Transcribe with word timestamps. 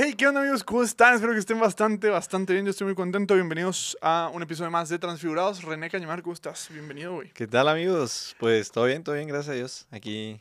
Hey, 0.00 0.14
¿qué 0.14 0.28
onda 0.28 0.40
amigos? 0.42 0.62
¿Cómo 0.62 0.84
están? 0.84 1.14
Espero 1.14 1.32
que 1.32 1.40
estén 1.40 1.58
bastante, 1.58 2.08
bastante 2.08 2.52
bien. 2.52 2.64
Yo 2.64 2.70
estoy 2.70 2.84
muy 2.84 2.94
contento. 2.94 3.34
Bienvenidos 3.34 3.98
a 4.00 4.30
un 4.32 4.40
episodio 4.44 4.70
más 4.70 4.88
de 4.88 4.96
Transfigurados. 5.00 5.64
René 5.64 5.90
Cañamar, 5.90 6.22
¿cómo 6.22 6.34
estás? 6.34 6.68
Bienvenido, 6.70 7.14
güey. 7.14 7.32
¿Qué 7.32 7.48
tal 7.48 7.66
amigos? 7.68 8.36
Pues 8.38 8.70
todo 8.70 8.84
bien, 8.84 9.02
todo 9.02 9.16
bien, 9.16 9.26
gracias 9.26 9.48
a 9.48 9.56
Dios. 9.56 9.88
Aquí 9.90 10.40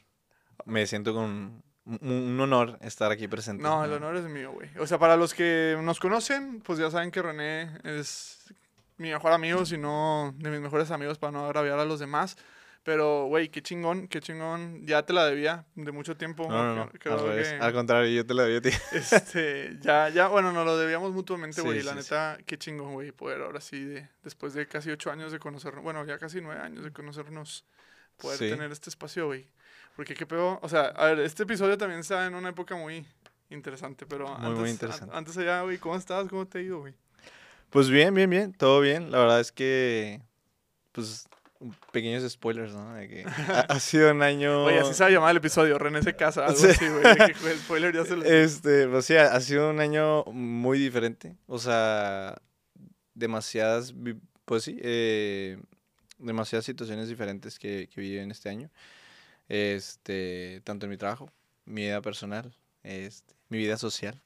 me 0.65 0.85
siento 0.85 1.12
con 1.12 1.63
un- 1.85 2.39
honor 2.39 2.78
estar 2.81 3.12
aquí 3.12 3.28
presente. 3.28 3.63
No, 3.63 3.83
el 3.83 3.93
honor 3.93 4.17
es 4.17 4.25
mío, 4.25 4.51
güey. 4.51 4.70
O 4.78 4.85
sea, 4.85 4.99
para 4.99 5.17
los 5.17 5.33
que 5.33 5.75
nos 5.81 5.99
conocen, 5.99 6.61
pues 6.61 6.77
ya 6.77 6.91
saben 6.91 7.09
que 7.09 7.23
René 7.23 7.79
es 7.83 8.53
mi 8.97 9.09
mejor 9.09 9.31
amigo, 9.31 9.65
si 9.65 9.79
no 9.79 10.35
de 10.37 10.51
mis 10.51 10.59
mejores 10.61 10.91
amigos 10.91 11.17
para 11.17 11.31
no 11.31 11.47
agraviar 11.47 11.79
a 11.79 11.85
los 11.85 11.99
demás. 11.99 12.37
Pero, 12.88 13.25
güey, 13.25 13.49
qué 13.49 13.61
chingón, 13.61 14.07
qué 14.07 14.21
chingón. 14.21 14.85
Ya 14.85 15.03
te 15.05 15.11
la 15.11 15.25
debía 15.25 15.65
de 15.75 15.91
mucho 15.91 16.15
tiempo. 16.15 16.47
No, 16.47 16.73
no, 16.73 16.85
no, 16.85 16.89
que- 16.89 17.09
Al 17.59 17.73
contrario, 17.73 18.09
yo 18.15 18.25
te 18.25 18.33
lo 18.33 18.43
doy 18.43 18.55
a 18.55 18.61
ti. 18.61 18.70
Este, 18.93 19.77
ya, 19.81 20.07
ya, 20.07 20.29
bueno, 20.29 20.53
nos 20.53 20.65
lo 20.65 20.77
debíamos 20.77 21.11
mutuamente, 21.11 21.59
Sí, 21.59 21.67
güey. 21.67 21.84
la 21.84 21.91
sí, 21.95 21.98
sí. 22.03 22.03
neta, 22.05 22.38
qué 22.45 22.57
chingón, 22.57 22.93
güey, 22.93 23.12
poder 23.12 23.41
ahora 23.41 23.59
sí, 23.59 23.84
de, 23.84 24.07
después 24.23 24.53
de 24.53 24.67
casi 24.67 24.89
ocho 24.89 25.12
años 25.12 25.34
de 25.34 25.39
conocernos, 25.39 25.84
bueno, 25.84 26.05
ya 26.05 26.17
casi 26.17 26.39
nueve 26.39 26.62
años 26.62 26.85
de 26.85 26.93
conocernos, 26.93 27.65
poder 28.15 28.39
tener 28.39 28.71
este 28.71 28.90
espacio, 28.90 29.26
güey. 29.26 29.45
Porque 29.98 30.13
qué 30.13 30.26
pedo, 30.26 30.57
o 30.62 30.70
sea, 30.70 30.84
a 30.95 31.07
ver, 31.07 31.20
este 31.20 31.43
episodio 31.43 31.77
también 31.77 31.99
está 31.99 32.26
en 32.26 32.35
una 32.35 32.48
época 32.48 32.77
muy 32.77 33.05
interesante, 33.49 34.05
pero 34.05 34.29
Muy, 34.29 34.45
antes, 34.45 34.59
muy 34.59 34.70
an- 34.70 34.73
interesante. 34.76 35.13
antes 35.13 35.38
allá, 35.38 35.62
güey, 35.63 35.77
¿cómo 35.77 35.98
estás? 35.98 36.29
¿Cómo 36.29 36.48
te 36.48 36.59
ha 36.59 36.62
ido, 36.62 36.79
güey? 36.79 36.93
Pues 37.70 37.90
bien, 37.90 38.13
bien, 38.13 38.29
bien, 38.29 38.54
todo 38.54 38.79
bien. 38.79 39.12
La 39.12 39.17
verdad 39.20 39.41
es 39.41 39.51
que, 39.51 40.21
pues, 40.93 41.27
pequeños 41.91 42.29
spoilers, 42.31 42.73
¿no? 42.73 42.93
De 42.95 43.07
que 43.07 43.25
ha, 43.47 43.61
ha 43.61 43.79
sido 43.79 44.11
un 44.11 44.21
año... 44.21 44.65
Oye, 44.65 44.79
así 44.79 44.93
se 44.93 45.03
va 45.03 45.09
a 45.09 45.11
llamar 45.11 45.31
el 45.31 45.38
episodio, 45.38 45.77
René 45.77 46.02
se 46.03 46.15
casa, 46.15 46.45
algo 46.45 46.57
Sí. 46.59 46.67
así, 46.67 46.88
güey. 46.88 47.52
el 47.52 47.59
spoiler 47.59 47.95
ya 47.95 48.05
se 48.05 48.15
lo... 48.15 48.23
Este, 48.23 48.88
pues 48.88 49.05
sí, 49.05 49.15
ha 49.15 49.39
sido 49.41 49.70
un 49.70 49.79
año 49.79 50.23
muy 50.25 50.79
diferente. 50.79 51.35
O 51.48 51.59
sea, 51.59 52.35
demasiadas, 53.13 53.93
pues 54.45 54.63
sí, 54.63 54.79
eh, 54.82 55.57
demasiadas 56.20 56.65
situaciones 56.65 57.07
diferentes 57.09 57.57
que, 57.60 57.89
que 57.93 58.01
viví 58.01 58.17
en 58.20 58.32
este 58.32 58.49
año. 58.49 58.70
Este, 59.49 60.62
tanto 60.63 60.85
en 60.85 60.89
mi 60.91 60.98
trabajo, 60.98 61.32
mi 61.65 61.84
vida 61.84 62.01
personal, 62.01 62.54
este, 62.84 63.34
mi 63.49 63.57
vida 63.57 63.77
social, 63.77 64.22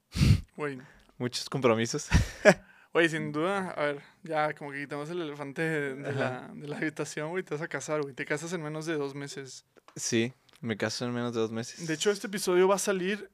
Güey, 0.58 0.80
muchos 1.18 1.50
compromisos. 1.50 2.08
Güey, 2.94 3.08
sin 3.08 3.32
duda, 3.32 3.70
a 3.72 3.86
ver, 3.86 4.02
ya 4.24 4.54
como 4.54 4.72
que 4.72 4.82
quitamos 4.82 5.10
el 5.10 5.22
elefante 5.22 5.62
de, 5.62 5.96
de 5.96 6.12
la, 6.14 6.50
de 6.54 6.68
la 6.68 6.78
habitación, 6.78 7.30
güey, 7.30 7.44
te 7.44 7.54
vas 7.54 7.62
a 7.62 7.68
casar, 7.70 8.02
güey. 8.02 8.14
Te 8.14 8.26
casas 8.26 8.52
en 8.54 8.62
menos 8.62 8.86
de 8.86 8.96
dos 8.96 9.16
meses. 9.16 9.66
Sí, 9.96 10.34
me 10.60 10.76
caso 10.76 11.06
en 11.06 11.14
menos 11.14 11.34
de 11.34 11.40
dos 11.40 11.52
meses. 11.52 11.88
De 11.88 11.94
hecho, 11.94 12.12
este 12.12 12.28
episodio 12.28 12.68
va 12.68 12.76
a 12.76 12.80
salir, 12.80 13.30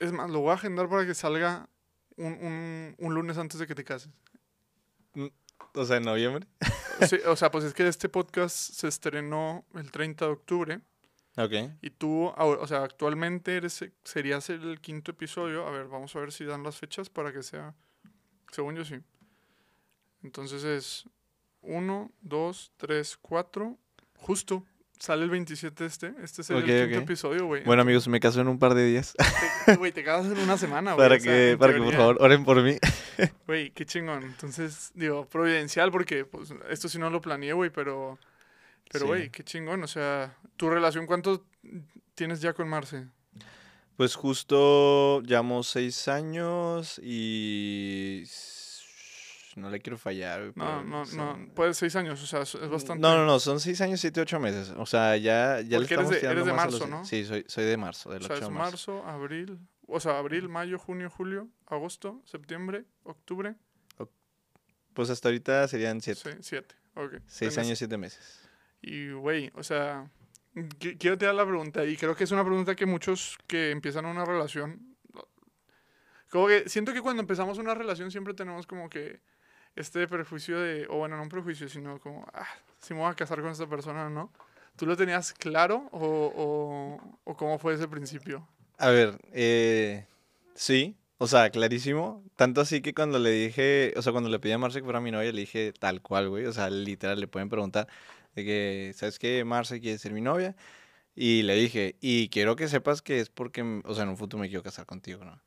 es 0.00 0.12
más, 0.12 0.28
lo 0.30 0.40
voy 0.40 0.50
a 0.50 0.54
agendar 0.54 0.88
para 0.88 1.06
que 1.06 1.14
salga 1.14 1.68
un, 2.16 2.32
un, 2.34 2.94
un 2.98 3.14
lunes 3.14 3.38
antes 3.38 3.58
de 3.58 3.66
que 3.66 3.74
te 3.74 3.84
cases. 3.84 4.10
O 5.74 5.84
sea, 5.84 5.96
en 5.96 6.04
noviembre. 6.04 6.46
Sí, 7.08 7.16
o 7.26 7.34
sea, 7.34 7.50
pues 7.50 7.64
es 7.64 7.72
que 7.72 7.88
este 7.88 8.10
podcast 8.10 8.54
se 8.74 8.86
estrenó 8.86 9.64
el 9.74 9.90
30 9.90 10.26
de 10.26 10.30
octubre 10.30 10.80
Ok. 11.38 11.52
y 11.80 11.88
tú, 11.88 12.26
o 12.26 12.66
sea, 12.66 12.82
actualmente 12.82 13.56
eres, 13.56 13.82
serías 14.04 14.50
el 14.50 14.82
quinto 14.82 15.12
episodio. 15.12 15.66
A 15.66 15.70
ver, 15.70 15.86
vamos 15.88 16.14
a 16.14 16.18
ver 16.20 16.30
si 16.30 16.44
dan 16.44 16.62
las 16.62 16.76
fechas 16.76 17.08
para 17.08 17.32
que 17.32 17.42
sea, 17.42 17.74
según 18.50 18.76
yo 18.76 18.84
sí. 18.84 18.96
Entonces 20.22 20.64
es 20.64 21.04
1, 21.62 22.10
2, 22.20 22.72
3, 22.76 23.18
4, 23.22 23.78
justo. 24.16 24.64
Sale 24.98 25.24
el 25.24 25.30
27 25.30 25.86
este. 25.86 26.12
Este 26.22 26.42
es 26.42 26.50
el 26.50 26.56
Ok, 26.58 26.64
quinto 26.64 26.84
ok. 26.98 27.02
episodio, 27.04 27.46
güey. 27.46 27.64
Bueno, 27.64 27.80
amigos, 27.80 28.06
me 28.06 28.20
caso 28.20 28.42
en 28.42 28.48
un 28.48 28.58
par 28.58 28.74
de 28.74 28.84
días. 28.84 29.14
Te- 29.64 29.76
Güey, 29.76 29.92
te 29.92 30.04
casas 30.04 30.30
en 30.32 30.38
una 30.44 30.58
semana, 30.58 30.92
güey. 30.92 31.02
para 31.08 31.16
o 31.16 31.20
sea, 31.20 31.32
que, 31.32 31.56
para 31.58 31.72
que, 31.72 31.78
por 31.80 31.94
favor, 31.94 32.18
oren 32.20 32.44
por 32.44 32.62
mí. 32.62 32.76
Güey, 33.46 33.70
qué 33.70 33.86
chingón. 33.86 34.22
Entonces, 34.24 34.90
digo, 34.94 35.26
providencial 35.26 35.90
porque 35.90 36.24
pues, 36.26 36.52
esto 36.70 36.88
sí 36.88 36.98
no 36.98 37.08
lo 37.10 37.20
planeé, 37.22 37.52
güey, 37.54 37.70
pero... 37.70 38.18
Pero, 38.92 39.04
Sí. 39.04 39.06
güey, 39.06 39.30
qué 39.30 39.42
chingón. 39.44 39.82
O 39.84 39.86
sea, 39.86 40.36
¿tu 40.56 40.68
relación 40.68 41.06
cuánto 41.06 41.46
tienes 42.14 42.40
ya 42.42 42.52
con 42.54 42.68
Marce? 42.68 43.06
Pues 44.00 44.14
justo 44.14 45.20
llevamos 45.26 45.68
seis 45.68 46.08
años 46.08 46.98
y 47.04 48.24
no 49.56 49.68
le 49.68 49.78
quiero 49.80 49.98
fallar. 49.98 50.52
No, 50.54 50.82
no, 50.82 51.00
no. 51.00 51.04
son- 51.04 51.50
Pues 51.54 51.76
seis 51.76 51.94
años, 51.96 52.22
o 52.22 52.26
sea, 52.26 52.40
es 52.40 52.54
es 52.54 52.70
bastante... 52.70 53.02
No, 53.02 53.14
no, 53.14 53.26
no, 53.26 53.38
son 53.38 53.60
seis 53.60 53.78
años, 53.82 54.00
siete, 54.00 54.22
ocho 54.22 54.40
meses. 54.40 54.72
O 54.78 54.86
sea, 54.86 55.18
ya, 55.18 55.60
ya 55.60 55.78
le 55.78 55.84
Porque 55.86 55.92
eres 55.94 56.06
estamos 56.06 56.10
de- 56.12 56.16
eres 56.28 56.44
de 56.46 56.50
a 56.50 56.54
los 56.54 56.56
marzo, 56.56 56.78
seis. 56.78 56.90
¿no? 56.90 57.04
Sí, 57.04 57.24
soy, 57.26 57.44
soy 57.46 57.64
de 57.66 57.76
marzo, 57.76 58.08
O 58.08 58.12
del 58.14 58.22
sea, 58.22 58.36
8 58.36 58.44
es 58.44 58.48
de 58.48 58.54
marzo. 58.54 58.94
marzo, 58.94 59.06
abril... 59.06 59.58
O 59.86 60.00
sea, 60.00 60.16
abril, 60.18 60.48
mayo, 60.48 60.78
junio, 60.78 61.10
julio, 61.10 61.48
agosto, 61.66 62.22
septiembre, 62.24 62.86
octubre. 63.02 63.54
Pues 64.94 65.10
hasta 65.10 65.28
ahorita 65.28 65.68
serían 65.68 66.00
siete. 66.00 66.20
Sí, 66.24 66.38
siete. 66.40 66.74
Ok. 66.94 67.16
Seis 67.26 67.52
Tienes- 67.52 67.58
años, 67.58 67.76
siete 67.78 67.98
meses. 67.98 68.40
Y, 68.80 69.10
güey, 69.10 69.50
o 69.56 69.62
sea, 69.62 70.10
quiero 70.78 71.16
te 71.18 71.26
dar 71.26 71.34
la 71.34 71.46
pregunta, 71.46 71.84
y 71.84 71.96
creo 71.96 72.14
que 72.14 72.24
es 72.24 72.30
una 72.32 72.44
pregunta 72.44 72.74
que 72.74 72.86
muchos 72.86 73.38
que 73.46 73.70
empiezan 73.70 74.06
una 74.06 74.24
relación, 74.24 74.96
como 76.30 76.46
que 76.46 76.68
siento 76.68 76.92
que 76.92 77.00
cuando 77.00 77.22
empezamos 77.22 77.58
una 77.58 77.74
relación 77.74 78.10
siempre 78.10 78.34
tenemos 78.34 78.66
como 78.66 78.88
que 78.88 79.20
este 79.76 80.06
prejuicio 80.08 80.60
de, 80.60 80.86
o 80.88 80.98
bueno, 80.98 81.16
no 81.16 81.22
un 81.22 81.28
prejuicio, 81.28 81.68
sino 81.68 81.98
como, 81.98 82.26
ah, 82.32 82.46
si 82.80 82.94
me 82.94 83.00
voy 83.00 83.10
a 83.10 83.14
casar 83.14 83.40
con 83.40 83.50
esta 83.50 83.66
persona, 83.66 84.08
¿no? 84.10 84.32
¿Tú 84.76 84.86
lo 84.86 84.96
tenías 84.96 85.32
claro 85.32 85.88
o, 85.92 86.32
o, 86.34 87.18
o 87.24 87.36
cómo 87.36 87.58
fue 87.58 87.74
ese 87.74 87.88
principio? 87.88 88.46
A 88.78 88.88
ver, 88.88 89.18
eh, 89.32 90.06
sí, 90.54 90.96
o 91.18 91.26
sea, 91.26 91.50
clarísimo. 91.50 92.24
Tanto 92.34 92.62
así 92.62 92.80
que 92.80 92.94
cuando 92.94 93.18
le 93.18 93.30
dije, 93.30 93.92
o 93.96 94.00
sea, 94.00 94.12
cuando 94.12 94.30
le 94.30 94.38
pedí 94.38 94.52
a 94.52 94.58
Marce 94.58 94.78
que 94.78 94.84
fuera 94.84 95.02
mi 95.02 95.10
novia, 95.10 95.30
le 95.32 95.42
dije 95.42 95.74
tal 95.78 96.00
cual, 96.00 96.30
güey. 96.30 96.46
O 96.46 96.52
sea, 96.52 96.70
literal, 96.70 97.20
le 97.20 97.28
pueden 97.28 97.50
preguntar 97.50 97.88
de 98.34 98.44
que, 98.44 98.92
¿sabes 98.94 99.18
qué? 99.18 99.44
Marce 99.44 99.80
quiere 99.80 99.98
ser 99.98 100.12
mi 100.12 100.20
novia. 100.20 100.56
Y 101.14 101.42
le 101.42 101.54
dije, 101.54 101.96
y 102.00 102.28
quiero 102.28 102.56
que 102.56 102.68
sepas 102.68 103.02
que 103.02 103.20
es 103.20 103.28
porque, 103.30 103.62
mm, 103.62 103.82
o 103.84 103.94
sea, 103.94 104.04
en 104.04 104.10
un 104.10 104.16
futuro 104.16 104.40
me 104.40 104.48
quiero 104.48 104.62
casar 104.62 104.86
contigo, 104.86 105.24
¿no? 105.24 105.40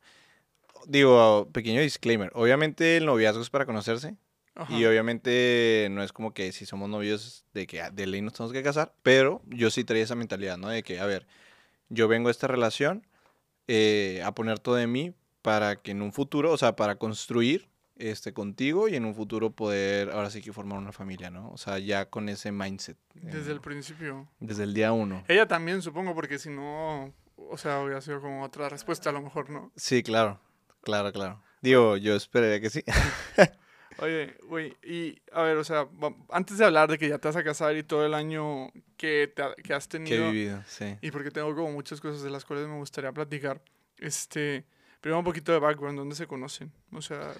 Digo, 0.86 1.48
pequeño 1.52 1.80
disclaimer. 1.80 2.30
Obviamente 2.34 2.98
el 2.98 3.06
noviazgo 3.06 3.42
es 3.42 3.50
para 3.50 3.66
conocerse. 3.66 4.16
Ajá. 4.54 4.72
Y 4.72 4.84
obviamente 4.84 5.88
no 5.90 6.02
es 6.02 6.12
como 6.12 6.32
que 6.32 6.52
si 6.52 6.64
somos 6.64 6.88
novios 6.88 7.44
de 7.54 7.66
que 7.66 7.80
ah, 7.80 7.90
de 7.90 8.06
ley 8.06 8.22
nos 8.22 8.34
tenemos 8.34 8.52
que 8.52 8.62
casar, 8.62 8.94
pero 9.02 9.42
yo 9.46 9.68
sí 9.70 9.82
traía 9.82 10.04
esa 10.04 10.14
mentalidad, 10.14 10.58
¿no? 10.58 10.68
De 10.68 10.84
que, 10.84 11.00
a 11.00 11.06
ver, 11.06 11.26
yo 11.88 12.06
vengo 12.06 12.28
a 12.28 12.30
esta 12.30 12.46
relación 12.46 13.04
eh, 13.66 14.22
a 14.24 14.32
poner 14.34 14.60
todo 14.60 14.76
de 14.76 14.86
mí 14.86 15.12
para 15.42 15.76
que 15.76 15.90
en 15.90 16.02
un 16.02 16.12
futuro, 16.12 16.52
o 16.52 16.58
sea, 16.58 16.76
para 16.76 16.96
construir 16.96 17.68
este 17.96 18.32
contigo 18.32 18.88
y 18.88 18.96
en 18.96 19.04
un 19.04 19.14
futuro 19.14 19.50
poder, 19.50 20.10
ahora 20.10 20.30
sí 20.30 20.42
que 20.42 20.52
formar 20.52 20.78
una 20.78 20.92
familia, 20.92 21.30
¿no? 21.30 21.50
O 21.50 21.56
sea, 21.56 21.78
ya 21.78 22.06
con 22.10 22.28
ese 22.28 22.50
mindset. 22.52 22.96
Desde 23.14 23.50
eh, 23.50 23.54
el 23.54 23.60
principio. 23.60 24.28
desde 24.40 24.64
el 24.64 24.74
día 24.74 24.92
uno. 24.92 25.22
Ella 25.28 25.46
también, 25.46 25.80
supongo, 25.82 26.14
porque 26.14 26.38
si 26.38 26.50
no, 26.50 27.12
o 27.36 27.56
sea, 27.56 27.80
hubiera 27.80 28.00
sido 28.00 28.20
como 28.20 28.42
otra 28.42 28.68
respuesta 28.68 29.10
a 29.10 29.12
lo 29.12 29.22
mejor, 29.22 29.50
¿no? 29.50 29.70
Sí, 29.76 30.02
claro, 30.02 30.40
claro, 30.82 31.12
claro. 31.12 31.42
Digo, 31.62 31.96
yo 31.96 32.14
esperaría 32.16 32.60
que 32.60 32.70
sí. 32.70 32.82
Oye, 33.98 34.34
güey, 34.48 34.76
y 34.82 35.20
a 35.32 35.42
ver, 35.42 35.56
o 35.56 35.62
sea, 35.62 35.86
antes 36.30 36.58
de 36.58 36.64
hablar 36.64 36.90
de 36.90 36.98
que 36.98 37.08
ya 37.08 37.18
te 37.18 37.28
vas 37.28 37.36
a 37.36 37.44
casar 37.44 37.76
y 37.76 37.84
todo 37.84 38.04
el 38.04 38.12
año 38.14 38.72
que, 38.96 39.32
te 39.34 39.40
ha- 39.42 39.54
que 39.54 39.72
has 39.72 39.86
que 39.86 39.96
he 39.98 40.00
tenido, 40.00 40.32
vivido, 40.32 40.62
sí. 40.66 40.96
y 41.00 41.12
porque 41.12 41.30
tengo 41.30 41.54
como 41.54 41.70
muchas 41.70 42.00
cosas 42.00 42.22
de 42.22 42.30
las 42.30 42.44
cuales 42.44 42.66
me 42.66 42.74
gustaría 42.76 43.12
platicar, 43.12 43.62
este, 43.98 44.64
primero 45.00 45.20
un 45.20 45.24
poquito 45.24 45.52
de 45.52 45.60
background, 45.60 45.96
¿dónde 45.96 46.16
se 46.16 46.26
conocen? 46.26 46.72
O 46.90 47.00
sea, 47.00 47.32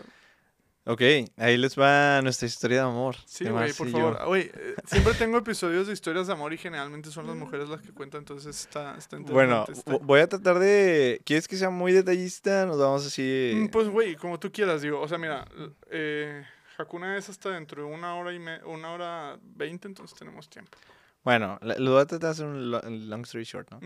Ok, 0.87 1.01
ahí 1.39 1.57
les 1.57 1.79
va 1.79 2.21
nuestra 2.21 2.47
historia 2.47 2.79
de 2.83 2.89
amor. 2.89 3.17
sí, 3.25 3.47
güey, 3.49 3.73
por 3.73 3.89
favor. 3.91 4.27
Güey, 4.27 4.51
eh, 4.53 4.75
siempre 4.87 5.15
tengo 5.15 5.39
episodios 5.39 5.87
de 5.87 5.95
historias 5.95 6.27
de 6.27 6.35
amor 6.35 6.53
y 6.53 6.59
generalmente 6.59 7.11
son 7.11 7.27
las 7.27 7.37
mujeres 7.37 7.71
las 7.71 7.81
que 7.81 7.91
cuentan, 7.91 8.19
entonces 8.21 8.55
está, 8.61 8.95
está 8.99 9.17
Bueno, 9.19 9.61
interesante. 9.61 9.73
está- 9.79 9.93
vo- 9.93 10.01
voy 10.07 10.21
a 10.21 10.29
tratar 10.29 10.59
de. 10.59 11.23
¿Quieres 11.25 11.49
que 11.49 11.57
sea 11.57 11.71
muy 11.71 11.93
detallista? 11.93 12.67
Nos 12.67 12.79
vamos 12.79 13.07
así. 13.07 13.53
Mm, 13.57 13.69
Pues, 13.69 13.89
güey, 13.89 14.15
como 14.17 14.39
tú 14.39 14.53
quieras, 14.53 14.83
digo. 14.83 15.01
O 15.01 15.09
sea, 15.09 15.17
mira, 15.17 15.47
eh, 15.91 16.45
Hakuna 16.77 17.17
es 17.17 17.31
hasta 17.31 17.49
dentro 17.51 17.87
de 17.87 17.91
una 17.95 18.17
hora 18.17 18.35
y 18.35 18.39
me 18.39 18.63
una 18.65 18.93
hora 18.93 19.39
veinte, 19.43 19.89
entonces 19.89 20.19
tenemos 20.19 20.51
tiempo. 20.51 20.77
Bueno, 21.23 21.59
lo 21.63 21.93
voy 21.93 22.03
a 22.03 22.05
tratar 22.07 22.29
de 22.29 22.33
hacer 22.33 22.45
un 22.47 22.71
lo- 22.71 22.83
un 22.83 23.09
long 23.09 23.23
story 23.23 23.45
short, 23.45 23.71
¿no? 23.71 23.81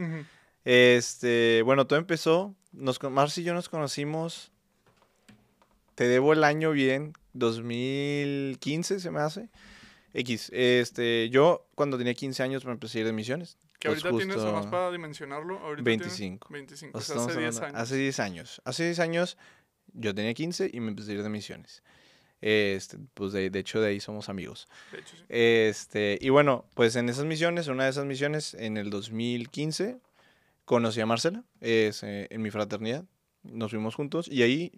Este, 0.65 1.63
bueno, 1.63 1.87
todo 1.87 1.99
empezó. 1.99 2.55
Nos, 2.73 3.01
Marcy 3.03 3.43
y 3.43 3.45
yo 3.45 3.55
nos 3.55 3.69
conocimos. 3.69 4.51
Te 5.99 6.07
debo 6.07 6.33
el 6.33 6.45
año 6.45 6.71
bien, 6.71 7.13
2015 7.33 9.01
se 9.01 9.11
me 9.11 9.19
hace. 9.19 9.49
X, 10.15 10.49
este, 10.55 11.29
yo 11.29 11.67
cuando 11.75 11.99
tenía 11.99 12.15
15 12.15 12.41
años 12.45 12.65
me 12.65 12.71
empecé 12.71 12.99
a 12.99 13.01
ir 13.01 13.07
de 13.09 13.13
misiones. 13.13 13.59
Que 13.81 13.89
Pues 13.89 14.05
ahorita 14.05 14.17
tienes, 14.25 14.37
nomás 14.45 14.67
para 14.67 14.93
dimensionarlo, 14.93 15.59
ahorita 15.59 15.83
tienes 15.85 16.07
25. 16.07 16.49
25, 16.53 16.97
O 16.97 17.01
sea, 17.01 17.17
hace 17.17 17.23
estamos 17.25 17.37
10 17.37 17.57
hablando- 17.57 17.67
años. 17.79 17.83
Hace 17.83 17.97
10 17.97 18.21
años. 18.21 18.63
Hace 18.65 18.85
10 18.85 18.99
años 19.01 19.39
yo 19.93 20.15
tenía 20.15 20.35
15 20.35 20.71
y 20.73 20.79
me 20.79 20.91
empecé 20.91 21.11
a 21.11 21.15
ir 21.15 21.23
de 21.25 21.29
misiones. 21.31 21.83
Este, 22.41 22.97
pues 23.15 23.33
de, 23.33 23.51
de 23.51 23.59
hecho 23.59 23.81
de 23.81 23.89
ahí 23.89 23.99
somos 23.99 24.29
amigos. 24.29 24.69
De 24.93 25.01
hecho, 25.01 25.17
sí. 25.17 25.25
Este, 25.29 26.17
y 26.21 26.29
bueno, 26.29 26.65
pues 26.75 26.95
en 26.95 27.09
esas 27.09 27.25
misiones, 27.25 27.67
una 27.67 27.83
de 27.85 27.91
esas 27.91 28.05
misiones, 28.05 28.55
en 28.55 28.77
el 28.77 28.91
2015, 28.91 29.99
conocí 30.65 31.01
a 31.01 31.07
Marcela, 31.07 31.43
es, 31.61 32.05
eh, 32.05 32.29
en 32.31 32.41
mi 32.43 32.53
fraternidad. 32.53 33.05
Nos 33.43 33.71
fuimos 33.71 33.95
juntos 33.95 34.29
y 34.31 34.43
ahí 34.43 34.73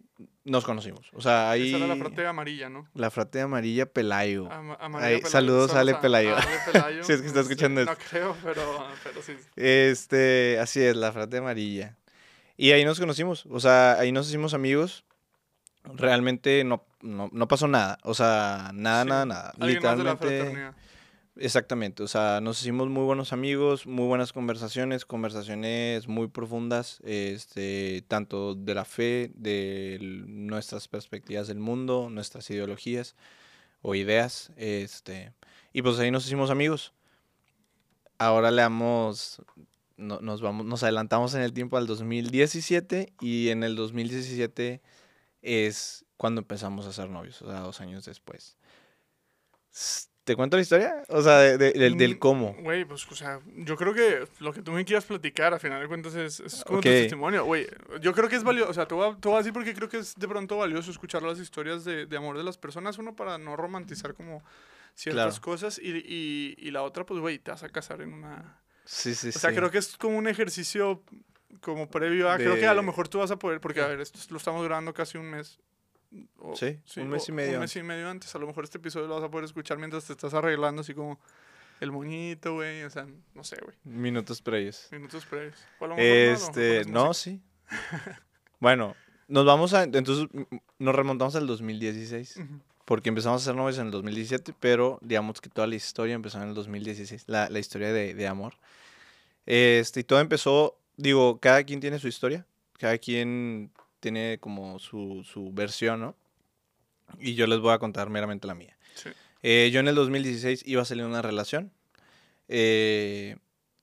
nos 0.45 0.65
conocimos. 0.65 1.11
O 1.12 1.21
sea, 1.21 1.51
ahí... 1.51 1.69
Esa 1.75 1.79
era 1.85 1.87
la 1.89 1.97
frate 1.97 2.27
amarilla, 2.27 2.69
¿no? 2.69 2.87
La 2.95 3.11
frate 3.11 3.41
amarilla 3.41 3.87
Pelayo. 3.87 4.49
Ahí, 4.95 5.21
saludos 5.23 5.75
a 5.75 5.81
Ale 5.81 5.93
a- 5.93 6.01
Pelayo. 6.01 6.37
a 6.37 6.41
Ale 6.41 6.57
Pelayo. 6.73 7.05
Si 7.05 7.12
es 7.12 7.21
que 7.21 7.27
está 7.27 7.41
escuchando 7.41 7.83
Sí, 7.83 7.89
esto. 7.91 8.01
No 8.03 8.09
creo, 8.11 8.37
pero, 8.45 8.87
pero 9.03 9.23
sí. 9.23 9.33
Este, 9.57 10.59
así 10.61 10.81
es, 10.81 10.95
la 10.97 11.12
frate 11.12 11.39
amarilla. 11.39 11.97
Y 12.57 12.73
ahí 12.73 12.85
nos 12.85 13.01
conocimos, 13.01 13.47
o 13.47 13.59
sea, 13.61 13.99
ahí 13.99 14.12
nos 14.12 14.29
hicimos 14.29 14.53
amigos. 14.55 15.05
Realmente 15.83 16.62
no, 16.65 16.85
no, 17.01 17.31
no 17.33 17.49
pasó 17.49 17.67
nada, 17.67 17.99
o 18.03 18.12
sea, 18.12 18.71
nada, 18.75 19.03
Sí. 19.05 19.09
nada, 19.09 19.25
nada. 19.27 19.53
Alguien 19.59 19.83
más 19.83 19.97
de 19.97 20.05
la 20.05 20.12
Literalmente. 20.12 20.79
Exactamente, 21.40 22.02
o 22.02 22.08
sea, 22.08 22.40
nos 22.40 22.60
hicimos 22.60 22.88
muy 22.88 23.04
buenos 23.04 23.32
amigos, 23.32 23.87
muy 23.87 24.06
buenas 24.06 24.32
conversaciones, 24.32 25.04
conversaciones 25.04 26.06
muy 26.08 26.28
profundas, 26.28 27.00
este, 27.04 28.04
tanto 28.08 28.54
de 28.54 28.75
la 28.75 28.84
fe, 28.84 29.31
de 29.34 29.98
nuestras 30.26 30.88
perspectivas 30.88 31.48
del 31.48 31.58
mundo, 31.58 32.08
nuestras 32.10 32.48
ideologías 32.50 33.16
o 33.82 33.94
ideas, 33.94 34.52
este, 34.56 35.34
y 35.72 35.82
pues 35.82 35.98
ahí 36.00 36.10
nos 36.10 36.26
hicimos 36.26 36.50
amigos. 36.50 36.94
Ahora 38.19 38.50
le 38.50 38.62
damos, 38.62 39.40
no- 39.96 40.20
nos 40.20 40.42
vamos, 40.42 40.66
nos 40.66 40.82
adelantamos 40.82 41.34
en 41.34 41.42
el 41.42 41.52
tiempo 41.54 41.76
al 41.78 41.87
2017 41.87 43.12
y 43.20 43.48
en 43.48 43.62
el 43.62 43.76
2017 43.76 44.82
es 45.42 46.04
cuando 46.16 46.42
empezamos 46.42 46.87
a 46.87 46.92
ser 46.92 47.08
novios, 47.10 47.40
o 47.42 47.46
sea, 47.50 47.60
dos 47.60 47.81
años 47.81 48.04
después. 48.04 48.58
¿Te 50.31 50.37
cuento 50.37 50.56
la 50.56 50.62
historia? 50.62 51.03
O 51.09 51.21
sea, 51.23 51.38
de- 51.41 51.59
de- 51.59 51.73
del, 51.73 51.97
del 51.97 52.15
Mm, 52.15 52.19
cómo. 52.21 52.55
Güey, 52.61 52.85
pues, 52.85 53.05
o 53.11 53.17
sea, 53.17 53.41
yo 53.56 53.77
creo 53.77 53.93
que 53.93 54.29
lo 54.38 54.53
que 54.53 54.62
tú 54.62 54.71
me 54.71 54.85
quieras 54.85 55.05
platicar, 55.05 55.53
al 55.53 55.59
final 55.59 55.82
de 55.82 55.88
cuentas, 55.88 56.15
es, 56.15 56.38
es 56.38 56.62
como 56.62 56.79
Ok. 56.79 56.85
tu 56.85 56.88
testimonio. 56.88 57.44
Güey, 57.44 57.67
yo 58.00 58.12
creo 58.12 58.29
que 58.29 58.37
es 58.37 58.44
valioso, 58.44 58.71
o 58.71 58.73
sea, 58.73 58.87
te 58.87 58.94
voy, 58.94 59.11
a, 59.11 59.17
te 59.17 59.27
voy 59.27 59.35
a 59.35 59.38
decir 59.38 59.53
porque 59.53 59.75
creo 59.75 59.88
que 59.88 59.99
es 59.99 60.15
de 60.15 60.29
pronto 60.29 60.56
valioso 60.56 60.93
escuchar 60.93 61.25
las 61.25 61.41
historias 61.41 61.85
de, 61.85 62.06
de 62.06 62.17
amor 62.17 62.38
de 62.38 62.44
las 62.44 62.56
personas, 62.59 62.97
uno 62.99 63.17
para 63.17 63.38
no 63.38 63.56
romantizar 63.56 64.15
como 64.15 64.44
ciertas 64.94 65.41
Claro. 65.41 65.43
cosas 65.43 65.81
y, 65.82 65.88
y, 65.97 66.55
y 66.59 66.71
la 66.71 66.85
otra, 66.85 67.05
pues, 67.05 67.19
güey, 67.19 67.41
te 67.41 67.50
vas 67.50 67.65
a 67.65 67.69
casar 67.71 68.00
en 68.03 68.12
una... 68.12 68.62
Sí, 68.85 69.17
sí, 69.17 69.31
O 69.31 69.33
sea, 69.33 69.50
sí. 69.50 69.56
creo 69.56 69.73
que 69.73 69.79
es 69.79 69.97
como 69.97 70.17
un 70.17 70.29
ejercicio 70.29 71.03
como 71.61 71.91
previo 71.91 72.31
a... 72.31 72.37
Creo 72.37 72.55
que 72.55 72.69
a 72.69 72.75
lo 72.75 72.83
De- 72.83 72.87
mejor 72.87 73.09
tú 73.09 73.19
vas 73.19 73.33
a 73.33 73.37
poder, 73.37 73.61
porque, 73.61 73.81
a 73.81 73.88
ver, 73.88 74.00
esto 74.00 74.21
lo 74.31 74.37
estamos 74.37 74.62
grabando 74.65 74.94
casi 74.94 75.19
un 75.19 75.29
mes. 75.29 75.59
O- 76.39 76.57
Sí, 76.57 76.79
un 76.97 77.09
mes 77.09 77.29
y 77.29 77.33
medio 77.33 77.55
Un 77.55 77.61
mes 77.61 77.77
y 77.77 77.83
medio 77.83 78.09
antes. 78.09 78.35
A 78.35 78.39
lo 78.39 78.47
mejor 78.47 78.65
este 78.65 78.79
episodio 78.79 79.07
lo 79.07 79.15
vas 79.17 79.25
a 79.25 79.31
poder 79.31 79.45
escuchar 79.45 79.79
mientras 79.79 80.05
te 80.07 80.12
estás 80.12 80.35
arreglando, 80.35 80.81
así 80.83 80.95
como 80.95 81.21
el 81.81 81.93
moñito, 81.93 82.55
güey. 82.55 82.83
O 82.85 82.91
sea, 82.91 83.07
no 83.35 83.45
sé, 83.45 83.57
güey. 83.62 83.77
Minutos 83.85 84.43
previos. 84.43 84.89
Minutos 84.91 85.25
previos. 85.27 85.57
O 85.79 85.85
a 85.85 85.89
lo 85.89 85.97
mejor 85.97 86.09
no, 86.09 86.15
a 86.15 86.25
lo 86.25 86.33
mejor 86.33 86.49
Este, 86.49 86.81
es 86.81 86.87
no, 86.89 87.07
música. 87.07 87.37
sí. 87.37 87.43
bueno, 88.61 88.97
nos 89.29 89.45
vamos 89.47 89.75
a, 89.75 89.85
entonces 89.85 90.27
nos 90.79 90.95
remontamos 90.95 91.37
al 91.37 91.47
2016, 91.47 92.37
Ujú. 92.39 92.61
porque 92.85 93.09
empezamos 93.09 93.43
a 93.43 93.45
ser 93.45 93.55
novios 93.55 93.79
en 93.79 93.87
el 93.87 93.93
2017, 93.93 94.55
pero 94.59 94.99
digamos 95.03 95.41
que 95.41 95.49
toda 95.49 95.67
la 95.69 95.77
historia 95.77 96.15
empezó 96.15 96.43
en 96.43 96.49
el 96.49 96.55
2016, 96.55 97.25
la, 97.29 97.49
la 97.49 97.59
historia 97.61 97.93
de, 97.93 98.15
de 98.15 98.27
amor. 98.27 98.55
Este, 99.47 100.01
y 100.01 100.05
todo 100.05 100.21
empezó, 100.21 100.77
digo, 100.97 101.39
cada 101.39 101.62
quien 101.65 101.81
tiene 101.81 101.99
su 101.99 102.09
historia, 102.09 102.45
cada 102.79 102.99
quien 102.99 103.71
tiene 104.00 104.38
como 104.41 104.79
su, 104.79 105.23
su 105.25 105.52
versión, 105.52 106.00
¿no? 106.00 106.17
Y 107.19 107.35
yo 107.35 107.47
les 107.47 107.58
voy 107.61 107.73
a 107.73 107.79
contar 107.79 108.08
meramente 108.11 108.47
la 108.47 108.55
mía. 108.55 108.76
Sí. 108.94 109.11
Eh, 109.43 109.70
yo 109.73 109.81
en 109.81 109.88
el 109.88 109.94
2016 109.94 110.62
iba 110.67 110.82
a 110.82 110.85
salir 110.85 111.05
una 111.05 111.23
relación. 111.23 111.70
eh, 112.49 113.37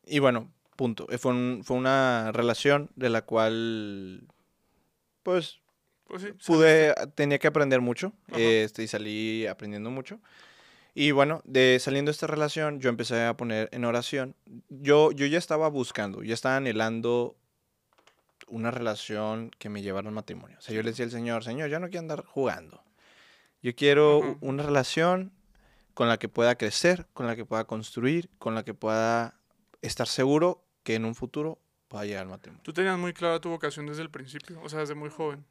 y 0.05 0.19
bueno, 0.19 0.51
punto. 0.75 1.07
Eh, 1.09 1.17
Fue, 1.17 1.31
un- 1.31 1.61
fue 1.63 1.75
una 1.77 2.31
relación 2.33 2.89
de 2.95 3.09
la 3.09 3.21
cual, 3.23 4.27
pues, 5.23 5.59
Pues 6.07 6.21
sí. 6.21 6.29
pude, 6.45 6.93
tenía 7.15 7.39
que 7.39 7.47
aprender 7.47 7.81
mucho. 7.81 8.13
Ajá. 8.29 8.39
Este, 8.39 8.83
y 8.83 8.87
salí 8.87 9.45
aprendiendo 9.47 9.89
mucho. 9.91 10.19
Y 10.95 11.11
bueno, 11.11 11.41
de 11.45 11.77
saliendo 11.79 12.09
de 12.09 12.13
esta 12.13 12.27
relación, 12.27 12.79
yo 12.79 12.89
empecé 12.89 13.21
a 13.25 13.35
poner 13.37 13.69
en 13.71 13.85
oración. 13.85 14.35
Yo, 14.69 15.11
yo 15.11 15.25
ya 15.27 15.37
estaba 15.37 15.67
buscando, 15.67 16.23
ya 16.23 16.33
estaba 16.33 16.57
anhelando 16.57 17.35
una 18.47 18.71
relación 18.71 19.51
que 19.59 19.69
me 19.69 19.81
llevara 19.81 20.07
al 20.07 20.13
matrimonio. 20.13 20.57
O 20.57 20.61
sea, 20.61 20.73
yo 20.75 20.81
le 20.83 20.89
decía 20.91 21.05
al 21.05 21.11
Señor, 21.11 21.43
Señor, 21.43 21.69
yo 21.69 21.79
no 21.79 21.87
quiero 21.87 21.99
andar 22.01 22.23
jugando. 22.25 22.83
Yo 23.61 23.75
quiero 23.75 24.37
una 24.41 24.63
relación 24.63 25.31
con 25.93 26.07
la 26.07 26.17
que 26.17 26.29
pueda 26.29 26.55
crecer, 26.55 27.07
con 27.13 27.25
la 27.27 27.35
que 27.35 27.43
pueda 27.45 27.65
construir, 27.65 28.29
con 28.37 28.53
la 28.55 28.63
que 28.63 28.73
pueda 28.73 29.33
estar 29.81 30.07
seguro 30.07 30.63
que 30.83 30.95
en 30.95 31.05
un 31.05 31.15
futuro 31.15 31.59
pueda 31.87 32.05
llegar 32.05 32.21
al 32.23 32.29
matrimonio. 32.29 32.61
Tú 32.63 32.71
tenías 32.73 32.97
muy 32.97 33.13
clara 33.13 33.39
tu 33.41 33.49
vocación 33.49 33.85
desde 33.87 34.03
el 34.03 34.09
principio, 34.09 34.61
o 34.61 34.69
sea, 34.69 34.79
desde 34.79 34.93
muy 34.95 35.09
joven. 35.09 35.43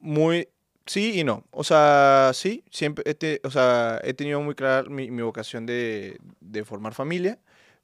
Muy, 0.00 0.48
sí 0.86 1.18
y 1.18 1.24
no. 1.24 1.44
O 1.50 1.64
sea, 1.64 2.30
sí, 2.32 2.64
siempre 2.70 3.02
he, 3.06 3.14
te- 3.14 3.40
o 3.42 3.50
sea, 3.50 4.00
he 4.04 4.14
tenido 4.14 4.40
muy 4.40 4.54
clara 4.54 4.88
mi, 4.88 5.10
mi 5.10 5.22
vocación 5.22 5.66
de, 5.66 6.18
de 6.40 6.64
formar 6.64 6.94
familia, 6.94 7.38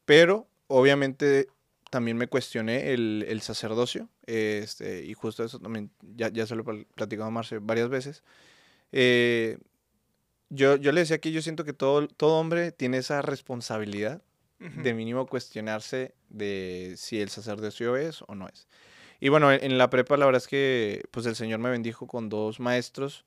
pero 0.05 0.46
obviamente 0.69 1.49
también 1.94 2.17
me 2.17 2.26
cuestioné 2.26 2.93
el, 2.93 3.25
el 3.29 3.41
sacerdocio, 3.41 4.08
este, 4.26 5.05
y 5.05 5.14
justo 5.14 5.44
eso 5.44 5.61
también, 5.61 5.93
ya, 6.02 6.29
ya 6.29 6.44
se 6.44 6.56
lo 6.56 6.62
he 6.69 6.85
platicado 6.87 7.29
a 7.29 7.31
Marce 7.31 7.61
varias 7.61 7.88
veces. 7.88 8.25
Eh, 8.91 9.58
yo, 10.49 10.75
yo 10.75 10.91
le 10.91 11.02
decía 11.02 11.19
que 11.19 11.31
yo 11.31 11.41
siento 11.41 11.64
que 11.64 11.73
todo, 11.73 12.08
todo 12.08 12.41
hombre 12.41 12.73
tiene 12.73 12.96
esa 12.99 13.23
responsabilidad 13.23 14.23
Ujú. 14.58 14.82
de 14.82 14.93
mínimo 14.93 15.26
cuestionarse 15.26 16.17
de 16.31 16.94
si 16.96 17.20
el 17.20 17.29
sacerdocio 17.29 17.96
es 17.96 18.23
o 18.26 18.35
no 18.35 18.49
es. 18.49 18.67
Y 19.20 19.29
bueno, 19.29 19.52
en, 19.52 19.62
en 19.62 19.79
la 19.79 19.88
prepa 19.88 20.17
la 20.17 20.26
verdad 20.26 20.43
es 20.43 20.49
que 20.49 21.05
pues 21.12 21.25
el 21.26 21.37
Señor 21.37 21.61
me 21.61 21.70
bendijo 21.70 22.08
con 22.08 22.29
dos 22.29 22.58
maestros 22.58 23.25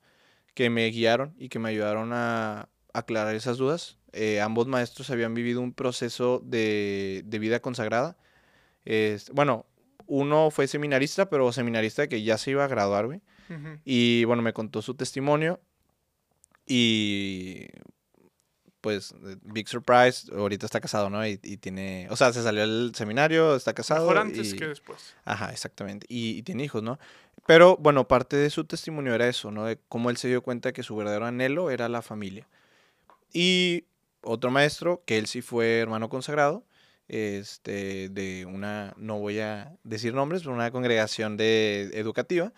que 0.52 0.68
me 0.68 0.86
guiaron 0.88 1.34
y 1.38 1.48
que 1.48 1.58
me 1.58 1.70
ayudaron 1.70 2.10
a 2.12 2.68
aclarar 2.92 3.34
esas 3.34 3.56
dudas. 3.56 3.96
Eh, 4.12 4.42
ambos 4.42 4.66
maestros 4.66 5.08
habían 5.08 5.32
vivido 5.32 5.62
un 5.62 5.72
proceso 5.72 6.42
de, 6.44 7.22
de 7.24 7.38
vida 7.38 7.60
consagrada. 7.60 8.18
Este, 8.84 9.32
bueno, 9.32 9.66
uno 10.06 10.50
fue 10.50 10.66
seminarista, 10.66 11.28
pero 11.28 11.52
seminarista 11.52 12.08
que 12.08 12.22
ya 12.22 12.38
se 12.38 12.52
iba 12.52 12.64
a 12.64 12.68
graduar, 12.68 13.06
güey. 13.06 13.20
Y 13.84 14.24
bueno, 14.24 14.42
me 14.42 14.52
contó 14.52 14.82
su 14.82 14.94
testimonio 14.94 15.58
y 16.66 17.66
pues 18.80 19.12
eh, 19.12 19.36
big 19.42 19.68
surprise, 19.68 20.30
ahorita 20.32 20.66
está 20.66 20.80
casado, 20.80 21.10
¿no? 21.10 21.26
Y, 21.26 21.40
y 21.42 21.56
tiene, 21.56 22.06
o 22.10 22.16
sea, 22.16 22.32
se 22.32 22.42
salió 22.42 22.60
del 22.62 22.94
seminario, 22.94 23.56
está 23.56 23.72
casado. 23.74 24.02
Mejor 24.02 24.18
antes 24.18 24.52
y- 24.52 24.56
que 24.56 24.68
después. 24.68 25.14
Ajá, 25.24 25.50
exactamente. 25.50 26.06
Y, 26.08 26.38
y 26.38 26.42
tiene 26.42 26.64
hijos, 26.64 26.82
¿no? 26.82 26.98
Pero 27.46 27.76
bueno, 27.78 28.06
parte 28.06 28.36
de 28.36 28.50
su 28.50 28.64
testimonio 28.64 29.14
era 29.14 29.26
eso, 29.28 29.50
¿no? 29.50 29.64
De 29.64 29.78
cómo 29.88 30.10
él 30.10 30.16
se 30.16 30.28
dio 30.28 30.42
cuenta 30.42 30.72
que 30.72 30.82
su 30.82 30.94
verdadero 30.94 31.26
anhelo 31.26 31.70
era 31.70 31.88
la 31.88 32.02
familia. 32.02 32.46
Y 33.32 33.84
otro 34.20 34.50
maestro, 34.50 35.02
que 35.06 35.18
él 35.18 35.26
sí 35.26 35.40
fue 35.42 35.78
hermano 35.80 36.08
consagrado, 36.08 36.64
este, 37.08 38.08
de 38.10 38.46
una, 38.46 38.94
no 38.96 39.18
voy 39.18 39.40
a 39.40 39.76
decir 39.82 40.14
nombres, 40.14 40.42
pero 40.42 40.54
una 40.54 40.70
congregación 40.70 41.36
de, 41.36 41.90
educativa, 41.94 42.52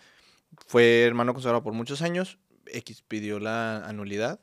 fue 0.67 1.03
hermano 1.03 1.33
consagrado 1.33 1.63
por 1.63 1.73
muchos 1.73 2.01
años, 2.01 2.37
X 2.65 3.03
pidió 3.07 3.39
la 3.39 3.85
anulidad, 3.87 4.39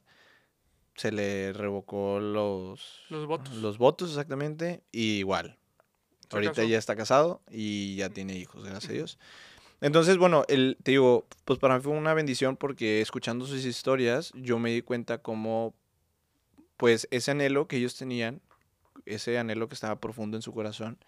se 0.96 1.12
le 1.12 1.52
revocó 1.52 2.18
los, 2.18 3.04
Los 3.10 3.26
votos. 3.26 3.54
los 3.56 3.78
votos 3.78 4.10
exactamente, 4.10 4.82
y 4.90 5.18
igual, 5.18 5.58
Ahorita 6.30 6.52
casó. 6.52 6.68
ya 6.68 6.78
está 6.78 6.96
casado 6.96 7.42
y 7.50 7.96
ya 7.96 8.10
tiene 8.10 8.36
hijos, 8.36 8.64
gracias 8.64 8.90
a 8.90 8.92
Dios. 8.92 9.18
Entonces, 9.80 10.16
bueno, 10.16 10.44
el, 10.48 10.76
te 10.82 10.90
digo, 10.90 11.26
pues 11.44 11.58
para 11.58 11.76
mí 11.76 11.82
fue 11.82 11.92
una 11.92 12.14
bendición 12.14 12.56
porque 12.56 13.00
escuchando 13.00 13.46
sus 13.46 13.64
historias, 13.64 14.32
yo 14.34 14.58
me 14.58 14.70
di 14.72 14.82
cuenta 14.82 15.18
cómo, 15.18 15.74
pues 16.76 17.06
ese 17.10 17.30
anhelo 17.30 17.68
que 17.68 17.76
ellos 17.76 17.94
tenían, 17.96 18.42
ese 19.14 19.38
anhelo 19.38 19.68
que 19.68 19.74
estaba 19.74 20.00
profundo 20.00 20.36
en 20.36 20.42
su 20.42 20.52
corazón, 20.52 20.98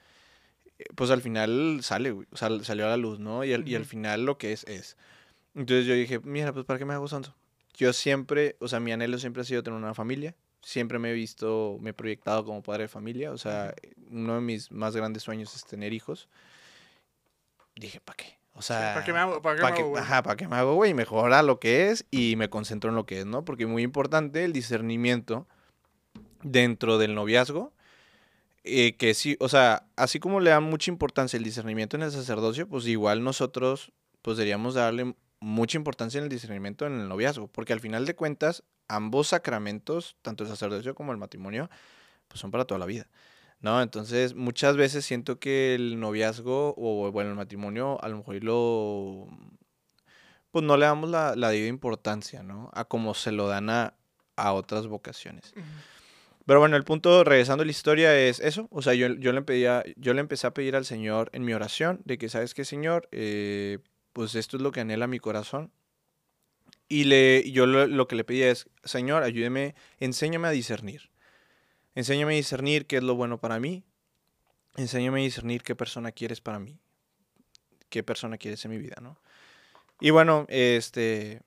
eh, 0.79 0.85
pues 0.95 1.11
al 1.11 1.23
final 1.23 1.81
sale, 1.83 2.11
güey, 2.11 2.27
sea, 2.33 2.49
salió 2.63 2.87
a 2.87 2.91
la 2.91 2.97
luz, 2.97 3.19
¿no? 3.19 3.45
Y 3.45 3.53
al, 3.53 3.67
y 3.69 3.75
al 3.75 3.85
final 3.85 4.25
lo 4.25 4.39
que 4.39 4.53
es, 4.53 4.65
es. 4.65 4.97
Entonces 5.55 5.87
yo 5.87 5.95
dije, 5.95 6.21
mira, 6.21 6.53
pues 6.53 6.65
¿para 6.65 6.79
qué 6.79 6.85
me 6.85 6.95
hago 6.95 7.09
santo? 7.09 7.35
Yo 7.75 7.93
siempre, 7.93 8.57
o 8.61 8.69
sea, 8.69 8.81
mi 8.81 8.93
anhelo 8.93 9.19
siempre 9.19 9.43
ha 9.43 9.45
sido 9.45 9.63
tener 9.63 9.79
una 9.79 9.95
familia. 9.95 10.35
Siempre 10.63 10.99
me 10.99 11.11
he 11.11 11.15
visto, 11.15 11.79
me 11.81 11.91
he 11.91 11.95
proyectado 11.95 12.45
como 12.45 12.63
padre 12.63 12.83
de 12.85 12.89
familia. 12.89 13.33
O 13.33 13.39
sea, 13.39 13.75
uno 14.11 14.35
de 14.35 14.41
mis 14.43 14.71
más 14.71 14.95
grandes 14.95 15.23
sueños 15.23 15.55
es 15.55 15.65
tener 15.65 15.93
hijos. 15.93 16.29
Dije, 17.75 18.01
¿para 18.01 18.17
qué? 18.17 18.39
O 18.53 18.63
sea, 18.63 18.93
¿Para 18.95 19.07
qué 19.07 19.13
me 19.13 19.19
hago, 19.21 19.41
para 19.41 19.57
qué 19.57 19.63
¿para 19.63 19.75
me 19.75 19.81
hago, 19.81 19.91
güey? 19.91 20.03
ajá, 20.03 20.23
¿para 20.23 20.37
qué 20.37 20.47
me 20.47 20.57
hago, 20.57 20.75
güey? 20.75 20.93
Mejora 20.93 21.43
lo 21.43 21.59
que 21.61 21.89
es 21.89 22.05
y 22.11 22.37
me 22.37 22.51
concentro 22.51 22.91
en 22.91 22.97
lo 22.97 23.07
que 23.07 23.21
es, 23.21 23.27
¿no? 23.27 23.45
Porque 23.45 23.63
es 23.63 23.69
muy 23.71 23.83
importante 23.83 24.45
el 24.45 24.53
discernimiento 24.53 25.47
dentro 26.43 26.99
del 26.99 27.15
noviazgo. 27.15 27.73
Eh, 28.65 28.97
que 28.97 29.15
sí, 29.15 29.37
o 29.41 29.49
sea, 29.49 29.87
así 29.97 30.21
como 30.21 30.41
le 30.41 30.51
dan 30.51 30.65
mucha 30.65 30.91
importancia 30.91 31.37
el 31.37 31.45
discernimiento 31.45 31.97
en 31.97 32.03
el 32.03 32.13
sacerdocio, 32.13 32.69
pues 32.69 32.87
igual 32.87 33.25
nosotros, 33.25 33.93
pues 34.23 34.37
deberíamos 34.37 34.75
darle 34.75 35.15
mucha 35.41 35.79
importancia 35.79 36.19
en 36.19 36.25
el 36.25 36.31
discernimiento 36.31 36.87
en 36.87 37.01
el 37.01 37.09
noviazgo. 37.09 37.49
Porque 37.49 37.73
al 37.73 37.81
final 37.81 38.05
de 38.07 38.15
cuentas, 38.15 38.63
ambos 38.89 39.29
sacramentos, 39.29 40.17
tanto 40.23 40.45
el 40.45 40.51
sacerdocio 40.51 40.95
como 40.95 41.13
el 41.13 41.19
matrimonio, 41.19 41.71
pues 42.29 42.41
son 42.41 42.51
para 42.51 42.65
toda 42.65 42.79
la 42.79 42.87
vida. 42.87 43.09
¿no? 43.61 43.83
Entonces, 43.83 44.35
muchas 44.35 44.77
veces 44.77 45.05
siento 45.05 45.39
que 45.39 45.75
el 45.75 46.01
noviazgo 46.01 46.75
o, 46.77 47.11
bueno, 47.13 47.31
el 47.31 47.37
matrimonio, 47.37 48.03
a 48.03 48.09
lo 48.09 48.19
mejor 48.19 48.43
lo... 48.43 49.29
Pues 50.51 50.65
no 50.65 50.77
le 50.77 50.87
damos 50.87 51.09
la, 51.09 51.37
la 51.37 51.51
debida 51.51 51.69
importancia, 51.69 52.43
¿no? 52.43 52.71
A 52.75 52.85
como 52.85 53.15
se 53.15 53.31
lo 53.31 53.47
dan 53.47 53.71
a, 53.71 53.95
a 54.35 54.53
otras 54.53 54.89
vocaciones. 54.89 55.55
Pero 56.51 56.59
bueno, 56.59 56.77
el 56.77 56.83
punto, 56.83 57.23
regresando 57.23 57.63
a 57.63 57.65
la 57.65 57.71
historia, 57.71 58.19
es 58.19 58.41
eso. 58.41 58.67
O 58.73 58.83
sea, 58.83 58.93
yo, 58.93 59.07
yo, 59.07 59.31
le, 59.31 59.41
pedía, 59.43 59.85
yo 59.95 60.15
le 60.15 60.21
empecé 60.21 60.49
a 60.49 60.53
pedir 60.53 60.75
al 60.75 60.85
Señor 60.85 61.31
en 61.33 61.45
mi 61.45 61.55
oración 61.55 62.01
de 62.05 62.19
que, 62.19 62.29
¿sabes 62.29 62.55
qué, 62.55 62.65
Señor? 62.65 63.09
Eh, 63.13 63.79
pues 64.13 64.35
esto 64.35 64.57
es 64.57 64.63
lo 64.65 64.73
que 64.73 64.81
anhela 64.81 65.07
mi 65.07 65.21
corazón. 65.21 65.71
Y 66.89 67.05
le, 67.05 67.49
yo 67.53 67.67
lo, 67.67 67.87
lo, 67.87 68.09
que 68.09 68.17
le 68.17 68.25
pedía 68.25 68.51
es, 68.51 68.69
Señor, 68.83 69.23
ayúdeme, 69.23 69.77
enséñame 70.01 70.49
a 70.49 70.51
discernir. 70.51 71.13
Enséñame 71.95 72.33
a 72.33 72.37
discernir 72.39 72.89
qué 72.89 72.97
es 72.97 73.05
lo 73.05 73.15
bueno 73.15 73.39
para 73.39 73.61
mí. 73.61 73.85
Enséñame 74.75 75.21
a 75.21 75.23
discernir 75.23 75.63
qué 75.63 75.77
persona 75.77 76.11
quieres 76.11 76.41
para 76.41 76.59
mí. 76.59 76.81
Qué 77.91 78.03
persona 78.03 78.39
quieres 78.39 78.65
en 78.65 78.73
mi 78.73 78.79
vida, 78.79 78.97
¿no? 79.01 79.21
Y 80.01 80.11
bueno, 80.11 80.47
este, 80.49 81.43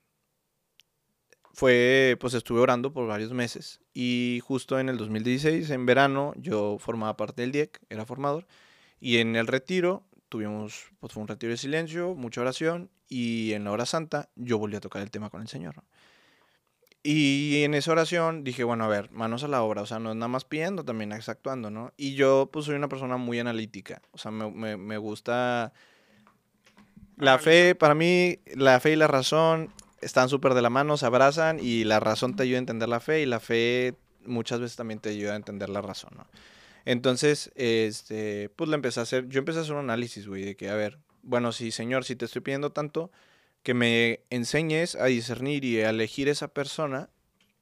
fue, 1.53 2.17
pues 2.19 2.33
estuve 2.33 2.59
orando 2.59 2.91
por 2.91 3.07
varios 3.07 3.31
meses 3.31 3.79
y 3.93 4.41
justo 4.43 4.79
en 4.79 4.89
el 4.89 4.97
2016, 4.97 5.69
en 5.69 5.85
verano, 5.85 6.33
yo 6.35 6.77
formaba 6.79 7.15
parte 7.15 7.43
del 7.43 7.51
DIEC, 7.51 7.79
era 7.89 8.05
formador, 8.05 8.47
y 8.99 9.17
en 9.17 9.35
el 9.35 9.45
retiro 9.45 10.03
tuvimos, 10.29 10.91
pues 10.99 11.13
fue 11.13 11.21
un 11.21 11.27
retiro 11.27 11.51
de 11.51 11.57
silencio, 11.57 12.15
mucha 12.15 12.41
oración, 12.41 12.89
y 13.07 13.53
en 13.53 13.65
la 13.65 13.71
hora 13.71 13.85
santa 13.85 14.29
yo 14.35 14.57
volví 14.57 14.75
a 14.75 14.81
tocar 14.81 15.03
el 15.03 15.11
tema 15.11 15.29
con 15.29 15.41
el 15.41 15.47
Señor. 15.47 15.75
Y 17.03 17.63
en 17.63 17.75
esa 17.75 17.91
oración 17.91 18.43
dije, 18.43 18.63
bueno, 18.63 18.85
a 18.85 18.87
ver, 18.87 19.11
manos 19.11 19.43
a 19.43 19.47
la 19.47 19.61
obra, 19.61 19.81
o 19.81 19.85
sea, 19.85 19.99
no 19.99 20.09
es 20.09 20.15
nada 20.15 20.29
más 20.29 20.45
pidiendo, 20.45 20.83
también 20.83 21.11
es 21.11 21.29
actuando, 21.29 21.69
¿no? 21.69 21.93
Y 21.97 22.15
yo, 22.15 22.49
pues, 22.51 22.65
soy 22.65 22.75
una 22.75 22.87
persona 22.87 23.17
muy 23.17 23.37
analítica, 23.39 24.01
o 24.11 24.17
sea, 24.17 24.31
me, 24.31 24.49
me, 24.49 24.77
me 24.77 24.97
gusta... 24.97 25.73
La 27.17 27.37
fe, 27.37 27.75
para 27.75 27.93
mí, 27.93 28.39
la 28.55 28.79
fe 28.79 28.93
y 28.93 28.95
la 28.95 29.07
razón 29.07 29.71
están 30.03 30.29
súper 30.29 30.53
de 30.53 30.61
la 30.61 30.69
mano, 30.69 30.97
se 30.97 31.05
abrazan 31.05 31.59
y 31.61 31.83
la 31.83 31.99
razón 31.99 32.35
te 32.35 32.43
ayuda 32.43 32.57
a 32.57 32.59
entender 32.59 32.89
la 32.89 32.99
fe 32.99 33.21
y 33.21 33.25
la 33.25 33.39
fe 33.39 33.95
muchas 34.25 34.59
veces 34.59 34.75
también 34.75 34.99
te 34.99 35.09
ayuda 35.09 35.33
a 35.33 35.35
entender 35.35 35.69
la 35.69 35.81
razón, 35.81 36.11
¿no? 36.15 36.27
Entonces, 36.85 37.51
este, 37.55 38.49
pues 38.55 38.69
le 38.69 38.75
empecé 38.75 38.99
a 38.99 39.03
hacer, 39.03 39.27
yo 39.29 39.39
empecé 39.39 39.59
a 39.59 39.61
hacer 39.61 39.73
un 39.73 39.79
análisis, 39.79 40.27
güey, 40.27 40.43
de 40.43 40.55
que, 40.55 40.69
a 40.69 40.75
ver, 40.75 40.99
bueno, 41.21 41.51
sí, 41.53 41.71
señor, 41.71 42.03
si 42.03 42.15
te 42.15 42.25
estoy 42.25 42.41
pidiendo 42.41 42.71
tanto, 42.71 43.09
que 43.63 43.73
me 43.73 44.19
enseñes 44.29 44.95
a 44.95 45.05
discernir 45.05 45.63
y 45.63 45.79
a 45.79 45.89
elegir 45.89 46.27
esa 46.27 46.49
persona, 46.49 47.09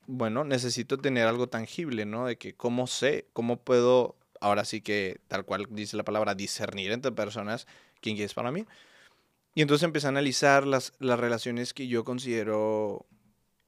bueno, 0.08 0.44
necesito 0.44 0.98
tener 0.98 1.28
algo 1.28 1.48
tangible, 1.48 2.06
¿no? 2.06 2.26
De 2.26 2.38
que 2.38 2.54
cómo 2.56 2.88
sé, 2.88 3.28
cómo 3.34 3.58
puedo, 3.58 4.16
ahora 4.40 4.66
sí 4.66 4.82
que 4.82 5.22
tal 5.28 5.46
cual 5.46 5.68
dice 5.70 5.98
la 5.98 6.04
palabra, 6.04 6.34
discernir 6.34 6.92
entre 6.92 7.12
personas 7.12 7.68
quién 8.02 8.18
es 8.18 8.34
para 8.34 8.52
mí. 8.52 8.66
Y 9.54 9.62
entonces 9.62 9.84
empecé 9.84 10.08
a 10.08 10.10
analizar 10.10 10.66
las, 10.66 10.94
las 11.00 11.20
relaciones 11.20 11.74
que 11.74 11.88
yo 11.88 12.04
considero, 12.04 13.06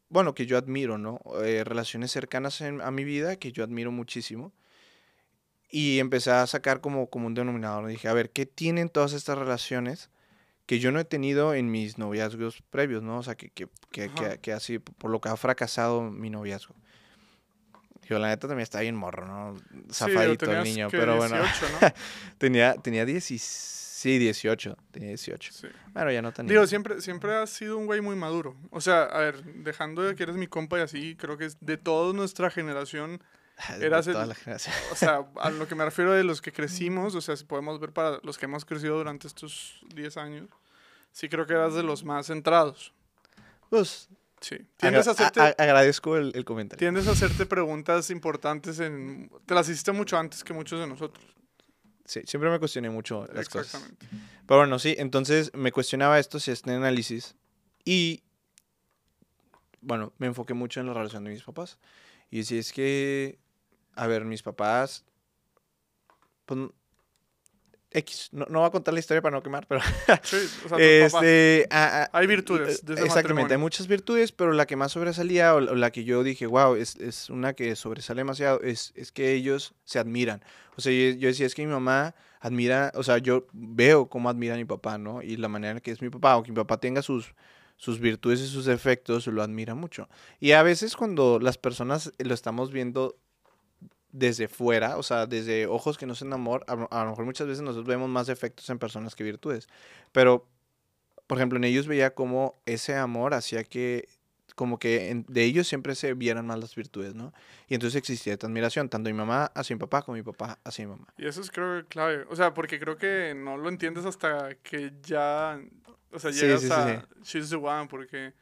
bueno, 0.09 0.33
que 0.33 0.45
yo 0.45 0.57
admiro, 0.57 0.97
¿no? 0.97 1.19
Eh, 1.43 1.63
relaciones 1.63 2.11
cercanas 2.11 2.61
a 2.61 2.91
mi 2.91 3.03
vida 3.03 3.35
que 3.35 3.51
yo 3.51 3.63
admiro 3.63 3.91
muchísimo. 3.91 4.53
Y 5.69 5.99
empecé 5.99 6.31
a 6.31 6.45
sacar 6.47 6.81
como, 6.81 7.09
como 7.09 7.27
un 7.27 7.33
denominador. 7.33 7.87
Dije, 7.87 8.07
a 8.07 8.13
ver, 8.13 8.29
¿qué 8.29 8.45
tienen 8.45 8.89
todas 8.89 9.13
estas 9.13 9.37
relaciones 9.37 10.09
que 10.65 10.79
yo 10.79 10.91
no 10.91 10.99
he 10.99 11.05
tenido 11.05 11.53
en 11.53 11.71
mis 11.71 11.97
noviazgos 11.97 12.61
previos, 12.69 13.03
¿no? 13.03 13.17
O 13.17 13.23
sea, 13.23 13.35
que, 13.35 13.49
que, 13.49 13.67
que, 13.91 14.39
que, 14.41 14.53
así, 14.53 14.79
por 14.79 15.11
lo 15.11 15.19
que 15.19 15.29
ha 15.29 15.35
fracasado 15.35 16.03
mi 16.03 16.29
noviazgo. 16.29 16.75
Yo, 18.03 18.19
la 18.19 18.27
neta 18.29 18.47
también 18.47 18.63
está 18.63 18.81
bien 18.81 18.95
morro, 18.95 19.25
¿no? 19.25 19.57
Zafadito 19.91 20.49
el 20.51 20.63
niño, 20.63 20.87
pero 20.89 21.17
bueno. 21.17 21.35
tenía, 22.37 22.75
tenía 22.75 23.05
16 23.05 23.82
Sí, 24.03 24.19
18. 24.19 24.75
Tenía 24.91 25.07
18. 25.07 25.53
Sí. 25.53 25.67
Bueno, 25.93 26.11
ya 26.11 26.21
no 26.21 26.33
tan. 26.33 26.45
Digo, 26.45 26.67
siempre, 26.67 26.99
siempre 26.99 27.35
has 27.35 27.51
sido 27.51 27.77
un 27.77 27.85
güey 27.85 28.01
muy 28.01 28.17
maduro. 28.17 28.57
O 28.69 28.81
sea, 28.81 29.03
a 29.03 29.19
ver, 29.19 29.41
dejando 29.45 30.01
de 30.01 30.13
que 30.13 30.23
eres 30.23 30.35
mi 30.35 30.45
compa 30.47 30.77
y 30.77 30.81
así, 30.81 31.15
creo 31.15 31.37
que 31.37 31.45
es 31.45 31.57
de 31.61 31.77
toda 31.77 32.11
nuestra 32.11 32.49
generación. 32.49 33.23
Eras 33.79 34.05
toda 34.05 34.25
la 34.25 34.35
generación. 34.35 34.75
O 34.91 34.95
sea, 34.97 35.25
a 35.39 35.49
lo 35.51 35.69
que 35.69 35.75
me 35.75 35.85
refiero 35.85 36.11
de 36.11 36.25
los 36.25 36.41
que 36.41 36.51
crecimos, 36.51 37.15
o 37.15 37.21
sea, 37.21 37.37
si 37.37 37.45
podemos 37.45 37.79
ver 37.79 37.93
para 37.93 38.19
los 38.23 38.37
que 38.37 38.43
hemos 38.43 38.65
crecido 38.65 38.97
durante 38.97 39.25
estos 39.25 39.79
10 39.95 40.17
años, 40.17 40.49
sí 41.13 41.29
creo 41.29 41.45
que 41.47 41.53
eras 41.53 41.73
de 41.73 41.83
los 41.83 42.03
más 42.03 42.27
centrados. 42.27 42.93
Pues. 43.69 44.09
Sí. 44.41 44.57
Tiendes 44.75 45.07
a 45.07 45.11
hacerte, 45.11 45.39
agradezco 45.39 46.17
el, 46.17 46.33
el, 46.35 46.43
comentario. 46.43 46.77
Tiendes 46.77 47.07
a 47.07 47.11
hacerte 47.11 47.45
preguntas 47.45 48.09
importantes 48.09 48.81
en. 48.81 49.31
Te 49.45 49.55
las 49.55 49.69
hiciste 49.69 49.93
mucho 49.93 50.17
antes 50.17 50.43
que 50.43 50.51
muchos 50.51 50.77
de 50.81 50.87
nosotros. 50.87 51.23
Sí, 52.13 52.21
siempre 52.25 52.51
me 52.51 52.59
cuestioné 52.59 52.91
mucho 52.91 53.25
las 53.33 53.49
cosas. 53.49 53.91
Pero 54.45 54.59
bueno, 54.59 54.77
sí, 54.77 54.93
entonces 54.99 55.49
me 55.55 55.71
cuestionaba 55.71 56.19
esto, 56.19 56.39
si 56.39 56.51
este 56.51 56.69
análisis. 56.71 57.35
Y 57.85 58.21
bueno, 59.81 60.13
me 60.19 60.27
enfoqué 60.27 60.53
mucho 60.53 60.79
en 60.79 60.85
la 60.85 60.93
relación 60.93 61.23
de 61.23 61.31
mis 61.31 61.41
papás. 61.41 61.79
Y 62.29 62.43
si 62.43 62.59
es 62.59 62.71
que, 62.71 63.39
a 63.95 64.05
ver, 64.05 64.25
mis 64.25 64.43
papás, 64.43 65.05
pues 66.45 66.69
X, 67.93 68.29
no, 68.31 68.45
no 68.49 68.59
voy 68.59 68.67
a 68.67 68.71
contar 68.71 68.93
la 68.93 68.99
historia 68.99 69.21
para 69.21 69.35
no 69.35 69.43
quemar, 69.43 69.67
pero... 69.67 69.81
Sí, 70.23 70.37
o 70.65 70.69
sea, 70.69 70.77
este, 70.79 71.67
hay 71.69 72.27
virtudes. 72.27 72.85
De 72.85 72.93
exactamente, 73.03 73.53
hay 73.53 73.59
muchas 73.59 73.87
virtudes, 73.87 74.31
pero 74.31 74.53
la 74.53 74.65
que 74.65 74.75
más 74.75 74.91
sobresalía 74.91 75.55
o, 75.55 75.59
la 75.61 75.91
que 75.91 76.03
yo 76.03 76.23
dije, 76.23 76.45
wow, 76.45 76.75
es, 76.75 76.95
es, 76.97 77.29
una 77.29 77.53
que 77.53 77.75
sobresale 77.75 78.21
demasiado, 78.21 78.61
es, 78.61 78.93
es 78.95 79.11
que 79.11 79.33
ellos 79.33 79.73
se 79.85 79.99
admiran. 79.99 80.43
O 80.75 80.81
sea, 80.81 80.91
yo, 80.91 81.17
yo, 81.17 81.27
decía, 81.27 81.45
es 81.45 81.55
que 81.55 81.65
mi 81.65 81.71
mamá 81.71 82.15
admira, 82.39 82.91
o 82.95 83.03
sea, 83.03 83.17
yo 83.19 83.47
veo 83.53 84.07
cómo 84.07 84.29
admira 84.29 84.55
a 84.55 84.57
mi 84.57 84.65
papá, 84.65 84.97
¿no? 84.97 85.21
Y 85.21 85.37
la 85.37 85.47
manera 85.47 85.73
en 85.73 85.79
que 85.79 85.91
es 85.91 86.01
mi 86.01 86.09
papá, 86.09 86.33
aunque 86.33 86.51
mi 86.51 86.57
papá 86.57 86.77
tenga 86.77 87.01
sus 87.01 87.33
sus 87.83 87.99
virtudes 87.99 88.39
y 88.39 88.47
sus 88.47 88.65
defectos, 88.65 89.27
lo 89.27 89.43
admira 89.43 89.75
mucho. 89.75 90.07
Y 90.39 90.51
a 90.51 90.63
veces 90.63 90.95
cuando 90.95 91.39
las 91.39 91.57
personas 91.57 92.13
lo 92.17 92.33
estamos 92.33 92.71
viendo 92.71 93.17
desde 94.13 94.47
fuera, 94.47 94.97
o 94.97 95.03
sea, 95.03 95.25
desde 95.25 95.65
ojos 95.65 95.97
que 95.97 96.05
no 96.05 96.15
son 96.15 96.31
amor, 96.31 96.63
a, 96.67 96.73
a, 96.73 97.03
lo 97.03 97.09
mejor 97.09 97.25
muchas 97.25 97.47
veces 97.47 97.63
nosotros 97.63 97.87
vemos 97.87 98.07
más 98.09 98.27
defectos 98.27 98.69
en 98.69 98.77
personas 98.77 99.15
que 99.15 99.23
virtudes. 99.23 99.67
Pero, 100.11 100.47
por 101.27 101.39
ejemplo, 101.39 101.57
en 101.57 101.63
ellos 101.65 101.87
veía 101.87 102.13
como 102.13 102.55
ese 102.67 102.95
amor 102.95 103.33
hacía 103.33 103.63
que, 103.63 104.07
como 104.55 104.77
que 104.77 105.23
de 105.27 105.43
ellos 105.43 105.67
siempre 105.67 105.95
se 105.95 106.13
vieran 106.13 106.45
más 106.45 106.59
las 106.59 106.75
virtudes, 106.75 107.15
¿no? 107.15 107.33
Y 107.67 107.73
entonces 107.73 107.97
existía 107.97 108.33
esta 108.33 108.45
admiración, 108.45 108.87
tanto 108.87 109.09
mi 109.09 109.15
mamá 109.15 109.45
hacia 109.55 109.75
mi 109.75 109.79
papá 109.79 110.03
como 110.03 110.15
mi 110.15 110.21
papá 110.21 110.59
hacia 110.63 110.85
mi 110.85 110.91
mamá. 110.91 111.07
Y 111.17 111.25
eso 111.25 111.41
es 111.41 111.49
creo 111.49 111.83
clave, 111.87 112.27
o 112.29 112.35
sea, 112.35 112.53
porque 112.53 112.79
creo 112.79 112.97
que 112.97 113.33
no 113.35 113.57
lo 113.57 113.67
entiendes 113.67 114.05
hasta 114.05 114.53
que 114.61 114.93
ya, 115.01 115.59
o 116.11 116.19
sea, 116.19 116.29
llegas 116.29 116.61
sí, 116.61 116.67
sí, 116.67 116.73
a 116.73 117.07
She's 117.23 117.49
the 117.49 117.55
One, 117.55 117.87
porque 117.89 118.33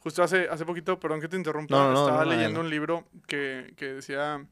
justo 0.00 0.24
hace, 0.24 0.48
hace 0.48 0.66
poquito, 0.66 0.98
perdón 0.98 1.20
que 1.20 1.28
te 1.28 1.36
interrumpa, 1.36 1.88
estaba 1.94 2.24
leyendo 2.24 2.58
un 2.58 2.68
libro 2.68 3.06
que, 3.28 3.74
que 3.76 3.94
decía 3.94 4.44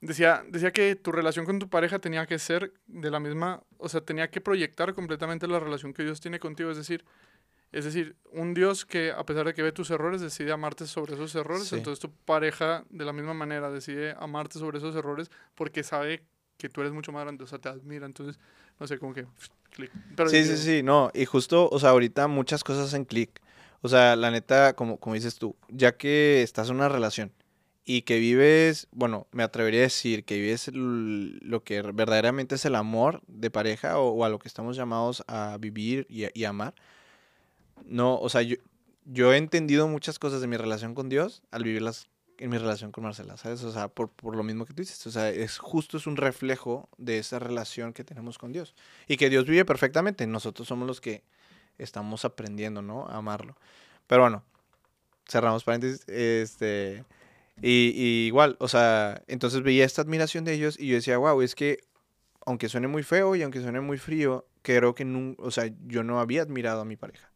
Decía, 0.00 0.42
decía 0.48 0.72
que 0.72 0.96
tu 0.96 1.12
relación 1.12 1.44
con 1.44 1.58
tu 1.58 1.68
pareja 1.68 1.98
tenía 1.98 2.26
que 2.26 2.38
ser 2.38 2.72
de 2.86 3.10
la 3.10 3.20
misma, 3.20 3.62
o 3.76 3.88
sea, 3.88 4.00
tenía 4.00 4.30
que 4.30 4.40
proyectar 4.40 4.94
completamente 4.94 5.46
la 5.46 5.60
relación 5.60 5.92
que 5.92 6.02
Dios 6.04 6.20
tiene 6.20 6.38
contigo, 6.38 6.70
es 6.70 6.78
decir, 6.78 7.04
es 7.70 7.84
decir, 7.84 8.16
un 8.32 8.54
Dios 8.54 8.86
que 8.86 9.12
a 9.12 9.24
pesar 9.24 9.46
de 9.46 9.54
que 9.54 9.62
ve 9.62 9.72
tus 9.72 9.90
errores 9.90 10.20
decide 10.20 10.52
amarte 10.52 10.86
sobre 10.86 11.14
esos 11.14 11.34
errores, 11.34 11.70
entonces 11.72 12.00
tu 12.00 12.10
pareja 12.10 12.84
de 12.88 13.04
la 13.04 13.12
misma 13.12 13.34
manera 13.34 13.70
decide 13.70 14.14
amarte 14.18 14.58
sobre 14.58 14.78
esos 14.78 14.96
errores 14.96 15.30
porque 15.54 15.82
sabe 15.82 16.24
que 16.56 16.68
tú 16.70 16.80
eres 16.80 16.92
mucho 16.92 17.12
más 17.12 17.22
grande, 17.22 17.44
o 17.44 17.46
sea, 17.46 17.58
te 17.58 17.68
admira, 17.68 18.06
entonces, 18.06 18.40
no 18.78 18.86
sé, 18.86 18.98
como 18.98 19.12
que 19.12 19.26
clic. 19.70 19.92
Sí, 20.28 20.44
sí, 20.44 20.56
sí, 20.56 20.82
no, 20.82 21.10
y 21.12 21.26
justo, 21.26 21.68
o 21.68 21.78
sea, 21.78 21.90
ahorita 21.90 22.26
muchas 22.26 22.64
cosas 22.64 22.88
hacen 22.88 23.04
clic. 23.04 23.40
O 23.82 23.88
sea, 23.88 24.16
la 24.16 24.30
neta, 24.30 24.74
como, 24.74 24.98
como 24.98 25.14
dices 25.14 25.36
tú, 25.36 25.56
ya 25.68 25.96
que 25.96 26.42
estás 26.42 26.68
en 26.68 26.76
una 26.76 26.88
relación 26.88 27.32
y 27.84 28.02
que 28.02 28.18
vives, 28.18 28.88
bueno, 28.92 29.26
me 29.32 29.42
atrevería 29.42 29.80
a 29.80 29.84
decir 29.84 30.24
que 30.24 30.38
vives 30.38 30.70
lo 30.72 31.64
que 31.64 31.82
verdaderamente 31.82 32.54
es 32.54 32.64
el 32.64 32.74
amor 32.74 33.22
de 33.26 33.50
pareja 33.50 33.98
o, 33.98 34.24
a 34.24 34.28
lo 34.28 34.38
que 34.38 34.48
estamos 34.48 34.76
llamados 34.76 35.24
a 35.26 35.56
vivir 35.58 36.06
y, 36.08 36.44
amar. 36.44 36.74
No, 37.84 38.18
o 38.18 38.28
sea, 38.28 38.42
yo, 38.42 38.56
yo 39.06 39.32
he 39.32 39.38
entendido 39.38 39.88
muchas 39.88 40.18
cosas 40.18 40.40
de 40.40 40.46
mi 40.46 40.56
relación 40.56 40.94
con 40.94 41.08
Dios 41.08 41.42
al 41.50 41.64
vivirlas 41.64 42.08
en 42.38 42.48
mi 42.48 42.56
relación 42.56 42.90
con 42.90 43.04
Marcela, 43.04 43.36
¿sabes? 43.36 43.62
O 43.64 43.72
sea, 43.72 43.88
por, 43.88 44.08
por, 44.08 44.34
lo 44.34 44.42
mismo 44.42 44.64
que 44.64 44.72
tú 44.72 44.80
dices, 44.80 45.06
o 45.06 45.10
sea, 45.10 45.28
es 45.28 45.58
justo 45.58 45.98
es 45.98 46.06
un 46.06 46.16
reflejo 46.16 46.88
de 46.96 47.18
esa 47.18 47.38
relación 47.38 47.92
que 47.92 48.02
tenemos 48.02 48.38
con 48.38 48.50
Dios 48.50 48.74
y 49.06 49.18
que 49.18 49.28
Dios 49.28 49.44
vive 49.44 49.66
perfectamente, 49.66 50.26
nosotros 50.26 50.66
somos 50.66 50.86
los 50.86 51.02
que 51.02 51.22
estamos 51.76 52.24
aprendiendo, 52.24 52.80
¿no? 52.80 53.06
A 53.08 53.16
amarlo. 53.16 53.56
Pero 54.06 54.22
bueno, 54.22 54.42
cerramos 55.28 55.64
paréntesis, 55.64 56.06
este... 56.08 57.04
Y, 57.62 58.26
igual, 58.26 58.56
o 58.58 58.68
sea, 58.68 59.22
entonces 59.26 59.62
veía 59.62 59.84
esta 59.84 60.02
admiración 60.02 60.44
de 60.44 60.54
ellos 60.54 60.78
y 60.78 60.88
yo 60.88 60.94
decía, 60.94 61.18
wow, 61.18 61.42
es 61.42 61.54
que 61.54 61.80
aunque 62.46 62.68
suene 62.68 62.88
muy 62.88 63.02
feo 63.02 63.36
y 63.36 63.42
aunque 63.42 63.60
suene 63.60 63.80
muy 63.80 63.98
frío, 63.98 64.46
creo 64.62 64.94
que 64.94 65.04
no, 65.04 65.34
o 65.38 65.50
sea, 65.50 65.70
yo 65.86 66.02
no 66.02 66.20
había 66.20 66.42
admirado 66.42 66.80
a 66.80 66.84
mi 66.84 66.96
pareja. 66.96 67.30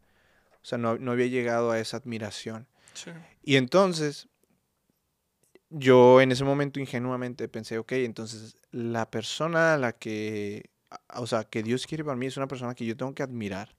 O 0.63 0.67
sea, 0.67 0.79
no, 0.79 0.97
no 0.97 1.13
había 1.13 1.27
llegado 1.27 1.71
a 1.71 1.79
esa 1.79 1.99
admiración. 1.99 2.67
Y 3.43 3.57
entonces, 3.57 4.29
yo 5.69 6.21
en 6.21 6.33
ese 6.33 6.45
momento 6.45 6.81
ingenuamente 6.81 7.49
pensé, 7.49 7.79
ok, 7.79 7.93
entonces 7.93 8.57
la 8.71 9.11
persona 9.11 9.75
a 9.75 9.79
la 9.79 9.93
que, 9.93 10.71
o 11.15 11.27
sea, 11.27 11.45
que 11.45 11.63
Dios 11.63 11.87
quiere 11.87 12.05
para 12.05 12.17
mí 12.17 12.27
es 12.27 12.37
una 12.37 12.49
persona 12.49 12.75
que 12.75 12.87
yo 12.87 12.97
tengo 12.97 13.15
que 13.15 13.23
admirar. 13.23 13.75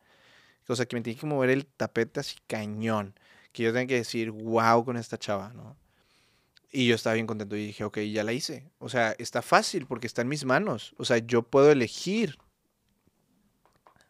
O 0.68 0.76
sea, 0.76 0.86
que 0.86 0.96
me 0.96 1.02
tiene 1.02 1.20
que 1.20 1.26
mover 1.26 1.50
el 1.50 1.66
tapete 1.66 2.20
así 2.20 2.38
cañón. 2.48 3.14
Que 3.52 3.64
yo 3.64 3.74
tenga 3.74 3.88
que 3.88 3.96
decir, 3.96 4.32
wow, 4.32 4.84
con 4.84 4.98
esta 4.98 5.18
chava, 5.18 5.54
¿no? 5.54 5.78
Y 6.76 6.88
yo 6.88 6.96
estaba 6.96 7.14
bien 7.14 7.26
contento 7.26 7.56
y 7.56 7.68
dije, 7.68 7.86
ok, 7.86 8.00
ya 8.00 8.26
la 8.26 8.34
hice. 8.34 8.70
O 8.80 8.90
sea, 8.90 9.16
está 9.18 9.42
fácil 9.42 9.86
porque 9.86 10.08
está 10.08 10.24
en 10.24 10.28
mis 10.28 10.44
manos. 10.44 10.94
O 10.98 11.06
sea, 11.06 11.20
yo 11.20 11.42
puedo 11.42 11.72
elegir. 11.72 12.38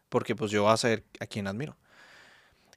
Porque 0.08 0.34
pues 0.34 0.50
yo 0.50 0.64
voy 0.64 0.72
a 0.72 0.76
saber 0.76 1.04
a 1.20 1.26
quién 1.26 1.46
admiro. 1.46 1.76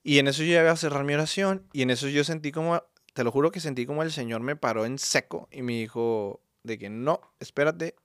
Y 0.03 0.19
en 0.19 0.27
eso 0.27 0.43
yo 0.43 0.62
iba 0.62 0.69
a 0.69 0.75
cerrar 0.75 1.05
mi 1.05 1.15
oración. 1.15 1.65
Y 1.74 1.81
en 1.81 1.89
eso 1.89 2.08
yo 2.08 2.24
sentí 2.24 2.51
como, 2.51 2.84
te 3.13 3.24
lo 3.24 3.31
juro 3.31 3.50
que 3.50 3.60
sentí 3.60 3.88
como 3.88 4.03
el 4.03 4.12
Señor 4.12 4.41
me 4.41 4.55
paró 4.55 4.86
en 4.86 5.00
seco 5.00 5.50
y 5.51 5.63
me 5.63 5.74
dijo 5.74 6.39
de 6.62 6.77
que 6.77 6.91
no, 6.91 7.19
espérate. 7.39 7.96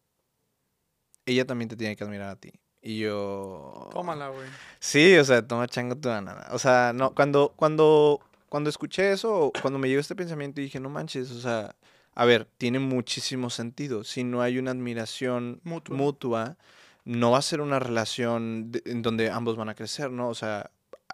Ella 1.26 1.44
también 1.44 1.68
te 1.68 1.76
tiene 1.76 1.96
que 1.96 2.04
admirar 2.04 2.30
a 2.30 2.36
ti. 2.36 2.50
Y 2.80 3.00
yo... 3.00 3.90
Tómala, 3.92 4.30
güey. 4.30 4.48
Sí, 4.80 5.18
o 5.18 5.24
sea, 5.24 5.46
toma 5.46 5.68
chango 5.68 5.96
tu 5.96 6.08
banana. 6.08 6.46
O 6.52 6.58
sea, 6.58 6.94
no, 6.94 7.14
cuando, 7.14 7.52
cuando, 7.54 8.22
cuando 8.54 8.70
escuché 8.70 9.10
eso, 9.10 9.50
cuando 9.62 9.80
me 9.80 9.88
llegó 9.88 10.00
este 10.00 10.14
pensamiento, 10.14 10.60
dije, 10.60 10.78
no 10.78 10.88
manches, 10.88 11.28
o 11.32 11.40
sea, 11.40 11.74
a 12.14 12.24
ver, 12.24 12.46
tiene 12.56 12.78
muchísimo 12.78 13.50
sentido. 13.50 14.04
Si 14.04 14.22
no 14.22 14.42
hay 14.42 14.58
una 14.58 14.70
admiración 14.70 15.60
Mutua. 15.64 15.96
mutua, 15.96 16.56
no 17.04 17.32
va 17.32 17.38
a 17.38 17.42
ser 17.42 17.60
una 17.60 17.80
relación 17.80 18.70
de- 18.70 18.80
en 18.86 19.02
donde 19.02 19.28
ambos 19.28 19.56
van 19.56 19.70
a 19.70 19.74
crecer, 19.74 20.12
¿no? 20.12 20.28
O 20.28 20.36
sea, 20.36 20.70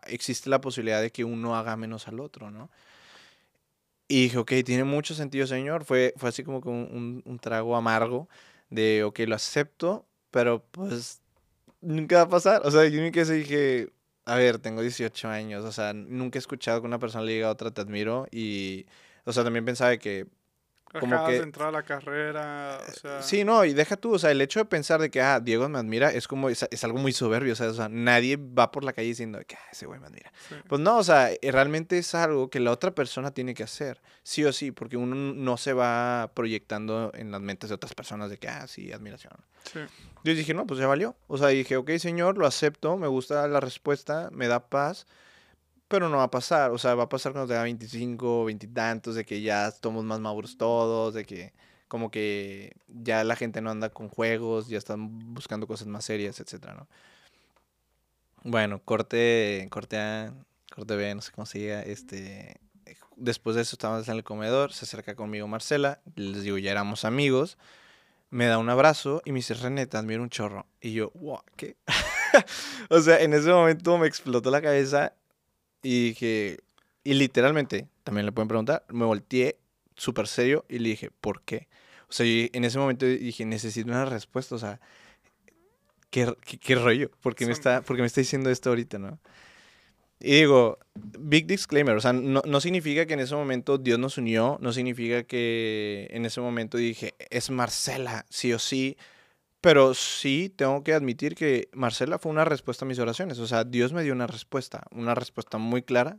existe 0.06 0.50
la 0.50 0.60
posibilidad 0.60 1.00
de 1.00 1.12
que 1.12 1.24
uno 1.24 1.56
haga 1.56 1.78
menos 1.78 2.08
al 2.08 2.20
otro, 2.20 2.50
¿no? 2.50 2.68
Y 4.06 4.24
dije, 4.24 4.36
ok, 4.36 4.52
tiene 4.62 4.84
mucho 4.84 5.14
sentido, 5.14 5.46
señor. 5.46 5.86
Fue, 5.86 6.12
fue 6.18 6.28
así 6.28 6.44
como 6.44 6.60
que 6.60 6.68
un, 6.68 6.88
un- 6.92 7.22
un 7.24 7.38
trago 7.38 7.74
amargo 7.74 8.28
de, 8.68 9.02
ok, 9.02 9.20
lo 9.20 9.34
acepto, 9.34 10.04
pero 10.30 10.62
pues 10.72 11.22
nunca 11.80 12.16
va 12.16 12.22
a 12.24 12.28
pasar. 12.28 12.60
O 12.66 12.70
sea, 12.70 12.86
yo 12.86 13.00
nunca 13.00 13.24
se 13.24 13.32
dije, 13.32 13.88
a 14.24 14.36
ver, 14.36 14.58
tengo 14.58 14.82
18 14.82 15.28
años, 15.28 15.64
o 15.64 15.72
sea, 15.72 15.92
nunca 15.92 16.38
he 16.38 16.40
escuchado 16.40 16.80
que 16.80 16.86
una 16.86 16.98
persona 16.98 17.24
le 17.24 17.32
diga 17.32 17.48
a 17.48 17.52
otra, 17.52 17.70
te 17.72 17.80
admiro. 17.80 18.26
Y, 18.30 18.86
o 19.24 19.32
sea, 19.32 19.44
también 19.44 19.64
pensaba 19.64 19.96
que 19.98 20.26
Como 20.98 21.14
Acabas 21.14 21.30
que- 21.30 21.36
de 21.36 21.42
entrar 21.44 21.68
a 21.68 21.70
la 21.70 21.82
carrera, 21.84 22.80
o 22.88 22.92
sea... 22.92 23.22
Sí, 23.22 23.44
no, 23.44 23.64
y 23.64 23.72
deja 23.74 23.96
tú, 23.96 24.14
o 24.14 24.18
sea, 24.18 24.32
el 24.32 24.40
hecho 24.40 24.58
de 24.58 24.64
pensar 24.64 25.00
de 25.00 25.08
que, 25.08 25.20
ah, 25.22 25.38
Diego 25.38 25.68
me 25.68 25.78
admira, 25.78 26.10
es 26.10 26.26
como, 26.26 26.48
es, 26.48 26.66
es 26.68 26.82
algo 26.82 26.98
muy 26.98 27.12
soberbio, 27.12 27.52
o 27.52 27.56
sea, 27.56 27.68
o 27.68 27.74
sea, 27.74 27.88
nadie 27.88 28.36
va 28.36 28.72
por 28.72 28.82
la 28.82 28.92
calle 28.92 29.06
diciendo 29.06 29.38
que, 29.46 29.54
ah, 29.54 29.68
ese 29.70 29.86
güey 29.86 30.00
me 30.00 30.08
admira. 30.08 30.32
sí. 30.48 30.56
Pues 30.68 30.80
no, 30.80 30.98
o 30.98 31.04
sea, 31.04 31.30
eh, 31.30 31.38
realmente 31.52 31.96
es 31.96 32.12
algo 32.16 32.50
que 32.50 32.58
la 32.58 32.72
otra 32.72 32.90
persona 32.92 33.30
tiene 33.30 33.54
que 33.54 33.62
hacer, 33.62 34.00
sí 34.24 34.44
o 34.44 34.52
sí, 34.52 34.72
porque 34.72 34.96
uno 34.96 35.14
no 35.14 35.56
se 35.56 35.72
va 35.74 36.32
proyectando 36.34 37.12
en 37.14 37.30
las 37.30 37.40
mentes 37.40 37.68
de 37.70 37.74
otras 37.76 37.94
personas 37.94 38.28
de 38.28 38.38
que, 38.38 38.48
ah, 38.48 38.66
sí, 38.66 38.92
admiración. 38.92 39.32
sí. 39.72 39.78
Yo 40.24 40.34
dije, 40.34 40.52
no, 40.54 40.66
pues 40.66 40.80
ya 40.80 40.86
valió. 40.88 41.14
O 41.28 41.38
sea, 41.38 41.48
dije, 41.48 41.76
ok, 41.76 41.92
señor, 41.98 42.36
lo 42.36 42.46
acepto, 42.46 42.96
me 42.96 43.06
gusta 43.06 43.46
la 43.46 43.60
respuesta, 43.60 44.28
me 44.32 44.48
da 44.48 44.68
paz, 44.68 45.06
pero 45.90 46.08
no 46.08 46.18
va 46.18 46.24
a 46.24 46.30
pasar. 46.30 46.70
O 46.70 46.78
sea, 46.78 46.94
va 46.94 47.04
a 47.04 47.08
pasar 47.08 47.32
cuando 47.32 47.48
tenga 47.48 47.64
25, 47.64 48.44
20 48.44 48.66
y 48.66 48.68
tantos, 48.68 49.16
de 49.16 49.24
que 49.24 49.42
ya 49.42 49.66
estamos 49.66 50.04
más 50.04 50.20
maduros 50.20 50.56
todos, 50.56 51.14
de 51.14 51.24
que 51.26 51.52
como 51.88 52.12
que 52.12 52.76
ya 52.86 53.24
la 53.24 53.34
gente 53.34 53.60
no 53.60 53.70
anda 53.72 53.90
con 53.90 54.08
juegos, 54.08 54.68
ya 54.68 54.78
están 54.78 55.34
buscando 55.34 55.66
cosas 55.66 55.88
más 55.88 56.04
serias, 56.04 56.38
etcétera, 56.38 56.74
¿no? 56.74 56.88
Bueno, 58.44 58.80
corte, 58.84 59.66
corte 59.70 59.98
A, 59.98 60.32
corte 60.72 60.94
B, 60.94 61.12
no 61.14 61.22
sé 61.22 61.32
cómo 61.32 61.46
se 61.46 61.58
diga, 61.58 61.82
este... 61.82 62.60
Después 63.16 63.56
de 63.56 63.62
eso 63.62 63.74
estábamos 63.74 64.08
en 64.08 64.14
el 64.16 64.24
comedor, 64.24 64.72
se 64.72 64.84
acerca 64.84 65.14
conmigo 65.16 65.48
Marcela, 65.48 66.00
les 66.14 66.42
digo, 66.42 66.56
ya 66.58 66.70
éramos 66.70 67.04
amigos, 67.04 67.58
me 68.30 68.46
da 68.46 68.58
un 68.58 68.70
abrazo 68.70 69.22
y 69.24 69.32
me 69.32 69.40
dice, 69.40 69.54
René, 69.54 69.86
te 69.86 69.98
un 69.98 70.30
chorro. 70.30 70.66
Y 70.80 70.92
yo, 70.92 71.10
wow, 71.16 71.42
¿qué? 71.56 71.76
o 72.90 73.00
sea, 73.00 73.20
en 73.20 73.34
ese 73.34 73.50
momento 73.50 73.98
me 73.98 74.06
explotó 74.06 74.50
la 74.50 74.62
cabeza 74.62 75.14
y 75.82 76.08
dije, 76.08 76.58
y 77.04 77.14
literalmente, 77.14 77.88
también 78.04 78.26
le 78.26 78.32
pueden 78.32 78.48
preguntar, 78.48 78.84
me 78.88 79.04
volteé 79.04 79.58
súper 79.96 80.26
serio 80.26 80.64
y 80.68 80.78
le 80.78 80.90
dije, 80.90 81.10
¿por 81.20 81.42
qué? 81.42 81.68
O 82.08 82.12
sea, 82.12 82.26
yo 82.26 82.48
en 82.52 82.64
ese 82.64 82.78
momento 82.78 83.06
dije, 83.06 83.44
necesito 83.44 83.88
una 83.88 84.04
respuesta, 84.04 84.54
o 84.54 84.58
sea, 84.58 84.80
¿qué, 86.10 86.34
qué, 86.44 86.58
qué 86.58 86.74
rollo? 86.74 87.10
¿Por 87.22 87.34
qué, 87.34 87.46
me 87.46 87.52
está, 87.52 87.82
por 87.82 87.96
qué 87.96 88.02
me 88.02 88.06
está 88.06 88.20
diciendo 88.20 88.50
esto 88.50 88.70
ahorita, 88.70 88.98
no? 88.98 89.18
Y 90.22 90.40
digo, 90.40 90.78
big 90.94 91.46
disclaimer, 91.46 91.96
o 91.96 92.00
sea, 92.00 92.12
no, 92.12 92.42
no 92.44 92.60
significa 92.60 93.06
que 93.06 93.14
en 93.14 93.20
ese 93.20 93.34
momento 93.34 93.78
Dios 93.78 93.98
nos 93.98 94.18
unió, 94.18 94.58
no 94.60 94.72
significa 94.72 95.22
que 95.22 96.08
en 96.10 96.26
ese 96.26 96.42
momento 96.42 96.76
dije, 96.76 97.14
es 97.30 97.48
Marcela, 97.48 98.26
sí 98.28 98.52
o 98.52 98.58
sí, 98.58 98.98
pero 99.60 99.94
sí 99.94 100.52
tengo 100.54 100.82
que 100.82 100.94
admitir 100.94 101.34
que 101.34 101.68
Marcela 101.72 102.18
fue 102.18 102.32
una 102.32 102.44
respuesta 102.44 102.84
a 102.84 102.88
mis 102.88 102.98
oraciones, 102.98 103.38
o 103.38 103.46
sea, 103.46 103.64
Dios 103.64 103.92
me 103.92 104.02
dio 104.02 104.12
una 104.12 104.26
respuesta, 104.26 104.84
una 104.90 105.14
respuesta 105.14 105.58
muy 105.58 105.82
clara. 105.82 106.18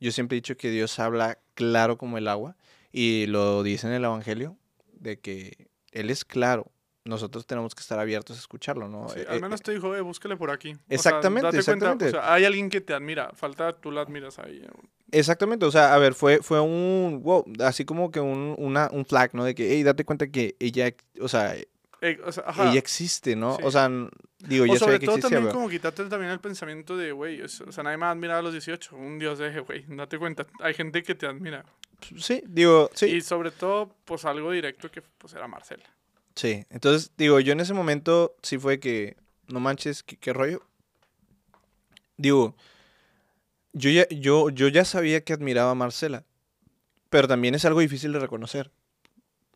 Yo 0.00 0.10
siempre 0.12 0.36
he 0.36 0.40
dicho 0.40 0.56
que 0.56 0.70
Dios 0.70 0.98
habla 0.98 1.38
claro 1.54 1.96
como 1.96 2.18
el 2.18 2.28
agua 2.28 2.56
y 2.92 3.26
lo 3.26 3.62
dice 3.62 3.86
en 3.86 3.94
el 3.94 4.04
Evangelio, 4.04 4.56
de 4.92 5.18
que 5.18 5.68
Él 5.92 6.10
es 6.10 6.24
claro, 6.24 6.72
nosotros 7.04 7.46
tenemos 7.46 7.74
que 7.74 7.80
estar 7.80 7.98
abiertos 7.98 8.36
a 8.36 8.40
escucharlo, 8.40 8.88
¿no? 8.88 9.08
Sí, 9.08 9.20
Eh, 9.20 9.26
al 9.28 9.38
eh, 9.38 9.40
menos 9.40 9.62
te 9.62 9.72
dijo, 9.72 9.94
eh, 9.94 10.00
búscale 10.00 10.36
por 10.36 10.50
aquí. 10.50 10.72
O 10.72 10.76
sea, 10.76 10.84
Exactamente, 10.88 11.42
cuenta, 11.42 11.58
exactamente. 11.58 12.08
o 12.08 12.10
sea, 12.10 12.32
hay 12.32 12.44
alguien 12.44 12.70
que 12.70 12.80
te 12.80 12.94
admira, 12.94 13.30
falta 13.34 13.72
tú 13.78 13.90
la 13.90 14.00
admiras 14.00 14.38
ahí. 14.38 14.62
Exactamente, 15.10 15.66
o 15.66 15.70
sea, 15.70 15.94
a 15.94 15.98
ver, 15.98 16.14
fue, 16.14 16.38
fue 16.38 16.60
un, 16.60 17.20
wow, 17.22 17.44
así 17.60 17.84
como 17.84 18.10
que 18.10 18.20
un, 18.20 18.54
una, 18.58 18.88
un 18.90 19.04
flag, 19.04 19.34
¿no? 19.34 19.44
De 19.44 19.54
que, 19.54 19.70
hey, 19.70 19.82
date 19.82 20.04
cuenta 20.04 20.28
que 20.28 20.56
ella, 20.58 20.92
o 21.20 21.28
sea, 21.28 21.54
Eh, 22.06 22.20
o 22.22 22.30
sea, 22.32 22.44
ajá. 22.46 22.70
ella 22.70 22.78
existe, 22.78 23.34
¿no? 23.34 23.56
Sí. 23.56 23.62
O 23.64 23.70
sea, 23.70 23.88
digo, 24.40 24.64
o 24.64 24.66
ya 24.66 24.78
sobre 24.78 24.98
que 24.98 25.06
todo 25.06 25.16
existía, 25.16 25.22
también 25.22 25.42
pero- 25.44 25.54
como 25.54 25.70
quitarte 25.70 26.04
también 26.04 26.30
el 26.32 26.38
pensamiento 26.40 26.96
de, 26.98 27.12
güey, 27.12 27.40
o 27.40 27.48
sea, 27.48 27.82
nadie 27.82 27.96
me 27.96 28.04
ha 28.04 28.10
admirado 28.10 28.40
a 28.40 28.42
los 28.42 28.52
18, 28.52 28.94
un 28.94 29.18
dios 29.18 29.38
deje, 29.38 29.60
güey, 29.60 29.86
date 29.88 30.18
cuenta, 30.18 30.46
hay 30.60 30.74
gente 30.74 31.02
que 31.02 31.14
te 31.14 31.26
admira. 31.26 31.64
Sí, 32.18 32.42
digo, 32.46 32.90
sí. 32.92 33.06
Y 33.06 33.20
sobre 33.22 33.50
todo, 33.52 33.94
pues 34.04 34.26
algo 34.26 34.50
directo 34.50 34.90
que 34.90 35.00
pues 35.00 35.32
era 35.32 35.48
Marcela. 35.48 35.84
Sí, 36.34 36.66
entonces 36.68 37.12
digo, 37.16 37.40
yo 37.40 37.52
en 37.52 37.60
ese 37.60 37.72
momento 37.72 38.36
sí 38.42 38.58
fue 38.58 38.78
que, 38.80 39.16
no 39.48 39.60
manches, 39.60 40.02
¿qué, 40.02 40.18
qué 40.18 40.32
rollo? 40.34 40.62
Digo, 42.18 42.54
yo 43.72 43.90
ya, 43.90 44.06
yo, 44.08 44.50
yo 44.50 44.68
ya 44.68 44.84
sabía 44.84 45.24
que 45.24 45.32
admiraba 45.32 45.70
a 45.70 45.74
Marcela, 45.74 46.24
pero 47.08 47.28
también 47.28 47.54
es 47.54 47.64
algo 47.64 47.80
difícil 47.80 48.12
de 48.12 48.18
reconocer. 48.18 48.70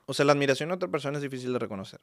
O 0.07 0.15
sea, 0.15 0.25
la 0.25 0.33
admiración 0.33 0.71
a 0.71 0.75
otra 0.77 0.89
persona 0.89 1.19
es 1.19 1.23
difícil 1.23 1.53
de 1.53 1.59
reconocer. 1.59 2.01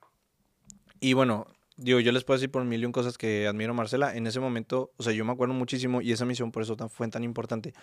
Y 1.05 1.13
bueno, 1.13 1.45
digo, 1.77 1.99
yo 1.99 2.11
les 2.11 2.23
puedo 2.23 2.39
decir 2.39 2.49
por 2.49 2.65
mil 2.65 2.81
y 2.81 2.85
un 2.87 2.91
cosas 2.91 3.19
que 3.19 3.45
admiro 3.45 3.73
a 3.73 3.75
Marcela. 3.75 4.15
En 4.15 4.25
ese 4.25 4.39
momento, 4.39 4.91
o 4.97 5.03
sea, 5.03 5.13
yo 5.13 5.23
me 5.23 5.33
acuerdo 5.33 5.53
muchísimo 5.53 6.01
y 6.01 6.11
esa 6.11 6.25
misión 6.25 6.51
por 6.51 6.63
eso 6.63 6.75
tan, 6.75 6.89
fue 6.89 7.07
tan 7.09 7.23
importante. 7.23 7.75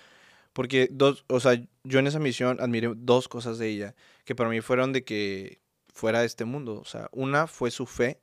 Porque 0.53 0.89
dos, 0.91 1.25
o 1.29 1.39
sea, 1.39 1.63
yo 1.85 2.01
en 2.01 2.09
esa 2.09 2.19
misión 2.19 2.59
admiré 2.61 2.91
dos 2.97 3.29
cosas 3.29 3.59
de 3.59 3.69
ella 3.69 3.95
que 4.25 4.35
para 4.35 4.51
mí 4.51 4.61
fueron 4.61 4.93
de 4.93 5.05
que 5.05 5.61
fuera 5.95 6.19
de 6.19 6.27
este 6.27 6.45
mundo. 6.45 6.81
O 6.81 6.85
sea, 6.85 7.11
una 7.13 7.47
fue 7.47 7.71
su 7.71 7.87
fe 7.87 8.19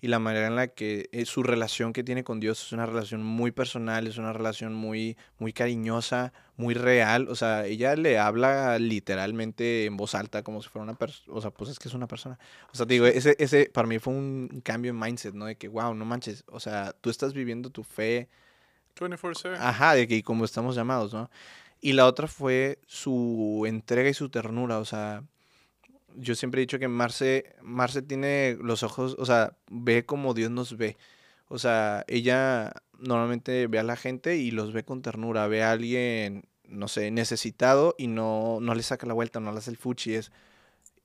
y 0.00 0.08
la 0.08 0.18
manera 0.18 0.48
en 0.48 0.56
la 0.56 0.68
que 0.68 1.08
eh, 1.12 1.24
su 1.24 1.42
relación 1.42 1.92
que 1.92 2.04
tiene 2.04 2.24
con 2.24 2.38
Dios 2.40 2.62
es 2.62 2.72
una 2.72 2.84
relación 2.84 3.22
muy 3.22 3.52
personal, 3.52 4.06
es 4.06 4.18
una 4.18 4.34
relación 4.34 4.74
muy, 4.74 5.16
muy 5.38 5.52
cariñosa, 5.52 6.32
muy 6.56 6.74
real. 6.74 7.28
O 7.28 7.34
sea, 7.34 7.64
ella 7.64 7.96
le 7.96 8.18
habla 8.18 8.78
literalmente 8.78 9.86
en 9.86 9.96
voz 9.96 10.14
alta 10.14 10.42
como 10.42 10.62
si 10.62 10.68
fuera 10.68 10.84
una 10.84 10.94
persona. 10.94 11.34
O 11.34 11.40
sea, 11.40 11.50
pues 11.50 11.70
es 11.70 11.78
que 11.78 11.88
es 11.88 11.94
una 11.94 12.06
persona. 12.06 12.38
O 12.70 12.76
sea, 12.76 12.84
te 12.84 12.94
digo, 12.94 13.06
ese, 13.06 13.34
ese 13.38 13.70
para 13.72 13.88
mí 13.88 13.98
fue 13.98 14.12
un 14.12 14.34
un 14.52 14.60
cambio 14.60 14.90
en 14.90 14.98
mindset, 14.98 15.34
¿no? 15.34 15.46
De 15.46 15.56
que, 15.56 15.68
wow, 15.68 15.94
no 15.94 16.04
manches. 16.04 16.44
O 16.48 16.60
sea, 16.60 16.92
tú 17.00 17.10
estás 17.10 17.32
viviendo 17.32 17.70
tu 17.70 17.84
fe 17.84 18.28
24-7. 18.96 19.56
Ajá, 19.58 19.94
de 19.94 20.06
que 20.08 20.22
como 20.22 20.44
estamos 20.44 20.76
llamados, 20.76 21.12
¿no? 21.12 21.30
Y 21.80 21.92
la 21.92 22.06
otra 22.06 22.28
fue 22.28 22.78
su 22.86 23.64
entrega 23.66 24.08
y 24.08 24.14
su 24.14 24.30
ternura, 24.30 24.78
o 24.78 24.84
sea, 24.84 25.22
yo 26.14 26.34
siempre 26.34 26.60
he 26.60 26.64
dicho 26.66 26.78
que 26.78 26.88
Marce, 26.88 27.54
Marce 27.62 28.02
tiene 28.02 28.56
los 28.60 28.82
ojos, 28.82 29.16
o 29.18 29.26
sea, 29.26 29.56
ve 29.70 30.04
como 30.06 30.34
Dios 30.34 30.50
nos 30.50 30.76
ve. 30.76 30.96
O 31.48 31.58
sea, 31.58 32.04
ella 32.08 32.72
normalmente 32.98 33.66
ve 33.66 33.78
a 33.78 33.82
la 33.82 33.96
gente 33.96 34.36
y 34.36 34.50
los 34.50 34.72
ve 34.72 34.84
con 34.84 35.02
ternura, 35.02 35.46
ve 35.48 35.62
a 35.62 35.72
alguien, 35.72 36.44
no 36.68 36.88
sé, 36.88 37.10
necesitado 37.10 37.94
y 37.98 38.06
no, 38.08 38.58
no 38.60 38.74
le 38.74 38.82
saca 38.82 39.06
la 39.06 39.14
vuelta, 39.14 39.40
no 39.40 39.52
le 39.52 39.58
hace 39.58 39.70
el 39.70 39.76
fuchi, 39.76 40.14
es... 40.14 40.32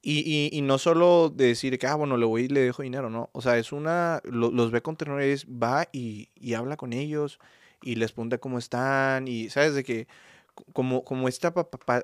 Y, 0.02 0.20
y, 0.26 0.58
y 0.58 0.62
no 0.62 0.78
solo 0.78 1.30
de 1.30 1.48
decir 1.48 1.78
que, 1.78 1.86
ah, 1.88 1.96
bueno, 1.96 2.16
le 2.18 2.26
voy 2.26 2.44
y 2.44 2.48
le 2.48 2.62
dejo 2.62 2.84
dinero, 2.84 3.10
¿no? 3.10 3.30
O 3.34 3.42
sea, 3.42 3.58
es 3.58 3.74
una, 3.74 4.22
lo- 4.24 4.50
los 4.52 4.72
ve 4.72 4.82
con 4.82 4.96
ternura 4.96 5.26
y 5.28 5.32
es, 5.32 5.46
va 5.46 5.88
y, 5.92 6.30
y 6.36 6.54
habla 6.54 6.78
con 6.78 6.94
ellos 6.94 7.40
y 7.82 7.96
les 7.96 8.14
pregunta 8.14 8.38
cómo 8.38 8.58
están 8.60 9.28
y, 9.28 9.50
¿sabes? 9.50 9.74
De 9.76 9.84
que 9.84 10.08
co- 10.56 10.66
como, 10.74 11.04
como 11.04 11.28
esta, 11.28 11.54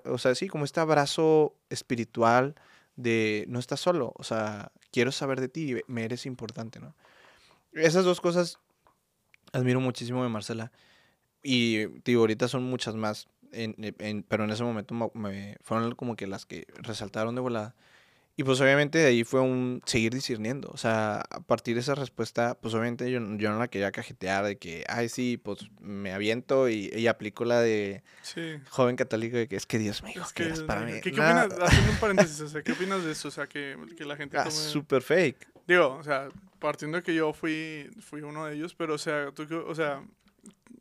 o 0.05 0.17
sea, 0.17 0.35
sí, 0.35 0.47
como 0.49 0.65
este 0.65 0.81
abrazo 0.81 1.55
espiritual 1.69 2.55
de 2.95 3.45
no 3.47 3.59
estás 3.59 3.79
solo, 3.79 4.13
o 4.15 4.23
sea, 4.23 4.71
quiero 4.91 5.11
saber 5.11 5.41
de 5.41 5.49
ti, 5.49 5.75
me 5.87 6.05
eres 6.05 6.25
importante, 6.25 6.79
¿no? 6.79 6.95
Esas 7.73 8.05
dos 8.05 8.21
cosas 8.21 8.59
admiro 9.53 9.79
muchísimo 9.79 10.23
de 10.23 10.29
Marcela 10.29 10.71
y, 11.43 11.85
digo, 12.03 12.21
ahorita 12.21 12.47
son 12.47 12.63
muchas 12.63 12.95
más. 12.95 13.27
en, 13.51 13.75
en- 13.99 14.23
pero 14.23 14.43
en 14.43 14.49
ese 14.51 14.63
momento 14.63 14.93
me- 15.13 15.55
fueron 15.61 15.95
como 15.95 16.15
que 16.17 16.27
las 16.27 16.45
que 16.45 16.65
resaltaron 16.75 17.35
de 17.35 17.41
volada. 17.41 17.75
Y 18.37 18.43
pues 18.43 18.59
obviamente 18.59 18.97
de 18.97 19.05
ahí 19.07 19.23
fue 19.23 19.39
un 19.39 19.81
seguir 19.85 20.13
discerniendo. 20.13 20.69
O 20.73 20.77
sea, 20.77 21.21
a 21.29 21.39
partir 21.39 21.75
de 21.75 21.81
esa 21.81 21.95
respuesta, 21.95 22.57
pues 22.59 22.73
obviamente 22.73 23.09
yo, 23.09 23.19
yo 23.37 23.49
no 23.51 23.59
la 23.59 23.69
quería 23.69 23.93
cajetear 23.93 24.43
de 24.43 24.57
que, 24.57 24.83
ay, 24.89 25.07
sí, 25.07 25.37
pues 25.41 25.69
me 25.79 26.11
aviento 26.11 26.67
y, 26.67 26.91
y 26.93 27.07
aplico 27.07 27.45
la 27.45 27.61
de 27.61 28.03
Sí. 28.23 28.57
joven 28.69 28.97
católico 28.97 29.37
de 29.37 29.47
que 29.47 29.55
es 29.55 29.65
que 29.65 29.79
Dios 29.79 30.03
me 30.03 30.09
dijo 30.09 30.25
Es 30.25 30.33
que 30.33 30.43
que, 30.43 30.49
eras 30.49 30.61
para 30.63 30.81
mí. 30.81 30.93
¿qué, 31.01 31.11
qué 31.13 31.21
opinas? 31.21 31.47
Haciendo 31.61 31.91
un 31.91 31.97
paréntesis, 31.97 32.41
o 32.41 32.49
sea, 32.49 32.61
¿qué 32.61 32.71
opinas 32.73 33.05
de 33.05 33.11
eso? 33.13 33.29
O 33.29 33.31
sea, 33.31 33.47
que, 33.47 33.77
que 33.97 34.03
la 34.03 34.17
gente 34.17 34.37
ah, 34.37 34.43
tome... 34.43 34.55
súper 34.55 35.01
fake. 35.01 35.47
Digo, 35.65 35.95
o 35.95 36.03
sea, 36.03 36.27
partiendo 36.59 36.97
de 36.97 37.03
que 37.03 37.15
yo 37.15 37.31
fui, 37.31 37.89
fui 38.01 38.21
uno 38.21 38.45
de 38.45 38.55
ellos, 38.55 38.75
pero 38.75 38.95
o 38.95 38.97
sea, 38.97 39.31
tú, 39.31 39.47
o 39.65 39.73
sea, 39.75 40.03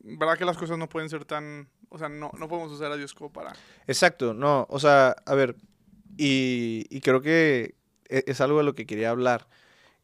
verdad 0.00 0.36
que 0.36 0.44
las 0.44 0.56
cosas 0.56 0.76
no 0.76 0.88
pueden 0.88 1.08
ser 1.08 1.24
tan, 1.24 1.68
o 1.88 1.98
sea, 1.98 2.08
no, 2.08 2.32
no 2.36 2.48
podemos 2.48 2.72
usar 2.72 2.90
a 2.90 2.96
Dios 2.96 3.14
como 3.14 3.32
para... 3.32 3.52
Exacto, 3.86 4.34
no, 4.34 4.66
o 4.68 4.80
sea, 4.80 5.14
a 5.24 5.34
ver, 5.34 5.54
y, 6.18 6.86
y 6.90 7.00
creo 7.00 7.20
que 7.20 7.74
e- 8.08 8.24
es 8.26 8.40
algo 8.40 8.58
de 8.58 8.64
lo 8.64 8.74
que 8.74 8.86
quería 8.86 9.10
hablar. 9.10 9.48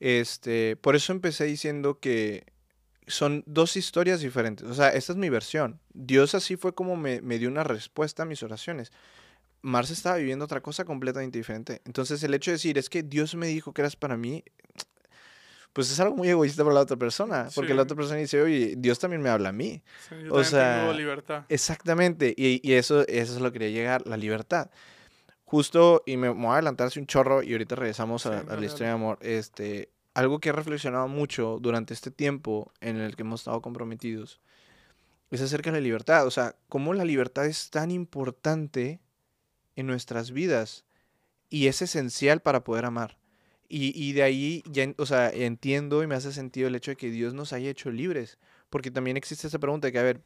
Este, 0.00 0.76
por 0.76 0.96
eso 0.96 1.12
empecé 1.12 1.44
diciendo 1.44 1.98
que 2.00 2.44
son 3.06 3.42
dos 3.46 3.76
historias 3.76 4.20
diferentes. 4.20 4.66
O 4.68 4.74
sea, 4.74 4.88
esta 4.90 5.12
es 5.12 5.18
mi 5.18 5.28
versión. 5.28 5.80
Dios 5.92 6.34
así 6.34 6.56
fue 6.56 6.74
como 6.74 6.96
me, 6.96 7.20
me 7.20 7.38
dio 7.38 7.48
una 7.48 7.64
respuesta 7.64 8.22
a 8.22 8.26
mis 8.26 8.42
oraciones. 8.42 8.92
Marce 9.62 9.92
estaba 9.92 10.16
viviendo 10.16 10.44
otra 10.46 10.62
cosa 10.62 10.84
completamente 10.84 11.36
diferente. 11.38 11.82
Entonces, 11.84 12.22
el 12.22 12.32
hecho 12.32 12.50
de 12.50 12.54
decir, 12.54 12.78
es 12.78 12.88
que 12.88 13.02
Dios 13.02 13.34
me 13.34 13.46
dijo 13.48 13.74
que 13.74 13.82
eras 13.82 13.94
para 13.96 14.16
mí, 14.16 14.42
pues 15.72 15.90
es 15.90 16.00
algo 16.00 16.16
muy 16.16 16.28
egoísta 16.28 16.62
para 16.64 16.74
la 16.74 16.80
otra 16.80 16.96
persona. 16.96 17.48
Porque 17.54 17.74
la 17.74 17.82
Sí. 17.82 17.84
otra 17.84 17.96
persona 17.96 18.18
dice, 18.18 18.40
oye, 18.40 18.74
Dios 18.76 18.98
también 18.98 19.22
me 19.22 19.28
habla 19.28 19.50
a 19.50 19.52
mí. 19.52 19.82
Sí, 20.08 20.14
yo 20.24 20.34
O 20.34 20.42
sea, 20.44 20.80
tengo 20.80 20.92
libertad. 20.94 21.44
Exactamente, 21.48 22.34
y, 22.36 22.60
y 22.68 22.72
eso, 22.74 23.06
eso 23.06 23.34
es 23.34 23.40
lo 23.40 23.52
que 23.52 23.58
quería 23.58 23.74
llegar, 23.80 24.06
la 24.06 24.16
libertad. 24.16 24.70
Justo, 25.50 26.04
y 26.06 26.16
me, 26.16 26.32
me 26.32 26.42
voy 26.42 26.50
a 26.50 26.52
adelantar 26.52 26.86
hace 26.86 27.00
un 27.00 27.08
chorro 27.08 27.42
y 27.42 27.50
ahorita 27.50 27.74
regresamos 27.74 28.24
a, 28.24 28.30
Sí, 28.30 28.36
a 28.36 28.42
dale, 28.44 28.60
la 28.60 28.66
historia 28.66 28.86
de 28.86 28.94
amor. 28.94 29.18
Este, 29.20 29.90
algo 30.14 30.38
que 30.38 30.50
he 30.50 30.52
reflexionado 30.52 31.08
mucho 31.08 31.58
durante 31.60 31.92
este 31.92 32.12
tiempo 32.12 32.70
en 32.80 32.98
el 32.98 33.16
que 33.16 33.22
hemos 33.22 33.40
estado 33.40 33.60
comprometidos 33.60 34.40
es 35.32 35.40
acerca 35.40 35.72
de 35.72 35.78
la 35.78 35.82
libertad. 35.82 36.24
O 36.24 36.30
sea, 36.30 36.54
cómo 36.68 36.94
la 36.94 37.04
libertad 37.04 37.46
es 37.46 37.68
tan 37.70 37.90
importante 37.90 39.00
en 39.74 39.88
nuestras 39.88 40.30
vidas 40.30 40.84
y 41.48 41.66
es 41.66 41.82
esencial 41.82 42.38
para 42.38 42.62
poder 42.62 42.84
amar. 42.84 43.18
Y, 43.68 43.92
y 44.00 44.12
de 44.12 44.22
ahí 44.22 44.62
ya, 44.66 44.94
o 44.98 45.06
sea, 45.06 45.30
entiendo 45.30 46.04
y 46.04 46.06
me 46.06 46.14
hace 46.14 46.30
sentido 46.32 46.68
el 46.68 46.76
hecho 46.76 46.92
de 46.92 46.96
que 46.96 47.10
Dios 47.10 47.34
nos 47.34 47.52
haya 47.52 47.70
hecho 47.70 47.90
libres. 47.90 48.38
Porque 48.68 48.92
también 48.92 49.16
existe 49.16 49.48
esa 49.48 49.58
pregunta 49.58 49.88
de 49.88 49.92
que, 49.92 49.98
a 49.98 50.04
ver, 50.04 50.22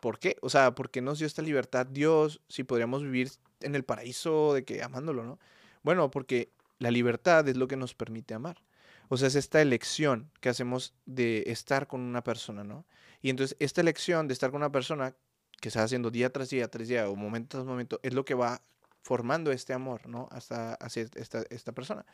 ¿por 0.00 0.20
qué? 0.20 0.36
O 0.40 0.50
sea, 0.50 0.76
¿por 0.76 0.88
qué 0.90 1.00
nos 1.02 1.18
dio 1.18 1.26
esta 1.26 1.42
libertad 1.42 1.84
Dios 1.84 2.40
si 2.48 2.62
podríamos 2.62 3.02
vivir 3.02 3.32
en 3.60 3.74
el 3.74 3.84
paraíso 3.84 4.54
de 4.54 4.64
que 4.64 4.82
amándolo, 4.82 5.24
¿no? 5.24 5.38
Bueno, 5.82 6.10
porque 6.10 6.50
la 6.78 6.90
libertad 6.90 7.48
es 7.48 7.56
lo 7.56 7.68
que 7.68 7.76
nos 7.76 7.94
permite 7.94 8.34
amar. 8.34 8.62
O 9.08 9.16
sea, 9.16 9.28
es 9.28 9.36
esta 9.36 9.62
elección 9.62 10.30
que 10.40 10.48
hacemos 10.48 10.94
de 11.06 11.44
estar 11.46 11.86
con 11.86 12.00
una 12.00 12.24
persona, 12.24 12.64
¿no? 12.64 12.84
Y 13.22 13.30
entonces 13.30 13.56
esta 13.60 13.80
elección 13.80 14.28
de 14.28 14.34
estar 14.34 14.50
con 14.50 14.58
una 14.58 14.72
persona 14.72 15.14
que 15.60 15.70
va 15.70 15.82
haciendo 15.82 16.10
día 16.10 16.30
tras 16.30 16.50
día, 16.50 16.68
tras 16.68 16.88
día 16.88 17.08
o 17.08 17.16
momento 17.16 17.56
tras 17.56 17.64
momento, 17.64 18.00
es 18.02 18.14
lo 18.14 18.24
que 18.24 18.34
va 18.34 18.60
formando 19.02 19.52
este 19.52 19.72
amor, 19.72 20.08
¿no? 20.08 20.28
Hasta 20.32 20.74
hacia 20.74 21.06
esta, 21.14 21.44
esta 21.50 21.72
persona. 21.72 22.04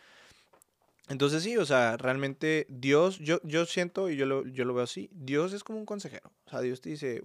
Entonces 1.08 1.42
sí, 1.42 1.56
o 1.56 1.64
sea, 1.64 1.96
realmente 1.96 2.66
Dios, 2.68 3.18
yo, 3.18 3.40
yo 3.42 3.66
siento 3.66 4.08
y 4.08 4.16
yo 4.16 4.26
lo, 4.26 4.46
yo 4.46 4.64
lo 4.64 4.74
veo 4.74 4.84
así, 4.84 5.10
Dios 5.12 5.52
es 5.52 5.64
como 5.64 5.78
un 5.78 5.86
consejero. 5.86 6.30
O 6.46 6.50
sea, 6.50 6.60
Dios 6.60 6.80
te 6.80 6.90
dice, 6.90 7.22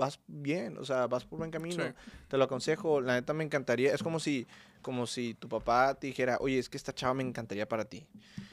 vas 0.00 0.18
bien, 0.26 0.76
o 0.78 0.84
sea, 0.84 1.06
vas 1.06 1.24
por 1.24 1.38
buen 1.38 1.50
camino, 1.52 1.84
Sí. 1.84 1.92
te 2.28 2.36
lo 2.36 2.44
aconsejo, 2.44 3.00
la 3.00 3.14
neta 3.14 3.32
me 3.32 3.44
encantaría, 3.44 3.94
es 3.94 4.02
como 4.02 4.18
si, 4.18 4.46
como 4.82 5.06
si 5.06 5.34
tu 5.34 5.48
papá 5.48 5.94
te 5.94 6.08
dijera, 6.08 6.38
oye, 6.40 6.58
es 6.58 6.68
que 6.68 6.76
esta 6.76 6.92
chava 6.92 7.14
me 7.14 7.22
encantaría 7.22 7.68
para 7.68 7.84
ti. 7.84 8.06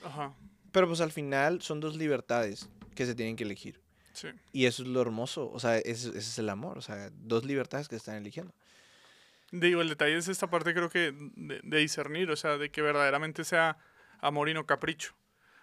Ajá, 0.04 0.34
Pero 0.72 0.88
pues 0.88 1.02
al 1.02 1.12
final 1.12 1.62
son 1.62 1.80
dos 1.80 1.96
libertades 1.96 2.70
que 2.94 3.06
se 3.06 3.16
tienen 3.16 3.36
que 3.36 3.44
elegir. 3.46 3.80
sí. 4.14 4.28
Y 4.52 4.66
eso 4.66 4.84
es 4.84 4.90
lo 4.90 5.02
hermoso, 5.02 5.50
o 5.52 5.60
sea, 5.60 5.78
ese, 5.78 6.10
ese 6.10 6.18
es 6.20 6.38
el 6.40 6.50
amor, 6.50 6.78
o 6.78 6.82
sea, 6.82 7.10
dos 7.14 7.46
libertades 7.46 7.88
que 7.88 7.96
están 7.96 8.16
eligiendo. 8.16 8.54
Digo, 9.52 9.82
el 9.82 9.88
detalle 9.90 10.18
es 10.18 10.28
esta 10.28 10.50
parte 10.50 10.74
creo 10.74 10.90
que 10.90 11.14
de, 11.36 11.62
de 11.64 11.78
discernir, 11.78 12.30
o 12.32 12.36
sea, 12.36 12.58
de 12.58 12.70
que 12.70 12.82
verdaderamente 12.82 13.44
sea 13.46 13.78
amor 14.20 14.50
y 14.50 14.54
no 14.54 14.66
capricho. 14.66 15.14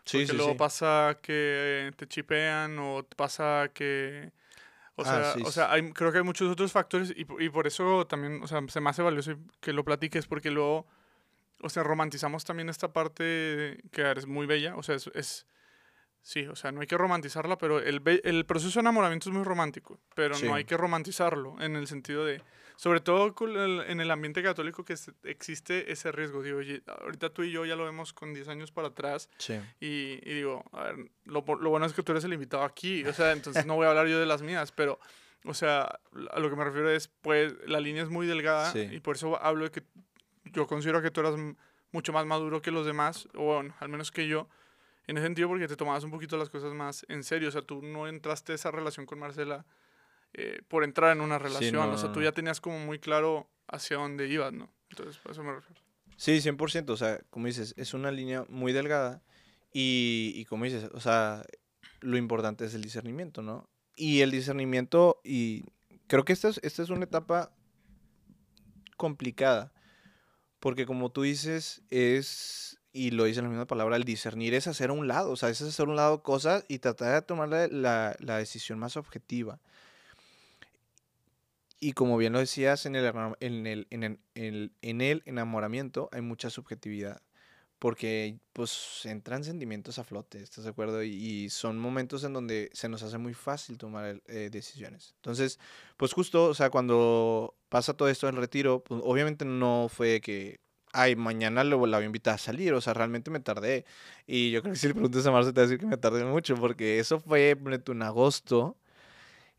Sí, 0.06 0.18
Porque 0.18 0.26
sí, 0.32 0.36
luego 0.36 0.52
sí. 0.52 0.58
pasa 0.58 1.18
que 1.22 1.90
te 1.96 2.06
chipean 2.06 2.78
o 2.78 3.04
pasa 3.16 3.70
que... 3.74 4.32
O 4.96 5.02
Ah, 5.02 5.04
sea, 5.04 5.32
sí, 5.34 5.42
o 5.44 5.50
sea 5.50 5.72
hay, 5.72 5.92
creo 5.92 6.12
que 6.12 6.18
hay 6.18 6.24
muchos 6.24 6.50
otros 6.50 6.70
factores 6.72 7.10
y, 7.16 7.26
y 7.44 7.48
por 7.50 7.66
eso 7.66 8.06
también, 8.06 8.42
o 8.42 8.46
sea, 8.46 8.60
se 8.68 8.80
me 8.80 8.90
hace 8.90 9.02
valioso 9.02 9.34
que 9.60 9.72
lo 9.72 9.84
platiques 9.84 10.26
porque 10.26 10.50
luego, 10.50 10.86
o 11.62 11.68
sea, 11.68 11.82
romantizamos 11.82 12.44
también 12.44 12.68
esta 12.68 12.92
parte 12.92 13.82
que 13.90 14.12
es 14.16 14.26
muy 14.26 14.46
bella, 14.46 14.76
o 14.76 14.82
sea, 14.82 14.94
es... 14.94 15.08
es 15.14 15.46
sí, 16.22 16.46
o 16.46 16.56
sea, 16.56 16.72
no 16.72 16.80
hay 16.80 16.86
que 16.86 16.96
romantizarla, 16.96 17.58
pero 17.58 17.80
el, 17.80 18.00
el 18.24 18.46
proceso 18.46 18.78
de 18.78 18.80
enamoramiento 18.80 19.28
es 19.28 19.34
muy 19.34 19.44
romántico, 19.44 20.00
pero 20.14 20.34
Sí. 20.34 20.46
no 20.46 20.54
hay 20.54 20.64
que 20.64 20.76
romantizarlo 20.76 21.60
en 21.60 21.76
el 21.76 21.86
sentido 21.86 22.24
de... 22.24 22.40
Sobre 22.76 23.00
todo 23.00 23.34
en 23.86 24.00
el 24.00 24.10
ambiente 24.10 24.42
católico 24.42 24.84
que 24.84 24.94
existe 25.22 25.92
ese 25.92 26.10
riesgo. 26.10 26.42
Digo, 26.42 26.58
ahorita 27.02 27.30
tú 27.30 27.42
y 27.44 27.52
yo 27.52 27.64
ya 27.64 27.76
lo 27.76 27.84
vemos 27.84 28.12
con 28.12 28.34
10 28.34 28.48
años 28.48 28.72
para 28.72 28.88
atrás 28.88 29.30
Sí. 29.38 29.60
y, 29.80 30.18
y 30.28 30.34
digo, 30.34 30.64
a 30.72 30.84
ver, 30.84 30.96
lo, 31.24 31.44
lo 31.60 31.70
bueno 31.70 31.86
es 31.86 31.92
que 31.92 32.02
tú 32.02 32.12
eres 32.12 32.24
el 32.24 32.32
invitado 32.32 32.64
aquí, 32.64 33.04
o 33.04 33.12
sea, 33.12 33.32
entonces 33.32 33.64
no 33.64 33.76
voy 33.76 33.86
a 33.86 33.90
hablar 33.90 34.08
yo 34.08 34.18
de 34.18 34.26
las 34.26 34.42
mías, 34.42 34.72
pero, 34.72 34.98
o 35.44 35.54
sea, 35.54 36.00
a 36.32 36.40
lo 36.40 36.50
que 36.50 36.56
me 36.56 36.64
refiero 36.64 36.90
es, 36.90 37.08
pues, 37.22 37.54
la 37.66 37.78
línea 37.78 38.02
es 38.02 38.08
muy 38.08 38.26
delgada 38.26 38.72
Sí. 38.72 38.80
y 38.90 38.98
por 39.00 39.14
eso 39.16 39.40
hablo 39.40 39.64
de 39.64 39.70
que 39.70 39.82
yo 40.46 40.66
considero 40.66 41.00
que 41.00 41.10
tú 41.12 41.20
eras 41.20 41.34
mucho 41.92 42.12
más 42.12 42.26
maduro 42.26 42.60
que 42.60 42.72
los 42.72 42.84
demás, 42.86 43.28
o 43.34 43.54
bueno, 43.54 43.74
al 43.78 43.88
menos 43.88 44.10
que 44.10 44.26
yo, 44.26 44.48
en 45.06 45.16
ese 45.16 45.26
sentido 45.26 45.46
porque 45.48 45.68
te 45.68 45.76
tomabas 45.76 46.02
un 46.02 46.10
poquito 46.10 46.36
las 46.36 46.50
cosas 46.50 46.74
más 46.74 47.06
en 47.08 47.22
serio, 47.22 47.50
o 47.50 47.52
sea, 47.52 47.62
tú 47.62 47.82
no 47.82 48.08
entraste 48.08 48.50
a 48.52 48.54
esa 48.56 48.70
relación 48.72 49.06
con 49.06 49.18
Marcela 49.20 49.64
eh, 50.34 50.62
por 50.68 50.84
entrar 50.84 51.12
en 51.16 51.20
una 51.22 51.38
relación, 51.38 51.88
no, 51.88 51.94
o 51.94 51.98
sea, 51.98 52.12
tú 52.12 52.22
ya 52.22 52.32
tenías 52.32 52.60
como 52.60 52.78
muy 52.78 52.98
claro 52.98 53.48
hacia 53.68 53.96
dónde 53.96 54.28
ibas, 54.28 54.52
¿no? 54.52 54.70
Entonces, 54.90 55.16
por 55.18 55.32
eso 55.32 55.42
me 55.42 55.52
refiero. 55.54 55.80
Sí, 56.16 56.40
100%, 56.40 56.90
o 56.90 56.96
sea, 56.96 57.18
como 57.30 57.46
dices, 57.46 57.74
es 57.76 57.94
una 57.94 58.10
línea 58.12 58.44
muy 58.48 58.72
delgada 58.72 59.22
y, 59.72 60.32
y 60.36 60.44
como 60.44 60.64
dices, 60.64 60.88
o 60.92 61.00
sea, 61.00 61.44
lo 62.00 62.16
importante 62.16 62.64
es 62.64 62.74
el 62.74 62.82
discernimiento, 62.82 63.42
¿no? 63.42 63.68
Y 63.96 64.20
el 64.20 64.30
discernimiento, 64.30 65.20
y 65.24 65.64
creo 66.06 66.24
que 66.24 66.32
esta 66.32 66.48
es, 66.48 66.60
esta 66.62 66.82
es 66.82 66.90
una 66.90 67.04
etapa 67.04 67.50
complicada, 68.96 69.72
porque 70.60 70.86
como 70.86 71.10
tú 71.10 71.22
dices, 71.22 71.82
es, 71.90 72.78
y 72.92 73.10
lo 73.10 73.24
dice 73.24 73.40
en 73.40 73.44
la 73.46 73.50
misma 73.50 73.66
palabra, 73.66 73.96
el 73.96 74.04
discernir 74.04 74.54
es 74.54 74.66
hacer 74.66 74.90
a 74.90 74.92
un 74.94 75.08
lado, 75.08 75.30
o 75.32 75.36
sea, 75.36 75.48
es 75.50 75.60
hacer 75.60 75.86
a 75.86 75.90
un 75.90 75.96
lado 75.96 76.22
cosas 76.22 76.64
y 76.68 76.78
tratar 76.78 77.12
de 77.14 77.22
tomar 77.22 77.48
la, 77.48 77.66
la- 77.68 78.16
la 78.20 78.38
decisión 78.38 78.78
más 78.78 78.96
objetiva. 78.96 79.60
Y 81.80 81.92
como 81.92 82.16
bien 82.16 82.32
lo 82.32 82.38
decías, 82.38 82.86
en 82.86 82.96
el, 82.96 83.04
en 83.40 83.66
el, 83.66 83.86
en 83.90 84.02
el- 84.04 84.20
en 84.34 84.44
el- 84.54 84.72
en 84.82 85.00
el 85.00 85.22
enamoramiento 85.26 86.08
hay 86.12 86.22
mucha 86.22 86.50
subjetividad. 86.50 87.20
Porque 87.78 88.38
pues 88.54 89.02
entran 89.06 89.44
sentimientos 89.44 89.98
a 89.98 90.04
flote, 90.04 90.42
¿estás 90.42 90.64
de 90.64 90.70
acuerdo? 90.70 91.02
Y, 91.02 91.10
y 91.12 91.50
son 91.50 91.78
momentos 91.78 92.24
en 92.24 92.32
donde 92.32 92.70
se 92.72 92.88
nos 92.88 93.02
hace 93.02 93.18
muy 93.18 93.34
fácil 93.34 93.78
tomar 93.78 94.22
eh, 94.26 94.48
decisiones. 94.50 95.12
Entonces, 95.16 95.58
pues 95.98 96.12
justo, 96.14 96.46
o 96.46 96.54
sea, 96.54 96.70
cuando 96.70 97.54
pasa 97.68 97.94
todo 97.94 98.08
esto 98.08 98.26
del 98.26 98.36
retiro, 98.36 98.82
pues 98.84 99.00
obviamente 99.04 99.44
no 99.44 99.88
fue 99.90 100.20
que, 100.22 100.60
ay, 100.92 101.16
mañana 101.16 101.64
lo, 101.64 101.84
la 101.86 101.98
voy 101.98 102.04
a 102.04 102.06
invitar 102.06 102.34
a 102.34 102.38
salir, 102.38 102.72
o 102.74 102.80
sea, 102.80 102.94
realmente 102.94 103.30
me 103.30 103.40
tardé. 103.40 103.84
Y 104.26 104.50
yo 104.50 104.62
creo 104.62 104.72
que 104.74 104.78
si 104.80 104.88
le 104.88 104.94
preguntas 104.94 105.26
a 105.26 105.30
Marce 105.32 105.52
te 105.52 105.60
va 105.60 105.64
a 105.66 105.68
decir 105.68 105.80
que 105.80 105.86
me 105.86 105.96
tardé 105.98 106.24
mucho, 106.24 106.54
porque 106.56 106.98
eso 106.98 107.20
fue 107.20 107.50
en 107.50 108.02
agosto. 108.02 108.76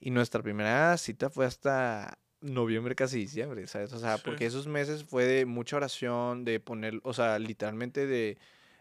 Y 0.05 0.11
nuestra 0.11 0.43
primera 0.43 0.95
cita 0.97 1.31
fue 1.31 1.47
hasta 1.47 2.19
noviembre, 2.39 2.93
casi 2.93 3.17
diciembre, 3.17 3.65
¿sabes? 3.65 3.91
O 3.91 3.97
sea, 3.97 4.17
Sí. 4.17 4.21
porque 4.23 4.45
esos 4.45 4.67
meses 4.67 5.03
fue 5.03 5.25
de 5.25 5.45
mucha 5.47 5.77
oración, 5.77 6.45
de 6.45 6.59
poner, 6.59 6.99
o 7.01 7.11
sea, 7.11 7.39
literalmente 7.39 8.05
de, 8.05 8.37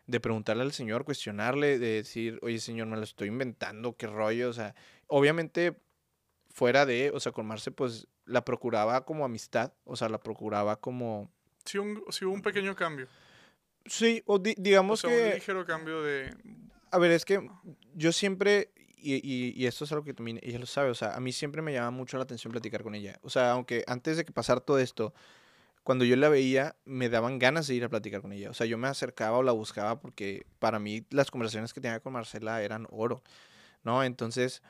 de 0.07 0.21
preguntarle 0.21 0.65
al 0.65 0.73
Señor, 0.73 1.07
cuestionarle, 1.07 1.79
de 1.79 1.87
decir, 2.03 2.39
oye, 2.43 2.59
Señor, 2.59 2.89
me 2.89 2.97
lo 2.99 3.03
estoy 3.05 3.29
inventando, 3.29 3.97
qué 3.97 4.07
rollo, 4.07 4.51
o 4.51 4.53
sea, 4.53 4.75
obviamente 5.07 5.81
fuera 6.51 6.85
de, 6.85 7.11
o 7.15 7.21
sea, 7.21 7.33
con 7.33 7.47
Marce, 7.47 7.71
pues 7.71 8.07
la 8.27 8.45
procuraba 8.45 9.07
como 9.07 9.25
amistad, 9.25 9.73
o 9.85 9.97
sea, 9.97 10.11
la 10.11 10.19
procuraba 10.21 10.77
como, 10.77 11.33
Sí, 11.65 11.79
un, 11.79 12.03
sí 12.11 12.27
hubo 12.27 12.35
un 12.35 12.43
pequeño 12.43 12.77
cambio. 12.77 13.09
sí, 13.87 14.23
o 14.27 14.39
di- 14.39 14.55
O 14.59 14.61
digamos 14.61 15.01
sea, 15.01 15.09
un 15.09 15.17
que... 15.17 15.35
ligero 15.37 15.65
cambio 15.65 16.03
de... 16.03 16.37
A 16.91 16.99
ver, 16.99 17.13
es 17.13 17.25
que 17.25 17.49
yo 17.95 18.13
siempre, 18.13 18.71
y, 19.05 19.21
y- 19.23 19.53
y 19.57 19.67
esto 19.67 19.85
es 19.85 19.93
algo 19.93 20.05
que 20.05 20.15
también 20.15 20.41
ella 20.43 20.59
lo 20.59 20.67
sabe, 20.67 20.91
o 20.91 20.95
sea, 20.95 21.15
a 21.15 21.21
mí 21.21 21.33
siempre 21.33 21.63
me 21.63 21.73
llama 21.73 21.91
mucho 21.91 22.17
la 22.17 22.25
atención 22.25 22.51
platicar 22.53 22.83
con 22.83 22.95
ella. 22.95 23.19
O 23.23 23.31
sea, 23.31 23.53
aunque 23.53 23.85
antes 23.87 24.17
de 24.17 24.25
que 24.25 24.33
pasara 24.33 24.61
todo 24.61 24.79
esto, 24.79 25.13
cuando 25.83 26.05
yo 26.07 26.17
la 26.17 26.29
veía, 26.31 26.77
me 26.87 27.09
daban 27.11 27.39
ganas 27.39 27.67
de 27.67 27.75
ir 27.75 27.85
a 27.85 27.89
platicar 27.91 28.23
con 28.23 28.33
ella. 28.33 28.51
O 28.51 28.55
sea, 28.55 28.67
yo 28.67 28.79
me 28.79 28.89
acercaba 28.89 29.37
o 29.39 29.43
la 29.43 29.53
buscaba 29.53 30.01
porque 30.01 30.47
para 30.59 30.79
mí 30.79 31.05
las 31.11 31.31
conversaciones 31.31 31.75
que 31.75 31.81
tenía 31.83 32.01
con 32.01 32.15
Marcela 32.15 32.63
eran 32.63 32.87
oro, 32.91 33.23
¿no? 33.83 34.03
Entonces, 34.03 34.63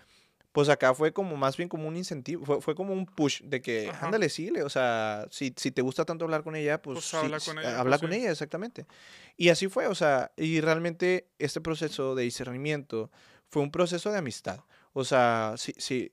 Pues 0.53 0.69
acá 0.69 0.95
fue 0.95 1.13
como 1.13 1.37
más 1.37 1.57
bien 1.57 1.69
como 1.69 1.89
un 1.89 1.97
incentivo, 1.97 2.45
fue, 2.47 2.61
fue 2.61 2.75
como 2.77 2.93
un 2.93 3.07
push 3.07 3.43
de 3.43 3.61
que, 3.61 3.89
Ajá. 3.91 4.07
ándale, 4.07 4.29
síguele, 4.29 4.63
o 4.63 4.69
sea, 4.69 5.27
si, 5.33 5.53
si 5.57 5.73
te 5.73 5.83
gusta 5.83 6.05
tanto 6.05 6.25
hablar 6.25 6.45
con 6.45 6.55
ella, 6.55 6.81
pues, 6.81 6.95
Pues 6.95 7.07
sí, 7.07 7.17
habla 7.17 7.41
sí, 7.41 7.51
con 7.51 7.59
ella, 7.59 7.81
habla 7.81 7.99
pues 7.99 8.01
con 8.03 8.13
sí. 8.13 8.19
ella, 8.21 8.31
exactamente. 8.31 8.87
Y 9.37 9.49
así 9.49 9.67
fue, 9.67 9.89
o 9.89 9.97
sea, 9.97 10.31
y 10.37 10.61
realmente 10.61 11.27
este 11.41 11.61
proceso 11.61 12.15
de 12.15 12.23
discernimiento 12.23 13.11
fue 13.51 13.63
un 13.63 13.71
proceso 13.71 14.11
de 14.11 14.19
amistad. 14.19 14.61
O 14.93 15.05
sea, 15.05 15.55
sí, 15.57 15.75
sí, 15.79 16.13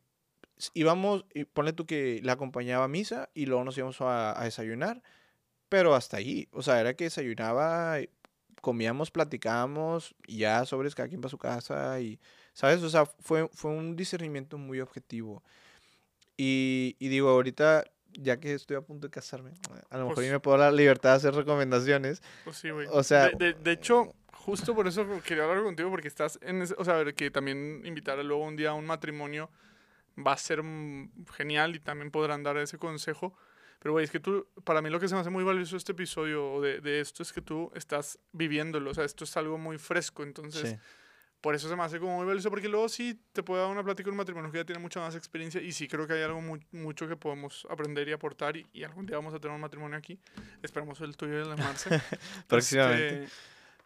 s- 0.58 0.72
íbamos, 0.74 1.26
y 1.34 1.46
ponle 1.46 1.74
tú 1.74 1.86
que 1.86 2.20
la 2.24 2.34
acompañaba 2.34 2.86
a 2.86 2.88
misa 2.88 3.30
y 3.34 3.46
luego 3.46 3.64
nos 3.64 3.78
íbamos 3.78 4.00
a, 4.02 4.40
a 4.40 4.44
desayunar, 4.46 5.02
pero 5.70 5.96
hasta 5.96 6.18
ahí, 6.18 6.48
o 6.52 6.62
sea, 6.62 6.80
era 6.82 6.96
que 6.96 7.06
desayunaba, 7.06 7.98
comíamos, 8.62 9.10
platicábamos, 9.12 10.16
y 10.28 10.38
ya 10.40 10.66
sobres 10.66 10.94
cada 10.96 11.10
quien 11.10 11.22
para 11.22 11.30
su 11.30 11.38
casa 11.38 12.00
y, 12.00 12.20
¿sabes? 12.54 12.82
O 12.84 12.90
sea, 12.90 13.06
fue, 13.06 13.48
fue 13.54 13.72
un 13.72 13.96
discernimiento 13.96 14.58
muy 14.58 14.82
objetivo. 14.82 15.44
Y, 16.38 16.96
y 17.00 17.08
digo, 17.10 17.30
ahorita, 17.30 17.86
ya 18.14 18.40
que 18.40 18.54
estoy 18.54 18.76
a 18.78 18.82
punto 18.82 19.08
de 19.08 19.12
casarme, 19.12 19.52
a 19.90 19.98
lo 19.98 20.04
mejor 20.04 20.16
Pues- 20.16 20.28
yo 20.28 20.34
me 20.34 20.40
puedo 20.40 20.58
dar 20.58 20.72
la 20.72 20.78
libertad 20.78 21.12
de 21.12 21.16
hacer 21.18 21.34
recomendaciones. 21.36 22.22
Pues 22.44 22.58
sí, 22.58 22.70
güey. 22.72 22.88
O 22.92 23.04
sea- 23.04 23.30
De, 23.30 23.38
de- 23.38 23.54
de 23.54 23.72
hecho, 23.72 24.14
justo 24.42 24.76
por 24.76 24.88
eso 24.88 25.06
quería 25.24 25.44
hablar 25.46 25.64
contigo, 25.64 25.90
porque 25.90 26.08
estás 26.08 26.38
en 26.42 26.62
ese. 26.62 26.76
O 26.78 26.84
sea, 26.86 26.96
a 27.00 27.04
ver, 27.04 27.14
que 27.16 27.32
también 27.32 27.82
invitar 27.86 28.20
a 28.20 28.24
luego 28.24 28.44
un 28.46 28.56
día 28.56 28.72
a 28.72 28.74
un 28.74 28.86
matrimonio 28.86 29.50
va 30.18 30.34
a 30.34 30.38
ser 30.38 30.62
genial 31.34 31.76
y 31.76 31.80
también 31.80 32.12
podrán 32.12 32.44
dar 32.44 32.58
ese 32.58 32.78
consejo. 32.78 33.36
Pero, 33.80 33.94
güey, 33.94 34.06
es 34.06 34.12
que 34.12 34.20
tú, 34.20 34.48
para 34.64 34.82
mí 34.82 34.90
lo 34.92 35.00
que 35.00 35.08
se 35.08 35.16
me 35.16 35.22
hace 35.22 35.30
muy 35.32 35.44
valioso 35.44 35.76
este 35.76 35.94
episodio 35.94 36.62
de, 36.62 36.82
de 36.82 37.00
esto 37.00 37.24
es 37.24 37.34
que 37.34 37.42
tú 37.42 37.72
estás 37.74 38.20
viviéndolo. 38.32 38.92
O 38.92 38.94
sea, 38.94 39.06
esto 39.06 39.24
es 39.24 39.36
algo 39.38 39.58
muy 39.58 39.78
fresco. 39.80 40.22
Entonces, 40.24 40.70
Sí. 40.72 40.78
por 41.42 41.56
eso 41.56 41.68
se 41.68 41.76
me 41.76 41.82
hace 41.82 42.00
como 42.00 42.18
muy 42.18 42.28
valioso, 42.28 42.52
porque 42.52 42.70
luego 42.70 42.88
sí 42.90 43.20
te 43.34 43.42
puede 43.42 43.64
dar 43.64 43.72
una 43.72 43.84
plática 43.84 44.10
en 44.10 44.12
un 44.14 44.18
matrimonio 44.18 44.52
que 44.52 44.60
ya 44.60 44.66
tiene 44.66 44.80
mucha 44.80 45.00
más 45.00 45.16
experiencia 45.16 45.60
y 45.60 45.72
sí 45.72 45.88
creo 45.88 46.06
que 46.06 46.14
hay 46.14 46.22
algo 46.22 46.40
mu- 46.42 46.60
mucho 46.72 47.08
que 47.08 47.16
podemos 47.16 47.66
aprender 47.72 48.08
y 48.08 48.12
aportar 48.12 48.56
y, 48.58 48.68
y 48.72 48.84
algún 48.84 49.08
día 49.08 49.16
vamos 49.18 49.34
a 49.34 49.40
tener 49.40 49.56
un 49.56 49.62
matrimonio 49.62 49.98
aquí. 49.98 50.20
Esperamos 50.62 51.02
el 51.02 51.18
tuyo 51.18 51.40
y 51.40 51.42
el 51.42 51.50
de 51.50 51.56
Marce. 51.56 51.90
Próximamente. 52.48 53.24
Este, 53.24 53.36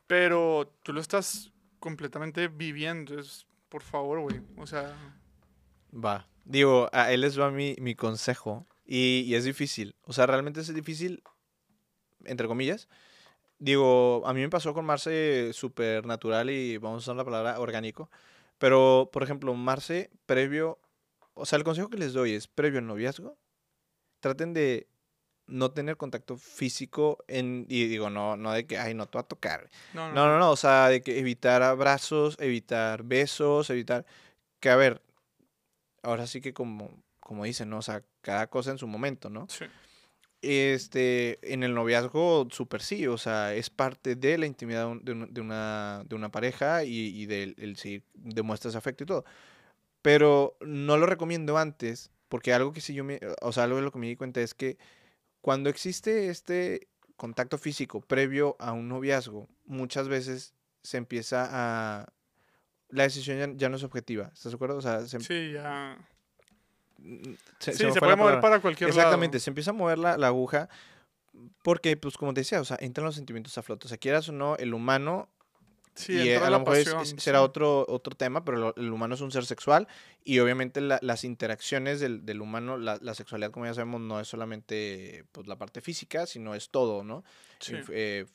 pero 0.08 0.74
tú 0.84 0.94
lo 0.94 1.02
estás 1.02 1.52
completamente 1.80 2.48
viviendo, 2.48 3.20
es, 3.20 3.46
por 3.70 3.82
favor, 3.82 4.20
güey. 4.20 4.42
O 4.58 4.66
sea, 4.66 4.96
Va. 5.96 6.28
Digo, 6.44 6.90
a 6.92 7.12
él 7.12 7.22
les 7.22 7.40
va 7.40 7.50
mi, 7.52 7.76
mi 7.80 7.96
consejo. 7.96 8.68
Y, 8.86 9.22
y 9.22 9.36
es 9.36 9.46
difícil. 9.46 9.96
O 10.04 10.14
sea, 10.14 10.26
realmente 10.28 10.60
es 10.60 10.74
difícil, 10.74 11.24
entre 12.26 12.48
comillas. 12.48 12.88
Digo, 13.58 14.22
a 14.26 14.34
mí 14.34 14.42
me 14.42 14.50
pasó 14.50 14.74
con 14.74 14.86
Marce 14.86 15.52
súper 15.54 16.06
natural 16.06 16.50
y 16.50 16.78
vamos 16.78 16.98
a 16.98 17.04
usar 17.06 17.16
la 17.16 17.26
palabra 17.26 17.60
orgánico. 17.60 18.12
Pero, 18.58 19.10
por 19.12 19.24
ejemplo, 19.24 19.54
Marce, 19.54 20.12
previo. 20.26 20.80
O 21.34 21.46
sea, 21.46 21.58
el 21.58 21.64
consejo 21.64 21.90
que 21.90 21.98
les 21.98 22.14
doy 22.14 22.34
es 22.34 22.48
previo 22.48 22.80
al 22.80 22.88
noviazgo. 22.88 23.38
Traten 24.20 24.54
de 24.54 24.88
no 25.48 25.72
tener 25.72 25.98
contacto 25.98 26.38
físico 26.38 27.24
en. 27.28 27.66
Y 27.70 27.86
digo, 27.88 28.10
no, 28.10 28.36
no 28.38 28.52
de 28.52 28.66
que, 28.66 28.78
ay, 28.78 28.94
no 28.94 29.08
te 29.08 29.18
va 29.18 29.22
a 29.22 29.28
tocar. 29.28 29.70
no, 29.94 30.08
no, 30.10 30.14
No, 30.16 30.28
no, 30.28 30.40
no, 30.40 30.52
o 30.52 30.56
sea, 30.58 30.90
de 30.90 31.02
que 31.02 31.20
evitar 31.20 31.62
abrazos, 31.64 32.36
evitar 32.40 33.04
besos, 33.04 33.70
evitar... 33.70 34.06
Que 34.60 34.70
a 34.70 34.76
ver, 34.76 35.02
ahora 36.02 36.26
sí 36.28 36.42
que 36.42 36.54
como, 36.54 37.04
como 37.20 37.44
dicen, 37.46 37.70
¿no? 37.70 37.78
O 37.80 37.82
sea, 37.82 38.04
cada 38.22 38.48
cosa 38.48 38.72
en 38.72 38.78
su 38.78 38.88
momento, 38.88 39.30
¿no? 39.30 39.48
Sí, 39.50 39.66
Este, 40.42 41.40
en 41.54 41.64
el 41.64 41.74
noviazgo, 41.74 42.48
súper 42.52 42.82
sí, 42.82 43.08
o 43.08 43.18
sea, 43.18 43.54
es 43.56 43.70
parte 43.70 44.16
de 44.16 44.38
la 44.38 44.46
intimidad 44.46 44.82
de, 44.82 44.92
un- 44.92 45.04
de 45.06 45.12
un- 45.14 45.34
de 45.34 45.42
una, 45.42 46.04
de 46.08 46.16
una 46.16 46.30
pareja 46.30 46.84
y, 46.84 46.92
y 47.08 47.26
del 47.26 47.56
el 47.58 47.78
si 47.78 48.04
demuestras 48.14 48.76
afecto 48.76 49.04
y 49.04 49.08
todo. 49.08 49.26
Pero 50.02 50.56
no 50.62 50.98
lo 50.98 51.08
recomiendo 51.08 51.58
antes, 51.58 52.12
porque 52.30 52.54
algo 52.54 52.74
que 52.74 52.82
sí 52.82 52.94
yo 52.94 53.04
me, 53.04 53.20
o 53.42 53.52
sea, 53.52 53.64
algo 53.64 53.78
de 53.78 53.84
lo 53.84 53.92
que 53.92 53.98
me 54.00 54.08
di 54.08 54.16
cuenta 54.16 54.40
es 54.42 54.54
que 54.54 54.78
cuando 55.46 55.70
existe 55.70 56.30
este 56.30 56.88
contacto 57.18 57.60
físico 57.60 58.02
previo 58.02 58.56
a 58.58 58.72
un 58.72 58.90
noviazgo, 58.90 59.48
muchas 59.66 60.08
veces 60.08 60.56
se 60.82 60.98
empieza 60.98 61.48
a... 61.52 62.08
La 62.90 63.04
decisión 63.04 63.38
ya, 63.38 63.48
ya 63.56 63.70
no 63.70 63.76
es 63.76 63.84
objetiva, 63.84 64.32
¿estás 64.34 64.54
de 64.54 64.56
acuerdo? 64.56 64.78
O 64.78 64.82
sea, 64.82 65.06
se, 65.06 65.20
sí, 65.20 65.52
ya. 65.52 66.00
mm, 66.98 67.36
Sí, 67.60 67.74
se, 67.74 67.92
puede 68.00 68.16
mover 68.16 68.40
para 68.40 68.60
cualquier 68.60 68.90
Exactamente, 68.90 69.38
lado. 69.38 69.44
se 69.44 69.52
empieza 69.52 69.70
a 69.70 69.76
mover 69.76 70.00
la, 70.00 70.18
la 70.18 70.26
aguja 70.26 70.68
porque, 71.62 71.96
pues, 71.96 72.18
como 72.18 72.34
te 72.34 72.42
decía, 72.42 72.60
o 72.60 72.66
sea, 72.66 72.78
entran 72.82 73.06
los 73.06 73.14
sentimientos 73.14 73.56
a 73.60 73.62
flote. 73.62 73.86
O 73.86 73.90
sea, 73.90 74.00
quieras 74.00 74.28
o 74.30 74.32
no, 74.32 74.56
el 74.58 74.74
humano, 74.74 75.30
Sí, 75.96 76.14
y 76.14 76.30
eh, 76.30 76.38
a 76.38 76.50
lo 76.50 76.60
mejor 76.60 76.76
es- 76.76 77.16
será 77.24 77.42
otro, 77.42 77.86
otro 77.88 78.16
tema, 78.16 78.44
pero 78.44 78.58
lo- 78.58 78.76
el 78.76 78.92
humano 78.92 79.16
es 79.16 79.22
un 79.22 79.32
ser 79.32 79.46
sexual 79.46 79.88
y 80.24 80.40
obviamente 80.40 80.82
la- 80.82 81.00
las 81.02 81.24
interacciones 81.24 82.00
del, 82.02 82.26
del 82.26 82.42
humano, 82.42 82.78
la, 82.78 82.98
la 83.02 83.14
sexualidad, 83.16 83.52
como 83.52 83.66
ya 83.66 83.74
sabemos, 83.74 84.02
no 84.02 84.20
es 84.20 84.28
solamente 84.28 85.24
pues, 85.32 85.48
la 85.48 85.58
parte 85.58 85.80
física, 85.82 86.26
sino 86.26 86.54
es 86.54 86.70
todo, 86.70 87.04
¿no? 87.04 87.24
Sí. 87.60 87.76
Eh, 87.90 88.26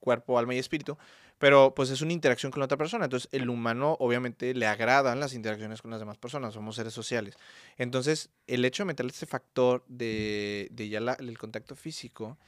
cuerpo, 0.00 0.38
alma 0.38 0.54
y 0.54 0.58
espíritu. 0.58 0.96
Pero 1.38 1.72
pues 1.74 1.90
es 1.90 2.00
una 2.02 2.12
interacción 2.12 2.50
con 2.50 2.58
la 2.60 2.64
otra 2.64 2.76
persona. 2.78 3.04
Entonces 3.04 3.28
el 3.32 3.48
humano 3.48 3.96
obviamente 4.00 4.54
le 4.54 4.66
agradan 4.66 5.20
las 5.20 5.34
interacciones 5.34 5.82
con 5.82 5.90
las 5.92 6.00
demás 6.00 6.18
personas. 6.18 6.54
Somos 6.54 6.74
seres 6.74 6.92
sociales. 6.92 7.36
Entonces 7.76 8.30
el 8.48 8.64
hecho 8.64 8.82
de 8.82 8.86
meterle 8.86 9.12
este 9.12 9.26
factor 9.26 9.84
de, 9.86 10.66
de 10.72 10.88
ya 10.88 10.98
la- 11.00 11.12
el 11.20 11.38
contacto 11.38 11.76
físico, 11.76 12.38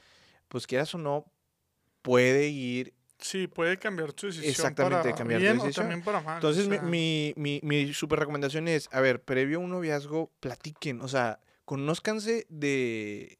pues 0.49 0.67
quieras 0.67 0.93
o 0.95 0.97
no, 0.97 1.25
puede 2.01 2.47
ir... 2.49 2.93
Sí, 3.21 3.47
puede 3.47 3.77
cambiar 3.77 4.13
tu 4.13 4.27
decisión 4.27 4.49
Exactamente, 4.49 5.03
para 5.03 5.15
cambiar 5.15 5.39
tu 5.39 5.43
bien 5.43 5.59
o 5.59 5.63
decisión. 5.63 5.85
también 5.85 6.03
para 6.03 6.21
mal. 6.21 6.33
o 6.33 6.37
Entonces 6.37 6.67
mi, 6.67 6.75
sea, 6.77 6.83
mi, 6.83 7.33
mi, 7.37 7.59
mi 7.63 7.93
super 7.93 8.19
recomendación 8.19 8.67
es, 8.67 8.89
a 8.91 8.99
ver, 8.99 9.21
previo 9.21 9.59
a 9.59 9.61
un 9.61 9.69
noviazgo, 9.69 10.31
platiquen. 10.39 11.01
O 11.01 11.07
sea, 11.07 11.39
conózcanse 11.65 12.45
de... 12.49 13.37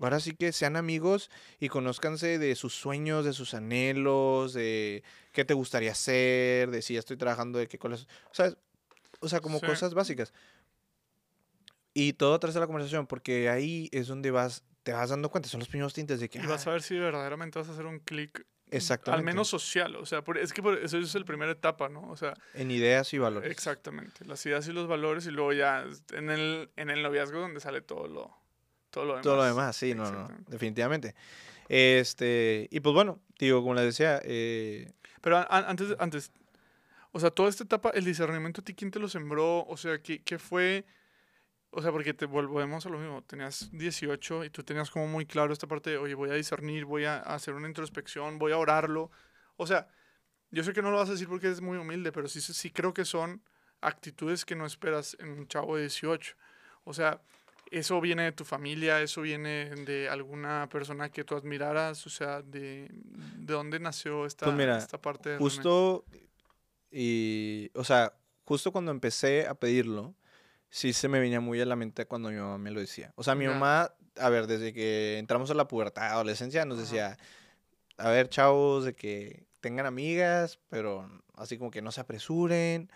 Ahora 0.00 0.20
sí 0.20 0.32
que 0.32 0.52
sean 0.52 0.76
amigos 0.76 1.28
y 1.58 1.68
conózcanse 1.68 2.38
de 2.38 2.54
sus 2.54 2.72
sueños, 2.74 3.24
de 3.24 3.32
sus 3.32 3.52
anhelos, 3.52 4.52
de 4.52 5.02
qué 5.32 5.44
te 5.44 5.54
gustaría 5.54 5.90
hacer, 5.90 6.70
de 6.70 6.82
si 6.82 6.94
ya 6.94 7.00
estoy 7.00 7.16
trabajando, 7.16 7.58
de 7.58 7.66
qué 7.66 7.78
cosas. 7.78 8.06
O 8.30 8.34
sea, 8.34 8.54
o 9.20 9.28
sea 9.28 9.40
como 9.40 9.58
Sí. 9.58 9.66
cosas 9.66 9.94
básicas. 9.94 10.32
Y 11.94 12.12
todo 12.12 12.34
a 12.34 12.38
través 12.38 12.54
de 12.54 12.60
la 12.60 12.66
conversación, 12.66 13.08
porque 13.08 13.48
ahí 13.48 13.88
es 13.90 14.06
donde 14.06 14.30
vas, 14.30 14.62
te 14.84 14.92
vas 14.92 15.10
dando 15.10 15.30
cuenta, 15.30 15.48
son 15.48 15.58
los 15.58 15.68
primeros 15.68 15.94
tintes 15.94 16.20
de 16.20 16.28
que... 16.28 16.38
Y 16.38 16.46
vas 16.46 16.66
ah, 16.66 16.70
a 16.70 16.72
ver 16.74 16.82
si 16.82 16.96
verdaderamente 16.96 17.58
vas 17.58 17.68
a 17.68 17.72
hacer 17.72 17.86
un 17.86 17.98
clic, 17.98 18.46
exactamente. 18.70 19.18
al 19.20 19.24
menos 19.24 19.48
social. 19.48 19.96
O 19.96 20.06
sea, 20.06 20.22
por- 20.22 20.38
es 20.38 20.52
que 20.52 20.62
por- 20.62 20.78
eso 20.78 20.98
es 20.98 21.14
la 21.14 21.24
primera 21.24 21.52
etapa, 21.52 21.88
¿no? 21.88 22.08
O 22.10 22.16
sea, 22.16 22.34
En 22.54 22.70
ideas 22.70 23.12
y 23.14 23.18
valores. 23.18 23.50
exactamente. 23.50 24.24
Las 24.24 24.44
ideas 24.46 24.66
y 24.68 24.72
los 24.72 24.86
valores 24.88 25.26
y 25.26 25.30
luego 25.30 25.52
ya 25.52 25.84
en 26.12 26.30
el, 26.30 26.70
en 26.76 26.90
el 26.90 27.02
noviazgo 27.02 27.40
donde 27.40 27.60
sale 27.60 27.80
todo 27.80 28.08
lo, 28.08 28.34
todo 28.90 29.04
lo 29.04 29.10
demás. 29.12 29.22
Todo 29.22 29.36
lo 29.36 29.44
demás, 29.44 29.76
sí, 29.76 29.94
no, 29.94 30.10
no, 30.10 30.28
definitivamente. 30.48 31.14
Este, 31.68 32.66
y 32.70 32.80
pues 32.80 32.94
bueno, 32.94 33.20
digo, 33.38 33.60
como 33.62 33.74
les 33.74 33.84
decía, 33.84 34.20
eh, 34.24 34.90
Pero 35.20 35.44
antes, 35.50 35.94
antes, 35.98 36.32
o 37.12 37.20
sea, 37.20 37.30
toda 37.30 37.48
esta 37.48 37.64
etapa, 37.64 37.90
el 37.90 38.04
discernimiento, 38.04 38.60
¿a 38.60 38.64
ti 38.64 38.74
quién 38.74 38.90
te 38.90 38.98
lo 38.98 39.08
sembró? 39.08 39.64
O 39.66 39.76
sea, 39.76 39.98
¿qué, 40.00 40.22
qué 40.22 40.38
fue? 40.38 40.84
O 41.70 41.82
sea, 41.82 41.92
porque 41.92 42.14
te 42.14 42.24
volvemos 42.24 42.86
a 42.86 42.88
lo 42.88 42.98
mismo, 42.98 43.22
tenías 43.22 43.68
18 43.72 44.44
y 44.44 44.50
tú 44.50 44.62
tenías 44.62 44.90
como 44.90 45.06
muy 45.06 45.26
claro 45.26 45.52
esta 45.52 45.66
parte 45.66 45.90
de, 45.90 45.98
oye, 45.98 46.14
voy 46.14 46.30
a 46.30 46.34
discernir, 46.34 46.86
voy 46.86 47.04
a 47.04 47.18
hacer 47.18 47.54
una 47.54 47.68
introspección, 47.68 48.38
voy 48.38 48.52
a 48.52 48.58
orarlo. 48.58 49.10
O 49.56 49.66
sea, 49.66 49.88
yo 50.50 50.64
sé 50.64 50.72
que 50.72 50.80
no 50.80 50.90
lo 50.90 50.96
vas 50.96 51.10
a 51.10 51.12
decir 51.12 51.28
porque 51.28 51.50
es 51.50 51.60
muy 51.60 51.76
humilde, 51.76 52.10
pero 52.10 52.26
sí, 52.26 52.40
sí 52.40 52.70
creo 52.70 52.94
que 52.94 53.04
son 53.04 53.42
actitudes 53.80 54.44
que 54.44 54.56
no 54.56 54.64
esperas 54.64 55.16
en 55.20 55.30
un 55.30 55.46
chavo 55.46 55.76
de 55.76 55.82
18. 55.82 56.36
O 56.84 56.94
sea, 56.94 57.20
eso 57.70 58.00
viene 58.00 58.24
de 58.24 58.32
tu 58.32 58.44
familia, 58.44 59.02
eso 59.02 59.20
viene 59.20 59.70
de 59.74 60.08
alguna 60.08 60.68
persona 60.70 61.10
que 61.10 61.24
tú 61.24 61.36
admiraras, 61.36 62.06
o 62.06 62.10
sea, 62.10 62.42
de, 62.42 62.88
de 62.90 63.52
dónde 63.52 63.78
nació 63.78 64.24
esta, 64.24 64.46
Pues 64.46 64.56
mira, 64.56 64.78
esta 64.78 65.00
parte 65.00 65.30
de 65.30 65.38
justo, 65.38 66.04
y, 66.90 67.70
o 67.74 67.84
sea, 67.84 68.14
justo 68.44 68.72
cuando 68.72 68.90
empecé 68.90 69.46
a 69.46 69.54
pedirlo, 69.54 70.14
sí 70.70 70.92
se 70.92 71.08
me 71.08 71.20
venía 71.20 71.40
muy 71.40 71.60
a 71.60 71.66
la 71.66 71.76
mente 71.76 72.06
cuando 72.06 72.30
mi 72.30 72.36
mamá 72.36 72.58
me 72.58 72.70
lo 72.70 72.80
decía. 72.80 73.12
O 73.16 73.22
sea, 73.22 73.34
mi 73.34 73.44
Ya. 73.44 73.52
mamá, 73.52 73.92
a 74.16 74.28
ver, 74.30 74.46
desde 74.46 74.72
que 74.72 75.18
entramos 75.18 75.50
a 75.50 75.54
la 75.54 75.68
pubertad, 75.68 76.08
adolescencia, 76.12 76.64
nos 76.64 76.78
decía, 76.78 77.16
a 77.96 78.10
ver, 78.10 78.28
chavos, 78.28 78.84
de 78.84 78.94
que 78.94 79.46
tengan 79.60 79.86
amigas, 79.86 80.58
pero 80.68 81.10
así 81.34 81.58
como 81.58 81.70
que 81.70 81.82
no 81.82 81.90
se 81.92 82.00
apresuren, 82.00 82.90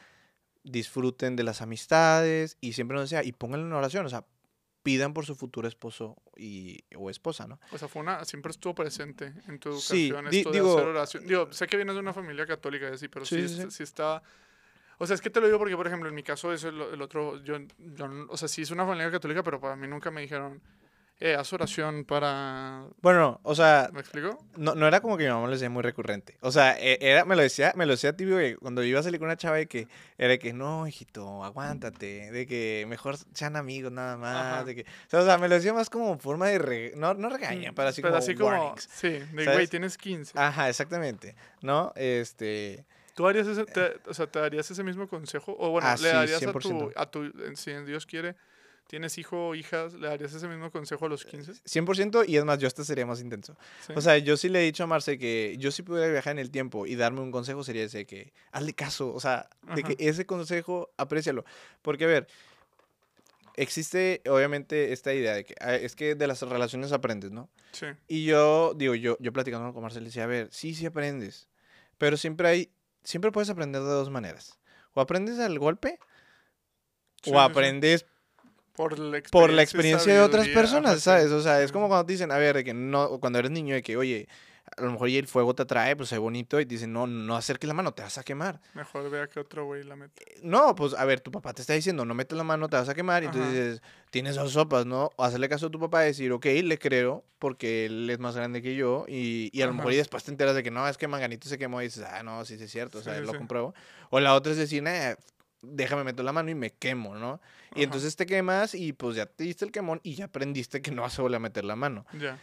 disfruten 0.64 1.34
de 1.36 1.42
las 1.42 1.60
amistades, 1.62 2.56
y 2.60 2.74
siempre 2.74 2.96
nos 2.96 3.10
decía, 3.10 3.24
y 3.26 3.32
pónganle 3.32 3.66
una 3.66 3.78
oración, 3.78 4.06
o 4.06 4.08
sea, 4.08 4.24
pidan 4.84 5.14
por 5.14 5.24
su 5.26 5.34
futuro 5.36 5.68
esposo 5.68 6.16
y, 6.36 6.84
o 6.96 7.08
esposa, 7.10 7.46
¿no? 7.46 7.60
O 7.70 7.78
sea, 7.78 7.88
fue 7.88 8.02
una, 8.02 8.24
siempre 8.24 8.50
estuvo 8.50 8.74
presente 8.74 9.32
en 9.48 9.58
tu 9.58 9.72
Sí, 9.80 10.08
educación 10.08 10.30
di- 10.30 10.38
esto 10.38 10.50
de 10.50 10.58
digo- 10.58 10.72
hacer 10.76 10.88
oración. 10.88 11.26
Digo, 11.26 11.52
sé 11.52 11.66
que 11.68 11.76
vienes 11.76 11.94
de 11.94 12.00
una 12.00 12.12
familia 12.12 12.46
católica 12.46 12.88
y 12.90 12.94
así, 12.94 13.08
pero 13.08 13.24
sí, 13.24 13.48
Sí, 13.48 13.54
sí, 13.56 13.62
sí. 13.62 13.70
sí 13.70 13.82
está... 13.84 14.22
O 15.02 15.06
sea, 15.06 15.14
es 15.14 15.20
que 15.20 15.30
te 15.30 15.40
lo 15.40 15.46
digo 15.46 15.58
porque, 15.58 15.76
por 15.76 15.86
ejemplo, 15.86 16.08
en 16.08 16.14
mi 16.14 16.22
caso, 16.22 16.52
eso 16.52 16.68
el, 16.68 16.80
el 16.80 17.02
otro, 17.02 17.42
yo, 17.42 17.56
o 18.28 18.36
sea, 18.36 18.46
sí 18.46 18.62
es 18.62 18.70
una 18.70 18.86
familia 18.86 19.10
católica, 19.10 19.42
pero 19.42 19.60
para 19.60 19.74
mí 19.74 19.88
nunca 19.88 20.10
me 20.12 20.20
dijeron, 20.20 20.60
eh, 21.18 21.34
haz 21.34 21.52
oración 21.52 22.04
para... 22.04 22.84
Bueno, 23.00 23.40
o 23.42 23.54
sea, 23.54 23.90
¿Me 23.92 24.00
explico? 24.00 24.38
no, 24.56 24.74
no 24.74 24.86
era 24.88 25.00
como 25.00 25.16
que 25.16 25.24
mi 25.24 25.30
mamá 25.30 25.46
lo 25.46 25.52
decía 25.52 25.70
muy 25.70 25.82
recurrente. 25.82 26.36
O 26.40 26.50
sea, 26.52 26.76
e- 26.80 26.98
era, 27.00 27.24
me 27.24 27.34
lo 27.36 27.42
decía, 27.42 27.72
me 27.76 27.84
lo 27.86 27.92
decía 27.92 28.16
típico 28.16 28.38
que 28.38 28.56
cuando 28.56 28.82
iba 28.84 28.98
a 29.00 29.02
salir 29.02 29.18
con 29.20 29.26
una 29.26 29.36
chava 29.36 29.56
de 29.56 29.66
que 29.66 29.86
era 30.18 30.28
de 30.30 30.38
que 30.38 30.52
no, 30.52 30.86
hijito, 30.86 31.42
aguántate, 31.44 32.30
de 32.30 32.46
que 32.46 32.84
mejor 32.88 33.16
sean 33.34 33.56
amigos 33.56 33.90
nada 33.92 34.16
más, 34.16 34.36
Ajá. 34.54 34.64
de 34.64 34.74
que, 34.76 34.82
o 34.82 35.10
sea, 35.10 35.20
o 35.20 35.24
sea, 35.24 35.38
me 35.38 35.48
lo 35.48 35.54
decía 35.56 35.72
más 35.72 35.90
como 35.90 36.18
forma 36.18 36.46
de 36.48 36.58
re- 36.58 36.92
no, 36.96 37.14
no 37.14 37.28
regaña, 37.28 37.72
pero 37.74 37.88
así 37.88 38.02
como 38.02 38.14
warnings. 38.48 38.88
Sí, 38.92 39.10
de 39.10 39.44
güey, 39.52 39.66
tienes 39.68 39.96
15. 39.98 40.38
Ajá, 40.38 40.68
exactamente. 40.68 41.34
¿No? 41.60 41.92
Este, 41.96 42.84
¿Tú 43.14 43.26
harías 43.26 43.46
ese, 43.46 43.64
te- 43.66 43.94
o 44.06 44.14
sea, 44.14 44.26
te 44.26 44.38
darías 44.38 44.70
ese 44.70 44.82
mismo 44.82 45.06
consejo? 45.08 45.54
O 45.58 45.70
bueno, 45.70 45.88
Ah, 45.88 45.96
le 45.96 46.08
sí, 46.08 46.14
darías 46.14 46.42
a 46.46 46.52
tu, 46.52 46.60
100%. 46.60 46.92
a 46.96 47.10
tu, 47.10 47.32
si 47.56 47.72
Dios 47.84 48.06
quiere, 48.06 48.36
tienes 48.86 49.16
hijo 49.18 49.48
o 49.48 49.54
hijas, 49.54 49.94
¿le 49.94 50.08
darías 50.08 50.32
ese 50.32 50.48
mismo 50.48 50.70
consejo 50.70 51.06
a 51.06 51.08
los 51.08 51.24
15? 51.24 51.52
100% 51.64 52.24
y 52.24 52.36
es 52.36 52.44
más, 52.44 52.58
yo 52.58 52.66
hasta 52.66 52.84
sería 52.84 53.04
más 53.06 53.20
intenso. 53.20 53.56
Sí. 53.86 53.92
O 53.96 54.00
sea, 54.00 54.18
yo 54.18 54.36
sí 54.36 54.48
le 54.48 54.60
he 54.60 54.64
dicho 54.64 54.84
a 54.84 54.86
Marce 54.86 55.18
que 55.18 55.56
yo 55.58 55.70
si 55.70 55.82
pudiera 55.82 56.10
viajar 56.10 56.32
en 56.32 56.38
el 56.38 56.50
tiempo 56.50 56.86
y 56.86 56.94
darme 56.96 57.20
un 57.20 57.30
consejo 57.30 57.64
sería 57.64 57.84
ese 57.84 58.06
que 58.06 58.32
hazle 58.50 58.74
caso, 58.74 59.12
o 59.14 59.20
sea, 59.20 59.48
de 59.74 59.82
que 59.82 59.96
ese 59.98 60.26
consejo 60.26 60.90
aprécialo. 60.96 61.44
Porque 61.82 62.04
a 62.04 62.08
ver, 62.08 62.26
existe 63.56 64.22
obviamente 64.28 64.92
esta 64.92 65.12
idea 65.14 65.34
de 65.34 65.44
que 65.44 65.54
ah, 65.60 65.74
es 65.74 65.94
que 65.94 66.14
de 66.14 66.26
las 66.26 66.40
relaciones 66.42 66.92
aprendes, 66.92 67.30
¿no? 67.32 67.48
sí. 67.72 67.86
Y 68.08 68.24
yo 68.24 68.74
digo, 68.74 68.94
yo 68.94 69.16
yo 69.20 69.32
platicando 69.32 69.72
con 69.72 69.82
Marce 69.82 70.00
le 70.00 70.06
decía, 70.06 70.24
a 70.24 70.26
ver, 70.26 70.48
sí, 70.50 70.74
sí 70.74 70.86
aprendes, 70.86 71.48
pero 71.98 72.16
siempre 72.16 72.48
hay 72.48 72.72
siempre 73.04 73.32
puedes 73.32 73.50
aprender 73.50 73.82
de 73.82 73.88
dos 73.88 74.10
maneras. 74.10 74.58
O 74.94 75.00
aprendes 75.00 75.38
al 75.38 75.58
golpe 75.58 75.98
Sí, 77.22 77.30
o 77.32 77.40
aprendes 77.40 78.04
Por 78.74 78.98
la 78.98 79.18
experiencia, 79.18 79.30
por 79.30 79.52
la 79.52 79.62
y 79.62 79.64
experiencia 79.64 80.12
de 80.12 80.20
otras 80.20 80.48
personas. 80.48 81.00
¿sabes? 81.00 81.30
O 81.30 81.40
sea, 81.40 81.62
es 81.62 81.70
como 81.70 81.88
cuando 81.88 82.06
te 82.06 82.12
dicen, 82.12 82.32
a 82.32 82.38
ver, 82.38 82.56
de 82.56 82.64
que 82.64 82.74
no, 82.74 83.20
cuando 83.20 83.38
eres 83.38 83.50
niño, 83.50 83.74
de 83.74 83.82
que, 83.82 83.96
oye, 83.96 84.28
a 84.76 84.82
lo 84.82 84.92
mejor 84.92 85.08
y 85.08 85.16
el 85.18 85.26
fuego 85.26 85.54
te 85.54 85.62
atrae, 85.62 85.96
pues 85.96 86.12
es 86.12 86.18
bonito, 86.18 86.60
y 86.60 86.66
te 86.66 86.74
dicen, 86.74 86.92
no, 86.92 87.06
no 87.06 87.36
acerques 87.36 87.68
la 87.68 87.74
mano, 87.74 87.92
te 87.92 88.02
vas 88.02 88.18
a 88.18 88.22
quemar. 88.22 88.60
Mejor 88.74 89.10
vea 89.10 89.28
que 89.28 89.40
otro 89.40 89.66
güey 89.66 89.84
la 89.84 89.96
mete. 89.96 90.24
No, 90.42 90.74
pues, 90.74 90.94
a 90.94 91.04
ver, 91.04 91.20
tu 91.20 91.30
papá 91.30 91.52
te 91.52 91.60
está 91.62 91.74
diciendo, 91.74 92.04
no 92.04 92.14
metes 92.14 92.36
la 92.36 92.44
mano, 92.44 92.68
te 92.68 92.76
vas 92.76 92.88
a 92.88 92.94
quemar, 92.94 93.22
y 93.22 93.26
Ajá. 93.26 93.36
entonces 93.36 93.64
dices, 93.64 93.82
tienes 94.10 94.36
dos 94.36 94.52
sopas, 94.52 94.86
¿no? 94.86 95.10
O 95.16 95.24
hacerle 95.24 95.48
caso 95.48 95.66
a 95.66 95.70
tu 95.70 95.78
papá 95.78 96.04
y 96.04 96.08
decir, 96.08 96.32
ok, 96.32 96.46
le 96.62 96.78
creo, 96.78 97.24
porque 97.38 97.86
él 97.86 98.08
es 98.10 98.18
más 98.18 98.34
grande 98.36 98.62
que 98.62 98.74
yo, 98.74 99.04
y, 99.08 99.50
y 99.52 99.62
a 99.62 99.66
lo 99.66 99.74
mejor 99.74 99.92
y 99.92 99.96
después 99.96 100.24
te 100.24 100.30
enteras 100.30 100.54
de 100.54 100.62
que 100.62 100.70
no, 100.70 100.86
es 100.88 100.96
que 100.96 101.08
Manganito 101.08 101.48
se 101.48 101.58
quemó, 101.58 101.80
y 101.80 101.84
dices, 101.86 102.04
ah, 102.10 102.22
no, 102.22 102.44
sí, 102.44 102.56
sí 102.58 102.64
es 102.64 102.70
cierto, 102.70 102.98
o 102.98 103.02
sea, 103.02 103.14
Sí, 103.16 103.20
lo 103.24 103.32
sí. 103.32 103.36
compruebo. 103.38 103.74
O 104.10 104.20
la 104.20 104.34
otra 104.34 104.52
es 104.52 104.58
decir, 104.58 104.82
nah, 104.82 105.14
déjame 105.60 106.02
meter 106.04 106.24
la 106.24 106.32
mano 106.32 106.50
y 106.50 106.54
me 106.54 106.70
quemo, 106.70 107.14
¿no? 107.14 107.40
Y 107.70 107.74
Ajá. 107.74 107.82
entonces 107.84 108.16
te 108.16 108.26
quemas 108.26 108.74
y 108.74 108.92
pues 108.92 109.16
ya 109.16 109.26
te 109.26 109.44
diste 109.44 109.64
el 109.64 109.70
quemón 109.70 110.00
y 110.02 110.14
ya 110.14 110.24
aprendiste 110.26 110.82
que 110.82 110.90
no 110.90 111.02
vas 111.02 111.18
a 111.18 111.22
volver 111.22 111.36
a 111.36 111.40
meter 111.40 111.64
la 111.64 111.76
mano. 111.76 112.04
Ya. 112.20 112.36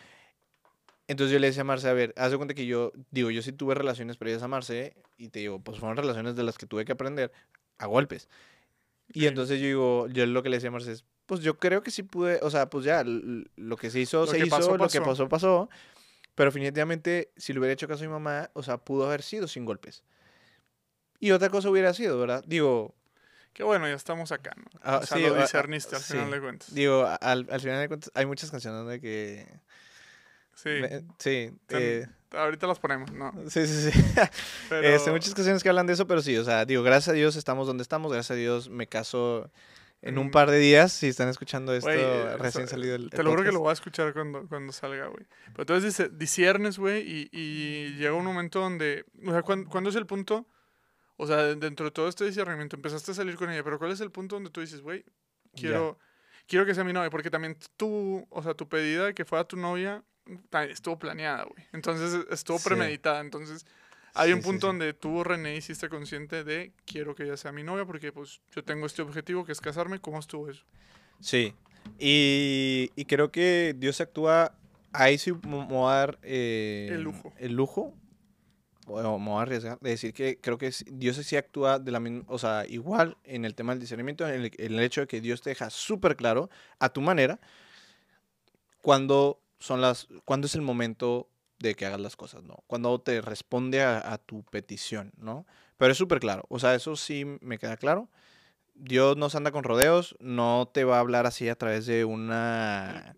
Entonces 1.09 1.33
yo 1.33 1.39
le 1.39 1.47
decía 1.47 1.61
a 1.61 1.65
Marce, 1.65 1.89
a 1.89 1.93
ver, 1.93 2.13
haz 2.17 2.29
de 2.29 2.37
cuenta 2.37 2.53
que 2.53 2.67
yo, 2.67 2.91
digo, 3.09 3.31
yo 3.31 3.41
sí 3.41 3.51
tuve 3.51 3.73
relaciones 3.73 4.15
previas 4.15 4.43
a 4.43 4.47
Marce 4.47 4.93
y 5.17 5.29
te 5.29 5.39
digo, 5.39 5.59
pues 5.59 5.79
fueron 5.79 5.97
relaciones 5.97 6.35
de 6.35 6.43
las 6.43 6.55
que 6.55 6.67
tuve 6.67 6.85
que 6.85 6.91
aprender 6.91 7.31
a 7.79 7.87
golpes. 7.87 8.29
Y 9.11 9.25
entonces 9.25 9.59
yo 9.59 9.65
digo, 9.65 10.07
yo 10.09 10.27
lo 10.27 10.43
que 10.43 10.49
le 10.49 10.57
decía 10.57 10.69
a 10.69 10.71
Marce 10.71 10.91
es, 10.91 11.05
pues 11.25 11.41
yo 11.41 11.57
creo 11.57 11.81
que 11.81 11.89
sí 11.89 12.03
pude, 12.03 12.37
o 12.43 12.51
sea, 12.51 12.69
pues 12.69 12.85
ya, 12.85 13.03
lo 13.03 13.75
que 13.75 13.89
se 13.89 13.99
hizo, 13.99 14.19
Lo 14.19 14.27
se 14.27 14.37
hizo, 14.37 14.49
pasó, 14.49 14.77
lo 14.77 14.87
que 14.87 15.01
pasó. 15.01 15.27
pasó. 15.27 15.69
Pero 16.35 16.51
definitivamente, 16.51 17.31
si 17.35 17.53
le 17.53 17.59
hubiera 17.59 17.73
hecho 17.73 17.87
caso 17.87 18.03
a 18.03 18.07
mi 18.07 18.13
mamá, 18.13 18.51
o 18.53 18.61
sea, 18.61 18.77
pudo 18.77 19.07
haber 19.07 19.23
sido 19.23 19.47
sin 19.47 19.65
golpes. 19.65 20.03
Y 21.19 21.31
otra 21.31 21.49
cosa 21.49 21.71
hubiera 21.71 21.91
sido, 21.95 22.19
¿verdad? 22.19 22.43
Digo, 22.45 22.93
Que 23.53 23.63
bueno, 23.63 23.87
ya 23.87 23.95
estamos 23.95 24.31
acá, 24.31 24.51
¿no? 24.55 24.65
Ah, 24.83 24.99
o 25.01 25.05
sea, 25.07 25.17
sí, 25.17 25.23
lo 25.23 25.33
ah, 25.33 25.39
ah, 25.39 25.41
discerniste 25.41 25.95
al 25.95 26.03
sí. 26.03 26.13
final 26.13 26.29
de 26.29 26.39
cuentas. 26.39 26.71
digo, 26.71 27.09
al, 27.19 27.47
al 27.49 27.59
final 27.59 27.81
de 27.81 27.87
cuentas, 27.87 28.11
hay 28.13 28.27
muchas 28.27 28.51
canciones 28.51 28.87
de 28.87 29.01
que... 29.01 29.47
Sí. 30.61 30.69
me- 30.81 31.03
sí, 31.19 31.51
eh, 31.69 32.05
Ahorita 32.31 32.67
las 32.67 32.77
ponemos, 32.79 33.11
¿no? 33.11 33.31
sí, 33.49 33.65
sí, 33.65 33.91
sí. 33.91 33.99
Pero... 34.69 34.87
Este, 34.87 35.09
muchas 35.11 35.33
canciones 35.33 35.63
que 35.63 35.69
hablan 35.69 35.87
de 35.87 35.93
eso, 35.93 36.05
pero 36.05 36.21
sí, 36.21 36.37
o 36.37 36.43
sea, 36.43 36.65
digo, 36.65 36.83
gracias 36.83 37.09
a 37.09 37.13
Dios 37.13 37.35
estamos 37.35 37.65
donde 37.65 37.81
estamos, 37.81 38.11
gracias 38.11 38.31
a 38.31 38.35
Dios 38.39 38.69
me 38.69 38.85
caso 38.87 39.49
en 40.01 40.17
un 40.17 40.27
Mm. 40.27 40.31
par 40.31 40.51
de 40.51 40.59
días, 40.59 40.91
si 40.93 41.07
están 41.07 41.27
escuchando 41.29 41.73
esto 41.73 41.89
Güey, 41.89 41.99
eh, 41.99 42.37
recién 42.37 42.65
o 42.65 42.67
sea, 42.67 42.77
salido 42.77 42.95
el, 42.95 43.09
Te 43.09 43.17
el 43.17 43.23
lo 43.23 43.31
juro 43.31 43.43
que 43.43 43.51
lo 43.51 43.59
voy 43.59 43.69
a 43.69 43.73
escuchar 43.73 44.13
cuando, 44.13 44.47
cuando 44.47 44.71
salga, 44.73 45.07
güey. 45.07 45.25
Pero 45.47 45.61
entonces 45.63 45.83
dice, 45.97 46.09
disiernes, 46.09 46.77
güey, 46.77 47.01
y, 47.01 47.29
y 47.31 47.93
llega 47.97 48.13
un 48.13 48.25
momento 48.25 48.59
donde, 48.59 49.05
o 49.25 49.31
sea, 49.31 49.41
¿cuán- 49.41 49.65
¿cuándo, 49.65 49.89
es 49.89 49.95
el 49.95 50.05
punto? 50.05 50.45
O 51.17 51.25
sea, 51.27 51.37
de- 51.37 51.55
dentro 51.55 51.85
de 51.87 51.91
todo 51.91 52.07
este 52.07 52.25
discernimiento, 52.25 52.75
empezaste 52.75 53.11
a 53.11 53.15
salir 53.15 53.35
con 53.35 53.49
ella, 53.49 53.63
pero 53.63 53.77
¿cuál 53.79 53.91
es 53.91 53.99
el 54.01 54.11
punto 54.11 54.35
donde 54.35 54.51
tú 54.51 54.61
dices, 54.61 54.81
güey, 54.81 55.03
quiero, 55.55 55.97
quiero 56.47 56.65
que 56.65 56.73
sea 56.75 56.83
mi 56.85 56.93
novia? 56.93 57.09
Porque 57.09 57.29
también 57.31 57.57
tú, 57.75 58.25
o 58.29 58.43
sea, 58.43 58.53
tu 58.53 58.69
pedida 58.69 59.05
de 59.07 59.13
que 59.13 59.25
fuera 59.25 59.43
tu 59.45 59.57
novia 59.57 60.03
estuvo 60.69 60.97
planeada, 60.99 61.43
güey. 61.43 61.65
Entonces 61.73 62.25
estuvo 62.31 62.57
Sí. 62.59 62.69
premeditada. 62.69 63.19
Entonces 63.21 63.65
hay 64.13 64.29
Sí, 64.29 64.33
un 64.33 64.41
punto 64.41 64.67
sí. 64.67 64.67
donde 64.67 64.93
tú, 64.93 65.23
René, 65.23 65.55
hiciste 65.55 65.87
consciente 65.89 66.43
de 66.43 66.73
quiero 66.85 67.15
que 67.15 67.23
ella 67.23 67.37
sea 67.37 67.51
mi 67.51 67.63
novia 67.63 67.85
porque 67.85 68.11
pues 68.11 68.41
yo 68.55 68.63
tengo 68.63 68.85
este 68.85 69.01
objetivo 69.01 69.45
que 69.45 69.51
es 69.51 69.61
casarme. 69.61 69.99
¿Cómo 69.99 70.19
estuvo 70.19 70.49
eso? 70.49 70.63
Sí, 71.19 71.53
y, 71.97 72.91
y 72.95 73.05
creo 73.05 73.31
que 73.31 73.75
Dios 73.77 73.99
actúa, 74.01 74.53
ahí 74.93 75.17
sí 75.17 75.33
me 75.33 75.65
voy 75.65 75.91
a 75.91 75.95
dar 75.95 76.19
eh, 76.23 76.89
El 76.91 77.03
lujo. 77.03 77.33
el 77.37 77.53
lujo, 77.53 77.93
o 78.87 79.19
me 79.19 79.29
voy 79.29 79.39
a 79.39 79.41
arriesgar, 79.41 79.77
de 79.81 79.89
decir 79.91 80.13
que 80.13 80.39
creo 80.39 80.57
que 80.57 80.71
Dios 80.87 81.17
sí 81.17 81.35
actúa 81.35 81.77
de 81.77 81.91
la 81.91 81.99
misma, 81.99 82.23
o 82.27 82.39
sea, 82.39 82.65
igual 82.67 83.17
en 83.23 83.43
el 83.45 83.53
tema 83.53 83.73
del 83.73 83.81
discernimiento, 83.81 84.27
en 84.27 84.41
el, 84.45 84.51
en 84.57 84.73
el 84.73 84.79
hecho 84.79 85.01
de 85.01 85.07
que 85.07 85.21
Dios 85.21 85.41
te 85.41 85.49
deja 85.51 85.69
súper 85.69 86.15
claro, 86.15 86.49
a 86.79 86.89
tu 86.89 87.01
manera, 87.01 87.39
cuando 88.81 89.41
son 89.59 89.81
las, 89.81 90.07
cuando 90.25 90.47
es 90.47 90.55
el 90.55 90.61
momento 90.61 91.29
de 91.59 91.75
que 91.75 91.85
hagas 91.85 91.99
las 91.99 92.15
cosas, 92.15 92.43
¿no? 92.43 92.63
Cuando 92.67 92.99
te 93.01 93.21
responde 93.21 93.81
a, 93.81 94.13
a 94.13 94.17
tu 94.17 94.43
petición, 94.43 95.11
¿no? 95.17 95.45
Pero 95.77 95.91
es 95.91 95.97
súper 95.97 96.19
claro, 96.19 96.43
o 96.49 96.59
sea, 96.59 96.75
eso 96.75 96.95
sí 96.95 97.25
me 97.41 97.57
queda 97.57 97.77
claro. 97.77 98.09
Dios 98.75 99.17
no 99.17 99.29
se 99.29 99.35
anda 99.37 99.51
con 99.51 99.63
rodeos, 99.65 100.15
no 100.21 100.69
te 100.73 100.85
va 100.85 100.97
a 100.97 100.99
hablar 101.01 101.25
así 101.25 101.49
a 101.49 101.55
través 101.57 101.85
de 101.85 102.05
una, 102.05 103.15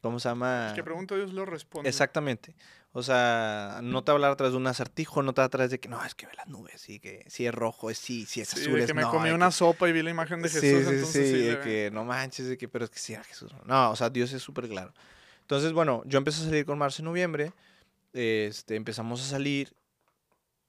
¿cómo 0.00 0.18
se 0.20 0.28
llama? 0.30 0.68
El 0.70 0.74
que 0.74 0.82
pregunta 0.84 1.14
a 1.14 1.18
Dios 1.18 1.32
lo 1.34 1.44
responde. 1.44 1.88
Exactamente. 1.88 2.54
O 2.94 3.02
sea, 3.02 3.80
no 3.82 4.04
te 4.04 4.12
va 4.12 4.14
a 4.14 4.16
hablar 4.16 4.30
a 4.32 4.36
través 4.36 4.52
de 4.52 4.58
un 4.58 4.66
acertijo, 4.66 5.22
no 5.22 5.32
te 5.34 5.40
va 5.40 5.46
a 5.46 5.50
través 5.50 5.70
de 5.70 5.80
que 5.80 5.88
no, 5.88 6.02
es 6.04 6.14
que 6.14 6.26
ve 6.26 6.32
las 6.36 6.46
nubes 6.48 6.88
y 6.90 6.98
que 7.00 7.24
si 7.28 7.46
es 7.46 7.54
rojo 7.54 7.88
es 7.90 7.96
sí, 7.98 8.26
si 8.26 8.40
es 8.42 8.48
Sí, 8.48 8.60
azul 8.60 8.74
de 8.74 8.80
es 8.80 8.86
que 8.86 8.94
me 8.94 9.02
no, 9.02 9.10
comí 9.10 9.30
una 9.30 9.46
que- 9.48 9.52
sopa 9.52 9.88
y 9.88 9.92
vi 9.92 10.02
la 10.02 10.10
imagen 10.10 10.40
de 10.42 10.48
Jesús. 10.48 10.60
Sí, 10.62 10.68
sí, 10.70 10.76
entonces 10.76 11.26
sí, 11.26 11.30
sí, 11.30 11.42
de 11.46 11.58
que 11.60 11.90
no 11.92 12.04
manches, 12.04 12.46
de 12.48 12.56
que, 12.58 12.68
pero 12.68 12.84
es 12.84 12.90
que 12.90 12.98
sí 12.98 13.14
era 13.14 13.24
Jesús. 13.24 13.50
No, 13.64 13.90
o 13.90 13.96
sea, 13.96 14.10
Dios 14.10 14.32
es 14.32 14.42
súper 14.42 14.68
claro. 14.68 14.92
Entonces, 15.42 15.72
bueno, 15.72 16.02
yo 16.06 16.18
empecé 16.18 16.42
a 16.42 16.46
salir 16.46 16.64
con 16.64 16.78
Marce 16.78 17.02
en 17.02 17.06
noviembre, 17.06 17.52
este, 18.12 18.76
empezamos 18.76 19.20
a 19.20 19.24
salir 19.24 19.74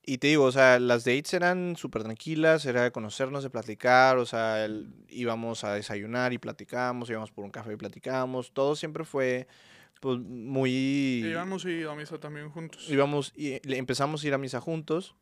y 0.06 0.18
te 0.18 0.28
digo, 0.28 0.44
o 0.44 0.52
sea, 0.52 0.80
las 0.80 1.06
dates 1.06 1.34
eran 1.34 1.76
súper 1.78 2.04
tranquilas, 2.04 2.66
era 2.66 2.84
de 2.84 2.92
conocernos, 2.92 3.42
de 3.44 3.50
platicar, 3.50 4.18
o 4.18 4.26
sea, 4.26 4.66
el- 4.66 4.94
íbamos 5.08 5.64
a 5.64 5.74
desayunar 5.74 6.34
y 6.34 6.38
platicamos, 6.40 7.10
íbamos 7.10 7.32
por 7.32 7.46
un 7.46 7.52
café 7.52 7.72
y 7.72 7.78
platicamos, 7.78 8.52
todo 8.52 8.76
siempre 8.76 9.06
fue, 9.06 9.48
pues, 10.02 10.20
muy... 10.20 11.22
Y 11.24 11.28
íbamos 11.30 11.64
ido 11.64 11.92
a 11.92 11.96
misa 11.96 12.20
también 12.20 12.50
juntos. 12.50 12.90
íbamos 12.90 13.32
y 13.38 13.62
empezamos 13.74 14.24
a 14.24 14.28
ir 14.28 14.34
a 14.34 14.38
misa 14.38 14.60
juntos. 14.60 15.16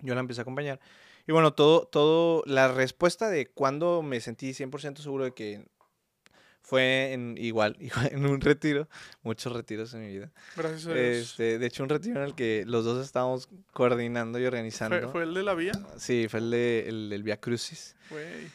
Yo 0.00 0.14
la 0.14 0.20
empecé 0.20 0.40
a 0.40 0.42
acompañar. 0.42 0.80
Y 1.26 1.32
bueno, 1.32 1.52
todo, 1.52 1.86
todo, 1.86 2.42
la 2.46 2.68
respuesta 2.68 3.28
de 3.28 3.48
cuando 3.48 4.00
me 4.02 4.20
sentí 4.20 4.54
100% 4.54 5.02
seguro 5.02 5.24
de 5.24 5.34
que 5.34 5.66
fue 6.66 7.12
en, 7.12 7.38
igual, 7.38 7.76
igual, 7.80 8.08
en 8.10 8.26
un 8.26 8.40
retiro, 8.40 8.88
muchos 9.22 9.52
retiros 9.52 9.94
en 9.94 10.00
mi 10.00 10.08
vida. 10.08 10.32
Gracias 10.56 10.86
a 10.88 10.94
Dios. 10.94 10.98
Este, 10.98 11.58
de 11.60 11.66
hecho, 11.66 11.84
un 11.84 11.88
retiro 11.88 12.16
en 12.16 12.26
el 12.26 12.34
que 12.34 12.64
los 12.66 12.84
dos 12.84 13.04
estábamos 13.04 13.48
coordinando 13.72 14.38
y 14.38 14.42
¿Fue, 14.42 14.48
organizando. 14.48 15.12
fue 15.12 15.22
el 15.22 15.32
de 15.32 15.42
la 15.44 15.54
vía? 15.54 15.72
Sí, 15.96 16.26
fue 16.28 16.40
el, 16.40 16.50
de, 16.50 16.88
el 16.88 17.08
del 17.08 17.22
Via 17.22 17.36
Crucis. 17.36 17.94
Güey. 18.10 18.50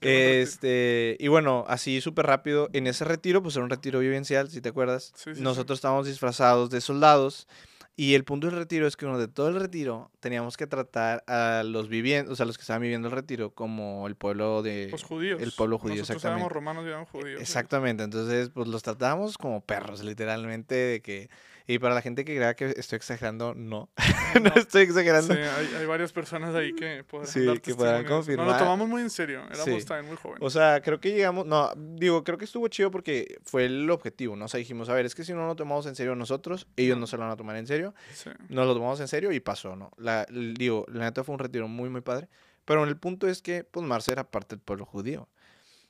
Este, 0.00 1.16
y 1.20 1.28
bueno, 1.28 1.64
así 1.68 2.00
súper 2.00 2.26
rápido, 2.26 2.68
en 2.72 2.88
ese 2.88 3.04
retiro, 3.04 3.40
pues 3.44 3.54
era 3.54 3.64
un 3.64 3.70
retiro 3.70 4.00
vivencial, 4.00 4.50
si 4.50 4.60
te 4.60 4.70
acuerdas. 4.70 5.12
Sí, 5.14 5.30
sí, 5.30 5.34
sí. 5.36 5.42
Nosotros 5.42 5.78
estábamos 5.78 6.08
disfrazados 6.08 6.68
de 6.70 6.80
soldados. 6.80 7.46
Y 7.94 8.14
el 8.14 8.24
punto 8.24 8.46
del 8.46 8.56
retiro 8.56 8.86
es 8.86 8.96
que 8.96 9.04
uno 9.04 9.18
de 9.18 9.28
todo 9.28 9.48
el 9.48 9.60
retiro 9.60 10.10
teníamos 10.20 10.56
que 10.56 10.66
tratar 10.66 11.22
a 11.26 11.62
los 11.62 11.88
vivientes, 11.88 12.32
o 12.32 12.36
sea, 12.36 12.46
los 12.46 12.56
que 12.56 12.62
estaban 12.62 12.80
viviendo 12.80 13.08
el 13.08 13.14
retiro, 13.14 13.50
como 13.50 14.06
el 14.06 14.16
pueblo 14.16 14.62
de. 14.62 14.88
Los 14.90 15.02
judíos. 15.02 15.42
el 15.42 15.52
pueblo 15.52 15.78
judío, 15.78 15.96
Nosotros 15.96 16.16
exactamente. 16.16 16.54
romanos 16.54 16.84
y 16.86 16.88
eran 16.88 17.04
judíos. 17.04 17.40
Exactamente, 17.40 18.02
entonces 18.02 18.48
pues 18.48 18.66
los 18.66 18.82
tratábamos 18.82 19.36
como 19.36 19.60
perros, 19.60 20.02
literalmente, 20.02 20.74
de 20.74 21.02
que... 21.02 21.28
Y 21.66 21.78
para 21.78 21.94
la 21.94 22.02
gente 22.02 22.24
que 22.24 22.34
crea 22.36 22.54
que 22.54 22.74
estoy 22.76 22.96
exagerando, 22.96 23.54
no, 23.54 23.88
no, 23.96 23.96
No, 24.42 24.48
estoy 24.56 24.84
Sí, 24.84 24.88
exagerando. 24.90 25.34
hay, 25.34 25.74
hay 25.78 25.86
varias 25.86 26.12
personas 26.12 26.54
ahí 26.54 26.74
que 26.74 27.04
podrán 27.04 27.28
Sí, 27.28 27.46
que 27.62 27.74
podrán 27.74 27.96
eso. 28.04 28.10
No, 28.10 28.16
confirmar. 28.16 28.46
lo 28.46 28.56
tomamos 28.56 28.88
muy 28.88 29.02
en 29.02 29.10
serio. 29.10 29.42
Éramos 29.50 29.64
Sí. 29.82 29.86
también 29.86 30.06
muy 30.08 30.16
jóvenes. 30.16 30.42
O 30.42 30.50
sea, 30.50 30.80
creo 30.82 31.00
que 31.00 31.10
llegamos, 31.12 31.46
no, 31.46 31.70
digo, 31.76 32.24
creo 32.24 32.38
que 32.38 32.44
estuvo 32.46 32.66
chido 32.68 32.90
porque 32.90 33.38
fue 33.44 33.66
el 33.66 33.88
objetivo, 33.90 34.34
¿no? 34.36 34.46
O 34.46 34.48
sea, 34.48 34.58
dijimos, 34.58 34.88
a 34.88 34.94
ver, 34.94 35.06
es 35.06 35.14
que 35.14 35.24
si 35.24 35.32
no 35.34 35.46
lo 35.46 35.54
tomamos 35.56 35.86
en 35.86 35.94
serio 35.94 36.14
nosotros, 36.16 36.66
ellos 36.76 36.98
No. 36.98 37.06
se 37.06 37.16
lo 37.16 37.22
van 37.22 37.30
a 37.32 37.36
tomar 37.36 37.56
en 37.56 37.66
serio, 37.66 37.94
Sí. 38.14 38.30
nos 38.48 38.66
lo 38.66 38.74
tomamos 38.74 38.98
en 39.00 39.08
serio 39.08 39.30
y 39.32 39.40
pasó, 39.40 39.76
¿no? 39.76 39.90
La, 39.98 40.26
digo, 40.30 40.86
la 40.88 41.04
neta 41.04 41.22
fue 41.24 41.34
un 41.34 41.38
retiro 41.38 41.68
muy, 41.68 41.88
muy 41.90 42.00
padre, 42.00 42.28
pero 42.64 42.84
el 42.84 42.96
punto 42.96 43.28
es 43.28 43.42
que, 43.42 43.64
pues, 43.64 43.84
Marce 43.86 44.12
era 44.12 44.30
parte 44.30 44.56
del 44.56 44.60
pueblo 44.64 44.84
judío. 44.86 45.28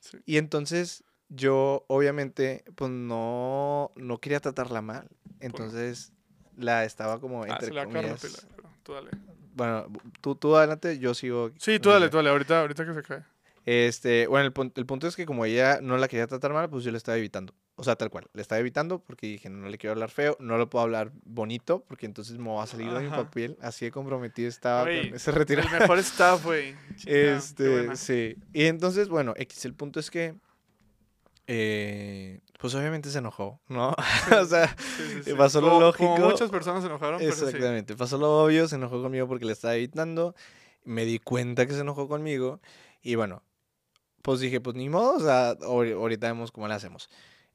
Sí. 0.01 0.19
Y 0.27 0.37
entonces 0.39 1.05
yo 1.35 1.85
obviamente, 1.89 2.65
pues 2.75 2.91
no, 2.91 3.91
no 3.97 4.19
quería 4.19 4.41
tratarla 4.41 4.83
mal. 4.83 5.09
Entonces 5.41 6.13
la 6.57 6.85
estaba 6.85 7.21
como 7.21 7.45
Ah, 7.45 7.49
entre 7.49 7.73
la 7.73 7.81
de 7.83 7.87
comillas. 7.87 8.21
pero 8.21 8.69
tú 8.83 8.93
dale. 8.93 9.11
Bueno, 9.55 9.87
tú, 10.21 10.35
tú 10.35 10.57
adelante, 10.57 10.99
yo 10.99 11.15
sigo. 11.15 11.51
Sí, 11.59 11.79
tú 11.79 11.91
dale, 11.91 12.09
tú 12.09 12.17
dale, 12.19 12.31
ahorita, 12.31 12.61
ahorita 12.61 12.87
que 12.87 12.95
se 12.95 13.03
cae. 13.03 13.23
Este, 13.65 14.27
bueno, 14.27 14.47
el, 14.55 14.73
el 14.75 14.87
punto 14.87 15.07
es 15.07 15.15
que 15.15 15.25
como 15.27 15.45
ella 15.45 15.81
no 15.81 15.97
la 15.97 16.09
quería 16.09 16.27
tratar 16.27 16.53
mal, 16.53 16.69
pues 16.69 16.85
yo 16.85 16.91
le 16.91 16.97
estaba 16.99 17.17
evitando. 17.19 17.55
O 17.77 17.85
sea, 17.85 17.97
tal 17.97 18.11
cual. 18.11 18.27
Le 18.35 18.43
estaba 18.43 18.59
evitando 18.59 18.99
porque 19.01 19.27
dije, 19.27 19.49
no 19.51 19.69
le 19.69 19.79
quiero 19.79 19.93
hablar 19.93 20.11
feo, 20.11 20.37
no 20.41 20.59
le 20.59 20.67
puedo 20.67 20.83
hablar 20.83 21.13
bonito, 21.25 21.85
porque 21.87 22.07
entonces 22.07 22.39
me 22.39 22.51
va 22.51 22.63
a 22.65 22.67
salir 22.67 22.91
de 22.93 23.01
mi 23.01 23.09
papel. 23.09 23.57
Así 23.61 23.85
de 23.85 23.91
comprometido 23.93 24.49
estaba 24.49 24.83
Güey, 24.83 25.09
con 25.09 25.17
ese 25.17 25.31
retiro. 25.33 25.63
El 25.63 25.71
mejor 25.71 25.99
staff, 26.01 26.45
güey. 26.45 26.75
Este, 27.07 27.95
sí. 27.97 28.37
Y 28.53 28.65
entonces, 28.65 29.09
bueno, 29.09 29.33
X, 29.37 29.65
el 29.65 29.75
punto 29.75 30.01
es 30.01 30.11
que, 30.11 30.35
eh, 31.47 32.41
pues 32.59 32.75
obviamente 32.75 33.11
se 33.11 33.19
enojó, 33.19 33.61
¿no? 33.69 33.95
o 34.41 34.45
sea, 34.47 34.69
Sí, 34.97 35.03
sí, 35.17 35.23
sí. 35.25 35.35
pasó 35.35 35.61
lo 35.61 35.69
Como- 35.71 35.93
Como 35.93 36.09
lógico. 36.11 36.31
muchas 36.31 36.51
personas 36.51 36.83
se 36.83 36.89
enojaron, 36.89 37.19
pero 37.19 37.33
sí. 37.33 37.45
exactamente, 37.45 37.97
pasó 37.97 38.19
lo 38.19 38.45
obvio, 38.45 38.69
se 38.69 38.77
enojó 38.77 39.03
conmigo 39.03 39.27
porque 39.29 39.45
le 39.45 39.53
estaba 39.53 39.75
evitando, 39.75 40.35
me 40.85 41.05
di 41.05 41.19
cuenta 41.19 41.67
que 41.67 41.75
se 41.75 41.81
enojó 41.81 42.09
conmigo 42.09 42.61
y 43.03 43.17
bueno, 43.17 43.43
pues 44.23 44.39
dije, 44.41 44.61
pues 44.61 44.77
ni 44.77 44.89
modo, 44.89 45.15
o 45.17 45.21
sea, 45.21 45.57
ahori- 45.59 45.95
ahorita 45.95 46.29
vemos 46.29 46.53
cómo 46.53 46.69
le 46.69 46.75
hacemos. 46.75 47.09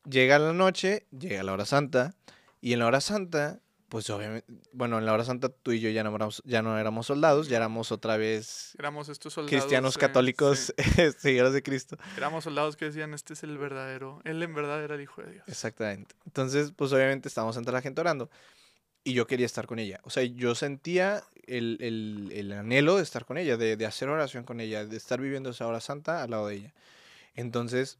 Llega 0.09 0.37
la 0.39 0.53
noche, 0.53 1.05
llega 1.17 1.43
la 1.43 1.53
hora 1.53 1.65
santa 1.65 2.13
y 2.61 2.73
en 2.73 2.79
la 2.79 2.87
hora 2.87 2.99
santa, 3.01 3.59
pues 3.89 4.09
obviamente, 4.09 4.45
bueno, 4.73 4.97
en 4.97 5.05
la 5.05 5.13
hora 5.13 5.23
santa 5.23 5.49
tú 5.49 5.71
y 5.71 5.79
yo 5.79 5.89
ya 5.89 6.03
no 6.03 6.13
éramos, 6.15 6.41
ya 6.45 6.61
no 6.61 6.77
éramos 6.77 7.07
soldados, 7.07 7.47
ya 7.47 7.57
éramos 7.57 7.91
otra 7.91 8.17
vez 8.17 8.75
Éramos 8.77 9.07
estos 9.09 9.33
soldados. 9.33 9.61
cristianos 9.63 9.95
eh, 9.95 9.99
católicos, 9.99 10.73
sí. 10.77 11.11
seguidores 11.19 11.53
de 11.53 11.63
Cristo. 11.63 11.97
Éramos 12.17 12.43
soldados 12.43 12.75
que 12.75 12.85
decían, 12.85 13.13
este 13.13 13.33
es 13.33 13.43
el 13.43 13.57
verdadero. 13.57 14.21
Él 14.25 14.43
en 14.43 14.53
verdad 14.53 14.83
era 14.83 14.95
el 14.95 15.01
hijo 15.01 15.21
de 15.21 15.31
Dios. 15.33 15.43
Exactamente. 15.47 16.15
Entonces, 16.25 16.73
pues 16.75 16.91
obviamente 16.91 17.27
estábamos 17.29 17.55
entre 17.57 17.73
la 17.73 17.81
gente 17.81 18.01
orando 18.01 18.29
y 19.03 19.13
yo 19.13 19.25
quería 19.25 19.45
estar 19.45 19.67
con 19.67 19.79
ella. 19.79 20.01
O 20.03 20.09
sea, 20.09 20.23
yo 20.23 20.53
sentía 20.53 21.23
el, 21.45 21.77
el- 21.79 22.29
el 22.33 22.51
anhelo 22.51 22.97
de 22.97 23.03
estar 23.03 23.23
con 23.23 23.37
ella, 23.37 23.55
de, 23.55 23.77
de 23.77 23.85
hacer 23.85 24.09
oración 24.09 24.43
con 24.43 24.59
ella, 24.59 24.85
de 24.85 24.97
estar 24.97 25.21
viviendo 25.21 25.51
esa 25.51 25.65
hora 25.65 25.79
santa 25.79 26.23
al 26.23 26.31
lado 26.31 26.47
de 26.47 26.55
ella. 26.55 26.73
Entonces, 27.35 27.99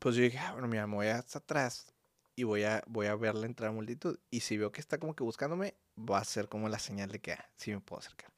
pues 0.00 0.16
yo 0.16 0.22
dije, 0.22 0.38
ah, 0.38 0.52
bueno, 0.52 0.66
mira, 0.66 0.86
me 0.88 0.96
voy 0.96 1.06
hasta 1.06 1.38
atrás 1.38 1.93
y 2.36 2.44
voy 2.44 2.64
a, 2.64 2.82
voy 2.86 3.06
a 3.06 3.14
verla 3.14 3.46
entrar 3.46 3.70
a 3.70 3.72
multitud. 3.72 4.18
Y 4.30 4.40
si 4.40 4.56
veo 4.56 4.72
que 4.72 4.80
está 4.80 4.98
como 4.98 5.14
que 5.14 5.24
buscándome, 5.24 5.74
va 5.98 6.18
a 6.18 6.24
ser 6.24 6.48
como 6.48 6.68
la 6.68 6.78
señal 6.78 7.10
de 7.10 7.20
que, 7.20 7.32
ah, 7.32 7.50
sí 7.56 7.70
me 7.70 7.80
puedo 7.80 8.00
acercar. 8.00 8.30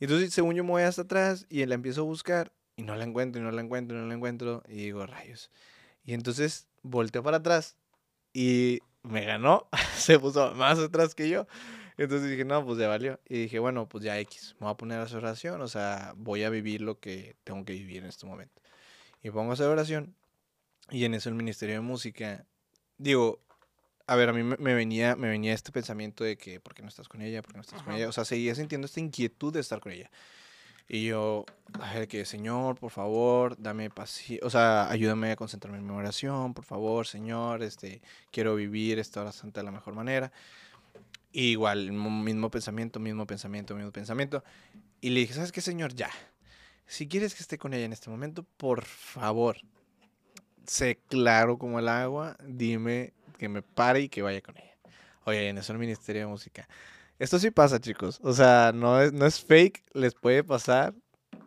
Entonces, 0.00 0.32
según 0.32 0.54
yo 0.54 0.64
me 0.64 0.70
voy 0.70 0.82
hasta 0.82 1.02
atrás 1.02 1.46
y 1.48 1.64
la 1.66 1.74
empiezo 1.74 2.00
a 2.02 2.04
buscar 2.04 2.52
y 2.76 2.82
no 2.82 2.96
la 2.96 3.04
encuentro, 3.04 3.40
y 3.40 3.44
no 3.44 3.50
la 3.50 3.60
encuentro, 3.60 3.96
y 3.96 4.00
no 4.00 4.06
la 4.06 4.14
encuentro. 4.14 4.62
Y 4.66 4.76
digo, 4.76 5.06
rayos. 5.06 5.50
Y 6.04 6.14
entonces 6.14 6.66
volteo 6.82 7.22
para 7.22 7.38
atrás 7.38 7.76
y 8.32 8.80
me 9.02 9.24
ganó, 9.24 9.68
se 9.96 10.18
puso 10.18 10.54
más 10.54 10.78
atrás 10.78 11.14
que 11.14 11.28
yo. 11.28 11.46
Entonces 11.98 12.30
dije, 12.30 12.46
no, 12.46 12.64
pues 12.64 12.78
ya 12.78 12.88
valió. 12.88 13.20
Y 13.28 13.42
dije, 13.42 13.58
bueno, 13.58 13.88
pues 13.88 14.02
ya 14.02 14.18
X, 14.20 14.56
me 14.58 14.64
voy 14.64 14.72
a 14.72 14.76
poner 14.76 15.00
a 15.00 15.02
hacer 15.02 15.18
oración, 15.18 15.60
o 15.60 15.68
sea, 15.68 16.14
voy 16.16 16.44
a 16.44 16.50
vivir 16.50 16.80
lo 16.80 16.98
que 16.98 17.36
tengo 17.44 17.64
que 17.64 17.74
vivir 17.74 17.98
en 17.98 18.06
este 18.06 18.26
momento. 18.26 18.62
Y 19.22 19.30
pongo 19.30 19.50
a 19.50 19.54
hacer 19.54 19.66
oración. 19.66 20.14
Y 20.90 21.04
en 21.04 21.14
eso 21.14 21.28
el 21.28 21.34
Ministerio 21.34 21.74
de 21.76 21.80
Música, 21.82 22.46
digo, 23.00 23.40
a 24.06 24.16
ver, 24.16 24.28
a 24.28 24.32
mí 24.32 24.42
me, 24.42 24.74
venía, 24.74 25.16
me 25.16 25.28
venía 25.28 25.54
este 25.54 25.72
pensamiento 25.72 26.22
de 26.24 26.36
que, 26.36 26.60
¿por 26.60 26.74
qué 26.74 26.82
no 26.82 26.88
estás 26.88 27.08
con 27.08 27.22
ella? 27.22 27.42
¿Por 27.42 27.52
qué 27.52 27.58
no 27.58 27.62
estás 27.62 27.82
con 27.82 27.94
ella? 27.94 28.08
O 28.08 28.12
sea, 28.12 28.24
seguía 28.24 28.54
sintiendo 28.54 28.86
esta 28.86 29.00
inquietud 29.00 29.52
de 29.52 29.60
estar 29.60 29.80
con 29.80 29.92
ella. 29.92 30.10
Y 30.88 31.06
yo, 31.06 31.46
a 31.80 31.94
ver, 31.94 32.08
que 32.08 32.24
Señor, 32.24 32.76
por 32.76 32.90
favor, 32.90 33.56
dame 33.56 33.90
paciencia, 33.90 34.44
o 34.44 34.50
sea, 34.50 34.90
ayúdame 34.90 35.30
a 35.30 35.36
concentrarme 35.36 35.78
en 35.78 35.86
mi 35.86 35.92
oración, 35.92 36.52
por 36.52 36.64
favor, 36.64 37.06
Señor, 37.06 37.62
este, 37.62 38.02
quiero 38.32 38.56
vivir 38.56 38.98
esta 38.98 39.20
hora 39.20 39.30
santa 39.30 39.60
de 39.60 39.66
la 39.66 39.70
mejor 39.70 39.94
manera. 39.94 40.32
Y 41.32 41.52
igual, 41.52 41.92
mismo 41.92 42.50
pensamiento, 42.50 42.98
mismo 42.98 43.24
pensamiento, 43.26 43.76
mismo 43.76 43.92
pensamiento. 43.92 44.42
Y 45.00 45.10
le 45.10 45.20
dije, 45.20 45.34
¿sabes 45.34 45.52
qué, 45.52 45.60
Señor? 45.60 45.94
Ya. 45.94 46.10
Si 46.86 47.06
quieres 47.06 47.36
que 47.36 47.42
esté 47.42 47.56
con 47.56 47.72
ella 47.72 47.84
en 47.84 47.92
este 47.92 48.10
momento, 48.10 48.44
por 48.56 48.84
favor, 48.84 49.58
sé 50.70 51.00
claro 51.08 51.58
como 51.58 51.80
el 51.80 51.88
agua, 51.88 52.36
dime 52.46 53.12
que 53.38 53.48
me 53.48 53.60
pare 53.60 54.02
y 54.02 54.08
que 54.08 54.22
vaya 54.22 54.40
con 54.40 54.56
ella. 54.56 54.76
Oye, 55.24 55.48
en 55.48 55.58
eso 55.58 55.72
el 55.72 55.80
Ministerio 55.80 56.22
de 56.22 56.28
Música. 56.28 56.68
Esto 57.18 57.40
sí 57.40 57.50
pasa, 57.50 57.80
chicos. 57.80 58.20
O 58.22 58.32
sea, 58.32 58.70
no 58.72 59.00
es, 59.00 59.12
no 59.12 59.26
es 59.26 59.44
fake, 59.44 59.82
les 59.94 60.14
puede 60.14 60.44
pasar. 60.44 60.94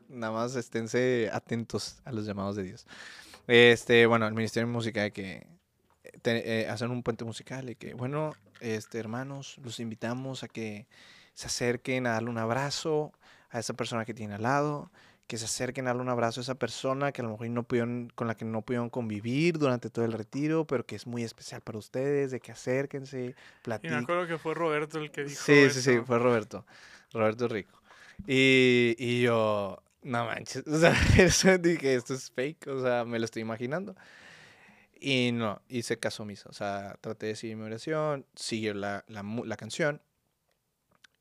Nada 0.10 0.34
más 0.34 0.56
esténse 0.58 1.30
atentos 1.32 2.02
a 2.04 2.12
los 2.12 2.26
llamados 2.26 2.58
de 2.58 2.64
Dios. 2.64 2.86
Este, 3.48 4.06
bueno, 4.08 4.28
el 4.28 4.34
Ministerio 4.34 4.68
de 4.68 4.74
Música 4.74 5.10
que 5.10 5.48
te- 6.22 6.62
eh, 6.62 6.68
hacen 6.68 6.92
un 6.92 7.02
puente 7.02 7.24
musical 7.24 7.70
y 7.70 7.76
que, 7.76 7.94
bueno, 7.94 8.34
este, 8.60 9.00
hermanos, 9.00 9.58
los 9.64 9.80
invitamos 9.80 10.44
a 10.44 10.50
que 10.50 10.86
se 11.34 11.48
acerquen 11.48 12.08
a 12.08 12.12
darle 12.12 12.30
un 12.30 12.38
abrazo 12.40 13.14
a 13.50 13.60
esa 13.60 13.74
persona 13.74 14.04
que 14.04 14.14
tiene 14.14 14.34
al 14.36 14.44
lado, 14.44 14.92
que 15.28 15.38
se 15.38 15.46
acerquen 15.46 15.86
a 15.88 15.90
darle 15.90 16.02
un 16.04 16.10
abrazo 16.10 16.42
a 16.42 16.44
esa 16.44 16.56
persona 16.56 17.12
que 17.12 17.22
a 17.22 17.26
lo 17.26 17.32
mejor 17.32 17.50
no 17.50 17.64
pudieron, 17.64 18.10
con 18.16 18.28
la 18.28 18.36
que 18.36 18.46
no 18.46 18.62
pudieron 18.64 18.90
convivir 18.90 19.58
durante 19.58 19.90
todo 19.90 20.06
el 20.06 20.14
retiro, 20.14 20.68
pero 20.68 20.86
que 20.86 20.96
es 20.96 21.08
muy 21.08 21.24
especial 21.24 21.62
para 21.62 21.78
ustedes, 21.80 22.32
de 22.32 22.40
que 22.42 22.52
acérquense, 22.52 23.36
Y 23.82 23.90
me 23.90 23.98
platiquen. 23.98 23.98
acuerdo 23.98 24.28
que 24.28 24.38
fue 24.38 24.54
Roberto 24.54 24.98
el 25.00 25.12
que 25.12 25.26
dijo 25.26 25.42
Sí, 25.46 25.70
sí, 25.70 25.82
sí, 25.82 25.92
eso. 25.92 26.06
fue 26.06 26.20
Roberto. 26.20 26.66
Roberto 27.12 27.48
Rico. 27.48 27.82
Y, 28.28 28.96
y 28.98 29.22
yo, 29.24 29.84
no 30.04 30.26
manches, 30.26 30.66
o 30.68 30.78
sea, 30.80 30.94
eso 31.18 31.58
dije, 31.58 31.96
esto 31.96 32.14
es 32.14 32.32
fake, 32.32 32.68
o 32.68 32.82
sea, 32.82 33.06
me 33.06 33.20
lo 33.20 33.26
estoy 33.26 33.42
imaginando. 33.42 33.96
Y 35.00 35.32
no, 35.34 35.62
hice 35.68 36.00
caso 36.00 36.24
omiso, 36.24 36.50
o 36.50 36.54
sea, 36.54 36.98
traté 37.02 37.28
de 37.28 37.36
seguir 37.36 37.58
mi 37.58 37.64
oración, 37.64 38.26
siguió 38.36 38.74
la, 38.74 39.04
la, 39.08 39.24
la 39.24 39.58
canción. 39.58 40.02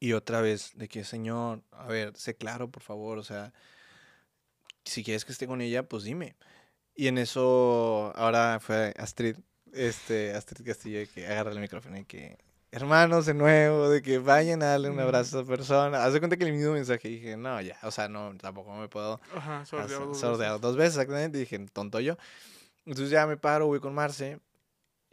Y 0.00 0.14
otra 0.14 0.40
vez, 0.40 0.72
de 0.76 0.88
que, 0.88 1.05
Señor, 1.05 1.62
a 1.70 1.86
ver, 1.86 2.16
sé 2.16 2.36
claro, 2.36 2.70
por 2.70 2.82
favor, 2.82 3.18
o 3.18 3.22
sea, 3.24 3.53
si 4.85 5.03
quieres 5.05 5.24
que 5.24 5.33
esté 5.33 5.47
con 5.47 5.61
ella, 5.61 5.83
pues 5.89 6.05
dime. 6.05 6.37
Y 6.95 7.09
en 7.09 7.18
eso, 7.18 8.12
ahora 8.16 8.59
fue 8.61 8.93
Astrid, 8.99 9.37
este, 9.72 10.35
Astrid 10.35 10.66
Castillo, 10.66 11.01
que 11.14 11.26
agarra 11.26 11.53
el 11.53 11.61
micrófono 11.61 11.97
y 11.99 12.05
que, 12.05 12.37
hermanos, 12.70 13.24
de 13.26 13.35
nuevo, 13.35 13.89
de 13.89 14.03
que 14.03 14.18
vayan 14.18 14.62
a 14.62 14.66
darle 14.66 14.91
un 14.91 14.97
Mm. 14.97 15.01
abrazo 15.01 15.39
a 15.39 15.43
esa 15.43 15.49
persona. 15.49 16.05
Haz 16.05 16.12
de 16.12 16.18
cuenta 16.20 16.37
que 16.37 16.45
el 16.45 16.53
mismo 16.53 16.72
mensaje 16.74 17.09
dije, 17.09 17.37
no, 17.37 17.61
ya, 17.62 17.78
o 17.83 17.91
sea, 17.91 18.09
no, 18.09 18.37
tampoco 18.37 18.74
me 18.74 18.89
puedo 18.89 19.20
Ajá, 19.35 19.64
sordeado 19.64 20.12
hacer- 20.12 20.20
dos 20.22 20.39
veces. 20.39 20.61
dos 20.61 20.76
veces, 20.76 20.95
exactamente. 20.97 21.39
Dije, 21.39 21.59
tonto 21.72 22.01
yo. 22.01 22.16
Entonces 22.85 23.11
ya 23.11 23.26
me 23.26 23.37
paro, 23.37 23.66
voy 23.66 23.80
con 23.80 23.95
Marce 23.95 24.41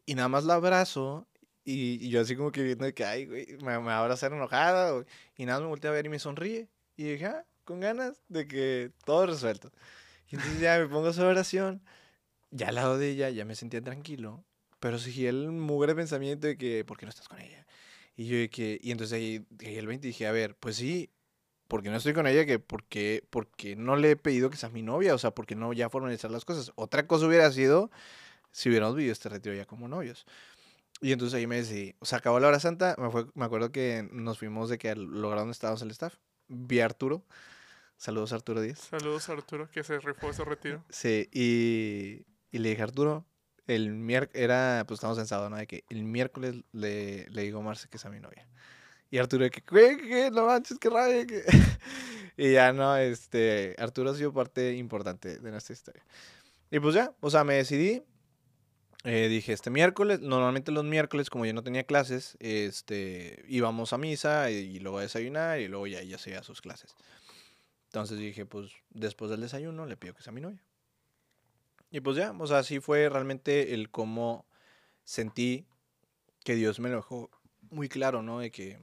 y 0.06 0.16
nada 0.16 0.28
más 0.28 0.44
la 0.44 0.56
abrazo. 0.56 1.28
Y, 1.64 2.04
y 2.06 2.10
yo 2.10 2.22
así 2.22 2.36
como 2.36 2.52
que 2.52 2.64
viendo 2.64 2.84
de 2.86 2.94
que, 2.94 3.06
ay, 3.06 3.26
güey, 3.28 3.46
me, 3.62 3.78
me 3.80 3.86
va 3.86 3.98
a 3.98 4.00
abrazar 4.02 4.34
enojada. 4.34 5.06
y 5.38 5.46
nada, 5.46 5.60
me 5.62 5.68
volteé 5.68 5.90
a 5.90 5.94
ver 5.94 6.06
y 6.08 6.10
me 6.10 6.18
sonríe. 6.20 6.68
Y 6.98 7.04
dije, 7.04 7.28
ah, 7.28 7.46
con 7.70 7.82
ganas 7.82 8.20
de 8.30 8.48
que 8.48 8.92
todo 9.06 9.28
resuelto. 9.28 9.72
Y 10.28 10.36
entonces 10.36 10.60
ya 10.60 10.80
me 10.80 10.88
pongo 10.88 11.06
a 11.06 11.10
hacer 11.12 11.26
oración. 11.26 11.84
Ya 12.50 12.70
al 12.70 12.76
lado 12.76 12.98
de 12.98 13.10
ella, 13.12 13.30
ya 13.30 13.46
me 13.46 13.54
sentía 13.54 13.80
tranquilo. 13.80 14.44
Pero 14.80 14.98
seguí 14.98 15.28
el 15.28 15.52
mugre 15.52 15.94
pensamiento 15.94 16.48
de 16.48 16.58
que, 16.58 16.84
¿por 16.84 16.98
qué 16.98 17.06
no 17.06 17.12
estás 17.12 17.28
con 17.28 17.40
ella? 17.40 17.68
Y 18.16 18.26
yo 18.26 18.50
que, 18.50 18.80
y 18.82 18.90
entonces 18.90 19.16
ahí 19.16 19.46
el 19.60 19.86
20 19.86 20.08
y 20.08 20.10
dije, 20.10 20.26
a 20.26 20.32
ver, 20.32 20.56
pues 20.56 20.78
sí, 20.78 21.12
porque 21.68 21.92
no 21.92 21.98
estoy 21.98 22.14
con 22.14 22.26
ella, 22.26 22.44
que 22.44 22.58
porque, 22.58 23.24
porque 23.30 23.76
no 23.76 23.96
le 23.98 24.12
he 24.12 24.16
pedido 24.16 24.50
que 24.50 24.58
sea 24.58 24.70
mi 24.70 24.82
novia, 24.82 25.14
o 25.14 25.20
sea, 25.20 25.32
porque 25.32 25.54
no 25.56 25.72
ya 25.74 25.92
formalizar 25.92 26.32
las 26.32 26.46
cosas. 26.46 26.72
Otra 26.76 27.06
cosa 27.06 27.28
hubiera 27.28 27.52
sido 27.52 27.92
si 28.52 28.70
hubiéramos 28.70 28.96
vivido 28.96 29.14
este 29.14 29.30
retiro 29.30 29.54
ya 29.56 29.66
como 29.66 29.88
novios. 29.88 30.26
Y 31.02 31.12
entonces 31.12 31.38
ahí 31.38 31.46
me 31.46 31.58
decidí, 31.58 31.96
o 32.00 32.06
sea, 32.06 32.18
acabó 32.18 32.40
la 32.40 32.48
hora 32.48 32.60
santa, 32.60 32.96
me, 32.98 33.12
fue, 33.12 33.28
me 33.36 33.46
acuerdo 33.46 33.72
que 33.72 34.10
nos 34.12 34.40
fuimos 34.40 34.70
de 34.70 34.80
que 34.80 34.90
al 34.90 35.04
lugar 35.04 35.38
donde 35.38 35.52
estábamos 35.52 35.84
el 35.84 35.92
staff, 35.92 36.16
vi 36.50 36.82
a 36.82 36.86
Arturo, 36.86 37.24
saludos 38.00 38.32
a 38.34 38.36
Arturo 38.38 38.62
Díaz. 38.62 38.80
Saludos 38.80 39.30
a 39.30 39.34
Arturo, 39.34 39.70
que 39.70 39.84
se 39.84 40.00
rifó 40.00 40.30
ese 40.32 40.43
retiro. 40.43 40.84
Sí, 40.89 41.30
y, 41.32 42.26
y 42.52 42.60
le 42.60 42.70
dije, 42.70 42.82
Arturo, 42.82 43.26
el 43.68 43.91
miércoles, 43.91 44.41
era, 44.43 44.84
pues 44.88 44.97
estamos 44.97 45.20
en 45.20 45.28
sábado, 45.28 45.50
¿no? 45.52 45.58
De 45.58 45.68
que 45.68 45.84
el 45.89 46.04
miércoles 46.04 46.56
le, 46.72 47.28
le 47.30 47.43
digo 47.43 47.60
a 47.60 47.64
Marce 47.64 47.88
que 47.89 47.97
es 47.97 48.06
a 48.06 48.10
mi 48.10 48.20
novia. 48.20 48.47
Y 49.12 49.18
Arturo 49.20 49.43
de 49.43 49.52
que, 49.52 49.62
¿qué? 49.62 49.97
¿Qué? 49.97 50.32
No 50.32 50.47
manches, 50.47 50.80
qué 50.80 50.89
rabia. 50.89 51.26
que-". 51.28 51.43
y 52.38 52.54
ya 52.54 52.74
no, 52.74 52.95
este, 52.97 53.76
Arturo 53.78 54.12
ha 54.12 54.16
sido 54.16 54.34
parte 54.34 54.74
importante 54.76 55.39
de 55.39 55.52
nuestra 55.52 55.74
historia. 55.74 56.04
Y 56.72 56.80
pues 56.80 56.95
ya, 56.95 57.14
o 57.22 57.30
sea, 57.30 57.43
me 57.43 57.56
decidí. 57.56 58.04
eh, 59.06 59.28
dije, 59.30 59.54
este 59.54 59.70
miércoles, 59.70 60.20
normalmente 60.22 60.72
los 60.72 60.84
miércoles, 60.86 61.30
como 61.30 61.45
yo 61.45 61.54
no 61.54 61.64
tenía 61.64 61.84
clases, 61.86 62.38
este, 62.39 63.43
íbamos 63.47 63.93
a 63.93 63.97
misa 63.97 64.52
y, 64.52 64.56
y 64.56 64.80
luego 64.80 65.00
a 65.00 65.02
desayunar 65.04 65.60
y 65.62 65.68
luego 65.68 65.88
ya 65.88 66.02
ella 66.02 66.18
se 66.18 66.32
iba 66.32 66.39
a 66.39 66.43
sus 66.43 66.62
clases. 66.62 66.95
Entonces 67.90 68.20
dije, 68.20 68.46
pues 68.46 68.72
después 68.92 69.32
del 69.32 69.42
desayuno 69.42 69.86
le 69.88 69.98
pido 69.98 70.14
que 70.14 70.22
sea 70.22 70.32
mi 70.32 70.42
novia. 70.42 70.64
Y 71.90 72.02
pues 72.02 72.18
ya, 72.18 72.32
o 72.38 72.46
sea, 72.48 72.60
así 72.60 72.80
fue 72.80 73.10
realmente 73.10 73.74
el 73.74 73.90
cómo 73.90 74.46
sentí 75.04 75.66
que 76.44 76.54
Dios 76.54 76.80
me 76.80 76.90
lo 76.90 76.98
dejó 76.98 77.32
muy 77.72 77.90
claro, 77.90 78.22
¿no? 78.22 78.40
De 78.40 78.52
que 78.52 78.78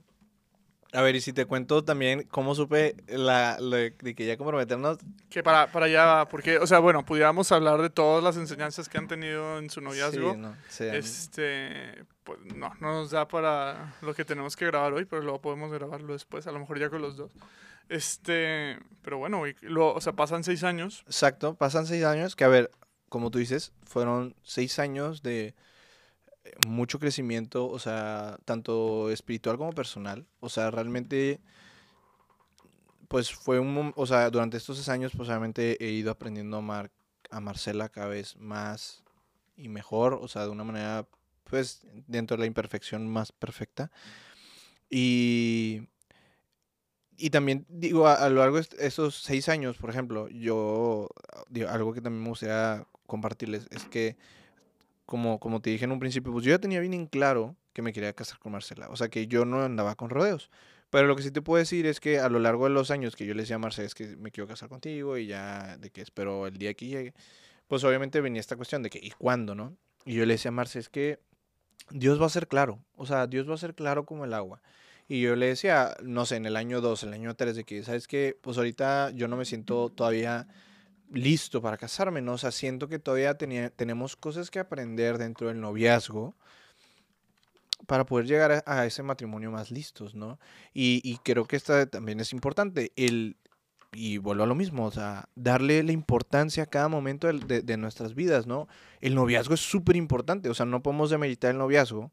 A 0.93 1.03
ver, 1.03 1.15
y 1.15 1.21
si 1.21 1.33
te 1.33 1.47
cuento 1.47 1.85
también 1.85 2.25
cómo 2.25 2.55
supe 2.57 2.97
la, 3.07 3.59
lo 3.61 3.77
de 3.77 3.95
que 3.95 4.27
ya 4.27 4.37
comprometernos. 4.37 4.99
Que 5.31 5.43
para, 5.45 5.71
para 5.71 5.87
allá, 5.87 6.27
porque, 6.29 6.59
o 6.59 6.67
sea, 6.67 6.81
bueno, 6.81 7.05
pudiéramos 7.05 7.53
hablar 7.53 7.81
de 7.83 7.91
todas 7.91 8.25
las 8.25 8.37
enseñanzas 8.37 8.89
que 8.89 8.99
han 8.99 9.07
tenido 9.07 9.59
en 9.59 9.71
su 9.71 9.81
noviazgo. 9.81 10.33
Sí, 10.33 10.39
no, 10.39 10.57
sí, 10.69 10.85
Este, 10.85 12.05
pues 12.25 12.41
no, 12.57 12.73
no 12.81 12.93
nos 12.93 13.11
da 13.13 13.29
para 13.29 13.95
lo 14.03 14.15
que 14.15 14.25
tenemos 14.25 14.57
que 14.57 14.67
grabar 14.67 14.93
hoy, 14.95 15.05
pero 15.05 15.23
luego 15.23 15.41
podemos 15.41 15.71
grabarlo 15.71 16.13
después, 16.13 16.47
a 16.49 16.53
lo 16.53 16.59
mejor 16.59 16.81
ya 16.81 16.91
con 16.91 17.03
los 17.03 17.17
dos. 17.17 17.31
Este, 17.89 18.79
pero 19.03 19.19
bueno, 19.19 19.43
o 19.43 20.01
sea, 20.01 20.15
pasan 20.15 20.45
seis 20.45 20.65
años. 20.65 21.05
Exacto, 21.07 21.55
pasan 21.55 21.87
seis 21.87 22.05
años, 22.05 22.35
que 22.35 22.45
a 22.45 22.49
ver, 22.49 22.71
como 23.09 23.31
tú 23.31 23.39
dices, 23.39 23.73
fueron 23.85 24.35
seis 24.43 24.79
años 24.79 25.23
de 25.23 25.55
eh, 26.45 26.51
mucho 26.67 26.99
crecimiento, 26.99 27.69
o 27.69 27.79
sea, 27.79 28.39
tanto 28.45 29.11
espiritual 29.11 29.57
como 29.59 29.73
personal. 29.73 30.27
O 30.41 30.49
sea, 30.49 30.71
realmente, 30.71 31.41
pues 33.09 33.33
fue 33.33 33.61
un, 33.61 33.93
o 33.97 34.07
sea, 34.07 34.31
durante 34.31 34.57
estos 34.57 34.77
seis 34.77 34.89
años, 34.89 35.13
pues 35.17 35.29
obviamente 35.29 35.77
he 35.85 35.91
ido 35.91 36.11
aprendiendo 36.11 36.57
a 36.57 36.61
amar 36.61 36.91
a 37.31 37.41
Marcela 37.41 37.89
cada 37.89 38.09
vez 38.09 38.37
más 38.37 39.05
y 39.57 39.69
mejor, 39.69 40.15
o 40.15 40.29
sea, 40.29 40.43
de 40.43 40.51
una 40.51 40.65
manera, 40.65 41.07
pues, 41.45 41.87
dentro 42.07 42.37
de 42.37 42.41
la 42.43 42.47
imperfección 42.47 43.09
más 43.09 43.33
perfecta. 43.33 43.91
Y, 44.91 45.89
y 47.19 47.31
también, 47.31 47.67
digo, 47.69 48.07
a, 48.07 48.15
a 48.15 48.29
lo 48.29 48.41
largo 48.41 48.61
de 48.61 48.67
esos 48.79 49.17
seis 49.23 49.49
años, 49.49 49.77
por 49.77 49.91
ejemplo, 49.91 50.29
yo, 50.29 51.09
ah, 51.33 51.45
digo, 51.49 51.69
algo 51.69 51.93
que 51.93 52.01
también 52.01 52.23
me 52.23 52.29
gustaría 52.29 52.87
compartirles 53.07 53.67
es 53.71 53.85
que, 53.85 54.17
como, 55.07 55.39
como 55.41 55.61
te 55.61 55.71
dije 55.71 55.85
en 55.85 55.93
un 55.93 56.01
principio, 56.01 56.33
pues 56.33 56.45
yo 56.45 56.51
ya 56.51 56.59
tenía 56.59 56.81
bien 56.81 56.95
en 56.95 57.07
claro 57.07 57.57
que 57.73 57.83
me 57.83 57.93
quería 57.93 58.13
casar 58.13 58.39
con 58.39 58.53
Marcela, 58.53 58.89
o 58.91 58.97
sea, 58.97 59.09
que 59.09 59.27
yo 59.27 59.45
no 59.45 59.63
andaba 59.63 59.95
con 59.95 60.11
rodeos. 60.11 60.51
Pero 60.91 61.09
lo 61.09 61.17
que 61.17 61.23
sí 61.23 61.31
te 61.31 61.43
puedo 61.43 61.59
decir 61.59 61.87
es 61.87 62.01
que 62.01 62.21
a 62.21 62.29
lo 62.29 62.39
largo 62.39 62.65
de 62.65 62.71
los 62.71 62.91
años 62.91 63.17
que 63.17 63.27
yo 63.27 63.35
le 63.35 63.43
decía 63.43 63.57
a 63.57 63.59
Marcela 63.59 63.87
es 63.87 63.95
que 63.95 64.17
me 64.17 64.31
quiero 64.31 64.47
casar 64.49 64.69
contigo 64.69 65.19
y 65.19 65.27
ya 65.27 65.77
de 65.79 65.91
que 65.91 66.01
espero 66.01 66.47
el 66.47 66.59
día 66.59 66.75
que 66.75 66.87
llegue, 66.87 67.15
pues 67.67 67.83
obviamente 67.85 68.21
venía 68.21 68.41
esta 68.41 68.57
cuestión 68.57 68.83
de 68.83 68.91
que, 68.91 68.99
¿y 69.03 69.11
cuándo, 69.11 69.55
no? 69.55 69.77
Y 70.05 70.15
yo 70.15 70.25
le 70.25 70.35
decía 70.35 70.51
a 70.51 70.53
Marcela, 70.53 70.81
es 70.81 70.89
que 70.89 71.19
Dios 71.91 72.21
va 72.21 72.27
a 72.27 72.31
ser 72.31 72.49
claro, 72.49 72.85
o 72.95 73.07
sea, 73.07 73.27
Dios 73.27 73.49
va 73.49 73.55
a 73.55 73.59
ser 73.59 73.75
claro 73.75 74.07
como 74.07 74.25
el 74.25 74.35
agua. 74.35 74.63
Y 75.09 75.21
yo 75.21 75.37
le 75.37 75.47
decía, 75.47 75.97
no 76.03 76.27
sé, 76.27 76.37
en 76.37 76.47
el 76.47 76.57
año 76.57 76.81
2, 76.81 77.03
el 77.05 77.13
año 77.13 77.35
3, 77.37 77.55
de 77.57 77.65
que, 77.65 77.83
¿sabes 77.85 78.09
qué? 78.09 78.37
Pues 78.41 78.57
ahorita 78.59 79.11
yo 79.13 79.29
no 79.29 79.37
me 79.37 79.45
siento 79.45 79.89
todavía 79.91 80.49
listo 81.13 81.63
para 81.63 81.77
casarme, 81.79 82.23
¿no? 82.23 82.33
O 82.35 82.39
sea, 82.39 82.51
siento 82.53 82.89
que 82.89 82.99
todavía 82.99 83.37
tenía- 83.39 83.71
tenemos 83.71 84.17
cosas 84.17 84.51
que 84.51 84.59
aprender 84.59 85.19
dentro 85.19 85.49
del 85.49 85.61
noviazgo 85.61 86.35
para 87.87 88.07
poder 88.07 88.27
llegar 88.27 88.53
a, 88.53 88.63
a 88.67 88.87
ese 88.87 89.03
matrimonio 89.03 89.51
más 89.51 89.71
listos, 89.71 90.15
¿no? 90.15 90.39
Y, 90.75 91.01
y 91.05 91.19
creo 91.19 91.45
que 91.47 91.57
esta 91.57 91.87
también 91.87 92.21
es 92.21 92.33
importante, 92.33 92.93
el, 92.97 93.37
y 93.93 94.19
vuelvo 94.19 94.43
a 94.45 94.47
lo 94.47 94.55
mismo, 94.55 94.87
o 94.87 94.91
sea, 94.91 95.29
darle 95.37 95.83
la 95.83 95.93
importancia 95.93 96.65
a 96.65 96.67
cada 96.67 96.89
momento 96.89 97.27
del- 97.29 97.47
de, 97.47 97.63
de 97.63 97.77
nuestras 97.77 98.15
vidas, 98.15 98.47
¿no? 98.47 98.67
El 99.01 99.15
noviazgo 99.15 99.55
es 99.55 99.61
súper 99.61 99.97
importante, 99.97 100.49
o 100.49 100.55
sea, 100.55 100.67
no 100.67 100.83
podemos 100.83 101.11
demeritar 101.11 101.53
el 101.53 101.59
noviazgo. 101.59 102.11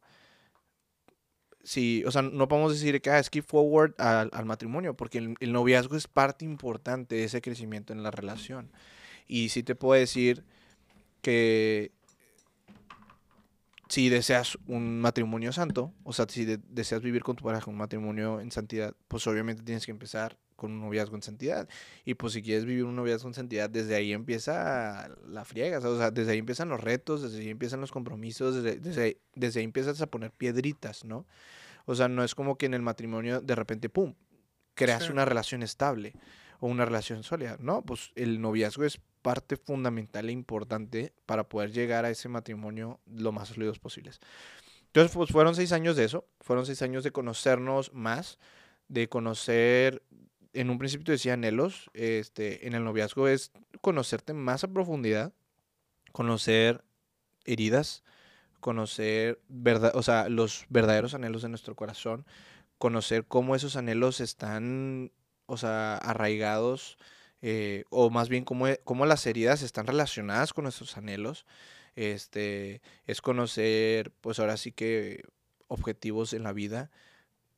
Sí, 1.64 2.04
o 2.06 2.12
sea, 2.12 2.22
no 2.22 2.48
podemos 2.50 2.74
decir 2.74 3.02
que 3.02 3.10
ah, 3.10 3.24
skip 3.24 3.46
forward 3.46 3.94
al, 3.98 4.30
al 4.34 4.46
matrimonio, 4.46 4.96
porque 4.96 5.18
el, 5.20 5.36
el 5.40 5.54
noviazgo 5.54 5.96
es 5.96 6.08
parte 6.08 6.44
importante 6.44 7.16
de 7.16 7.24
ese 7.24 7.42
crecimiento 7.42 7.94
en 7.94 8.04
la 8.04 8.12
relación. 8.12 8.70
Y 9.28 9.50
sí 9.50 9.64
te 9.64 9.76
puedo 9.76 10.00
decir 10.00 10.44
que 11.22 11.92
si 13.90 14.10
deseas 14.10 14.58
un 14.68 15.00
matrimonio 15.02 15.52
santo, 15.54 15.94
o 16.04 16.14
sea, 16.14 16.26
si 16.30 16.46
de- 16.46 16.60
deseas 16.70 17.02
vivir 17.02 17.24
con 17.24 17.36
tu 17.36 17.44
pareja 17.44 17.70
un 17.70 17.78
matrimonio 17.78 18.40
en 18.42 18.52
santidad, 18.52 18.96
pues 19.08 19.26
obviamente 19.28 19.64
tienes 19.64 19.86
que 19.86 19.92
empezar 19.92 20.38
con 20.56 20.72
un 20.72 20.82
noviazgo 20.82 21.16
en 21.16 21.22
santidad. 21.24 21.68
Y 22.06 22.14
pues 22.16 22.34
si 22.34 22.42
quieres 22.42 22.66
vivir 22.66 22.84
un 22.86 22.96
noviazgo 22.96 23.28
en 23.28 23.34
santidad, 23.34 23.70
desde 23.70 23.96
ahí 23.96 24.14
empieza 24.14 25.10
la 25.28 25.46
friega, 25.46 25.80
o 25.80 25.98
sea, 25.98 26.12
desde 26.12 26.32
ahí 26.34 26.38
empiezan 26.40 26.70
los 26.70 26.82
retos, 26.82 27.22
desde 27.22 27.40
ahí 27.40 27.50
empiezan 27.50 27.82
los 27.82 27.92
compromisos, 27.92 28.56
desde, 28.56 28.80
desde, 28.80 29.04
ahí- 29.04 29.18
desde 29.36 29.60
ahí 29.60 29.66
empiezas 29.66 30.02
a 30.02 30.08
poner 30.08 30.32
piedritas, 30.32 31.04
¿no? 31.06 31.26
O 31.86 31.96
sea, 31.96 32.08
no 32.08 32.24
es 32.24 32.34
como 32.36 32.58
que 32.58 32.66
en 32.66 32.74
el 32.74 32.82
matrimonio 32.82 33.42
de 33.42 33.56
repente, 33.56 33.90
¡pum!, 33.90 34.14
creas 34.74 35.04
Sí. 35.04 35.12
una 35.12 35.26
relación 35.26 35.64
estable 35.64 36.14
o 36.60 36.68
una 36.68 36.86
relación 36.86 37.24
sólida. 37.24 37.58
No, 37.60 37.82
pues 37.82 38.12
el 38.16 38.40
noviazgo 38.42 38.86
es 38.86 39.00
parte 39.22 39.56
fundamental 39.58 40.28
e 40.30 40.32
importante 40.32 41.14
para 41.26 41.48
poder 41.48 41.72
llegar 41.72 42.06
a 42.06 42.10
ese 42.10 42.28
matrimonio 42.30 43.00
lo 43.06 43.32
más 43.32 43.50
sólidos 43.50 43.80
posibles. 43.80 44.20
Entonces, 44.88 45.12
pues 45.16 45.30
fueron 45.32 45.56
seis 45.56 45.72
años 45.72 45.96
de 45.96 46.04
eso, 46.06 46.28
fueron 46.42 46.66
seis 46.66 46.82
años 46.82 47.04
de 47.04 47.12
conocernos 47.12 47.92
más, 47.94 48.38
de 48.88 49.08
conocer, 49.10 50.04
en 50.54 50.70
un 50.70 50.78
principio 50.80 51.12
decía 51.12 51.34
anhelos, 51.34 51.90
este, 51.94 52.68
en 52.68 52.74
el 52.74 52.84
noviazgo 52.84 53.28
es 53.28 53.52
conocerte 53.82 54.34
más 54.34 54.64
a 54.64 54.68
profundidad, 54.70 55.34
conocer 56.12 56.84
heridas, 57.46 58.04
conocer 58.60 59.42
verdad, 59.50 59.94
o 59.96 60.04
sea, 60.04 60.30
los 60.30 60.66
verdaderos 60.70 61.14
anhelos 61.14 61.42
de 61.44 61.50
nuestro 61.50 61.76
corazón, 61.76 62.26
conocer 62.78 63.26
cómo 63.26 63.56
esos 63.56 63.76
anhelos 63.76 64.22
están, 64.22 65.12
o 65.48 65.58
sea, 65.58 65.98
arraigados, 65.98 66.98
eh, 67.42 67.86
o 67.90 68.10
más 68.10 68.30
bien 68.30 68.46
cómo, 68.46 68.68
e- 68.68 68.82
cómo 68.84 69.06
las 69.06 69.26
heridas 69.28 69.62
están 69.64 69.88
relacionadas 69.88 70.54
con 70.54 70.64
nuestros 70.64 70.98
anhelos. 70.98 71.46
Este, 71.96 72.82
es 73.06 73.22
conocer, 73.22 74.12
pues 74.22 74.40
ahora 74.40 74.58
sí 74.58 74.72
que 74.72 75.24
objetivos 75.68 76.34
en 76.34 76.44
la 76.44 76.54
vida, 76.54 76.92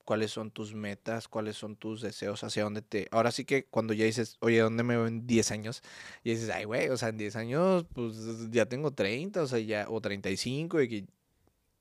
cuáles 0.05 0.31
son 0.31 0.51
tus 0.51 0.73
metas, 0.75 1.27
cuáles 1.27 1.57
son 1.57 1.75
tus 1.75 2.01
deseos, 2.01 2.43
hacia 2.43 2.63
dónde 2.63 2.81
te... 2.81 3.07
Ahora 3.11 3.31
sí 3.31 3.45
que 3.45 3.65
cuando 3.65 3.93
ya 3.93 4.05
dices, 4.05 4.37
oye, 4.39 4.59
¿dónde 4.59 4.83
me 4.83 4.95
veo 4.95 5.07
en 5.07 5.27
10 5.27 5.51
años? 5.51 5.81
Y 6.23 6.31
dices, 6.31 6.49
ay, 6.49 6.65
güey, 6.65 6.89
o 6.89 6.97
sea, 6.97 7.09
en 7.09 7.17
10 7.17 7.35
años, 7.35 7.85
pues 7.93 8.15
ya 8.51 8.65
tengo 8.67 8.91
30, 8.91 9.43
o 9.43 9.47
sea, 9.47 9.59
ya, 9.59 9.87
o 9.89 10.01
35, 10.01 10.81
y 10.81 10.89
que 10.89 11.05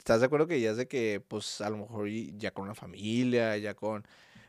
¿Estás 0.04 0.20
de 0.20 0.26
acuerdo 0.26 0.46
que 0.46 0.60
ya 0.60 0.70
es 0.72 0.76
de 0.76 0.86
que, 0.86 1.22
pues, 1.26 1.62
a 1.62 1.70
lo 1.70 1.78
mejor 1.78 2.10
ya 2.10 2.50
con 2.52 2.64
una 2.64 2.74
familia, 2.74 3.56
ya 3.56 3.72
con 3.74 4.06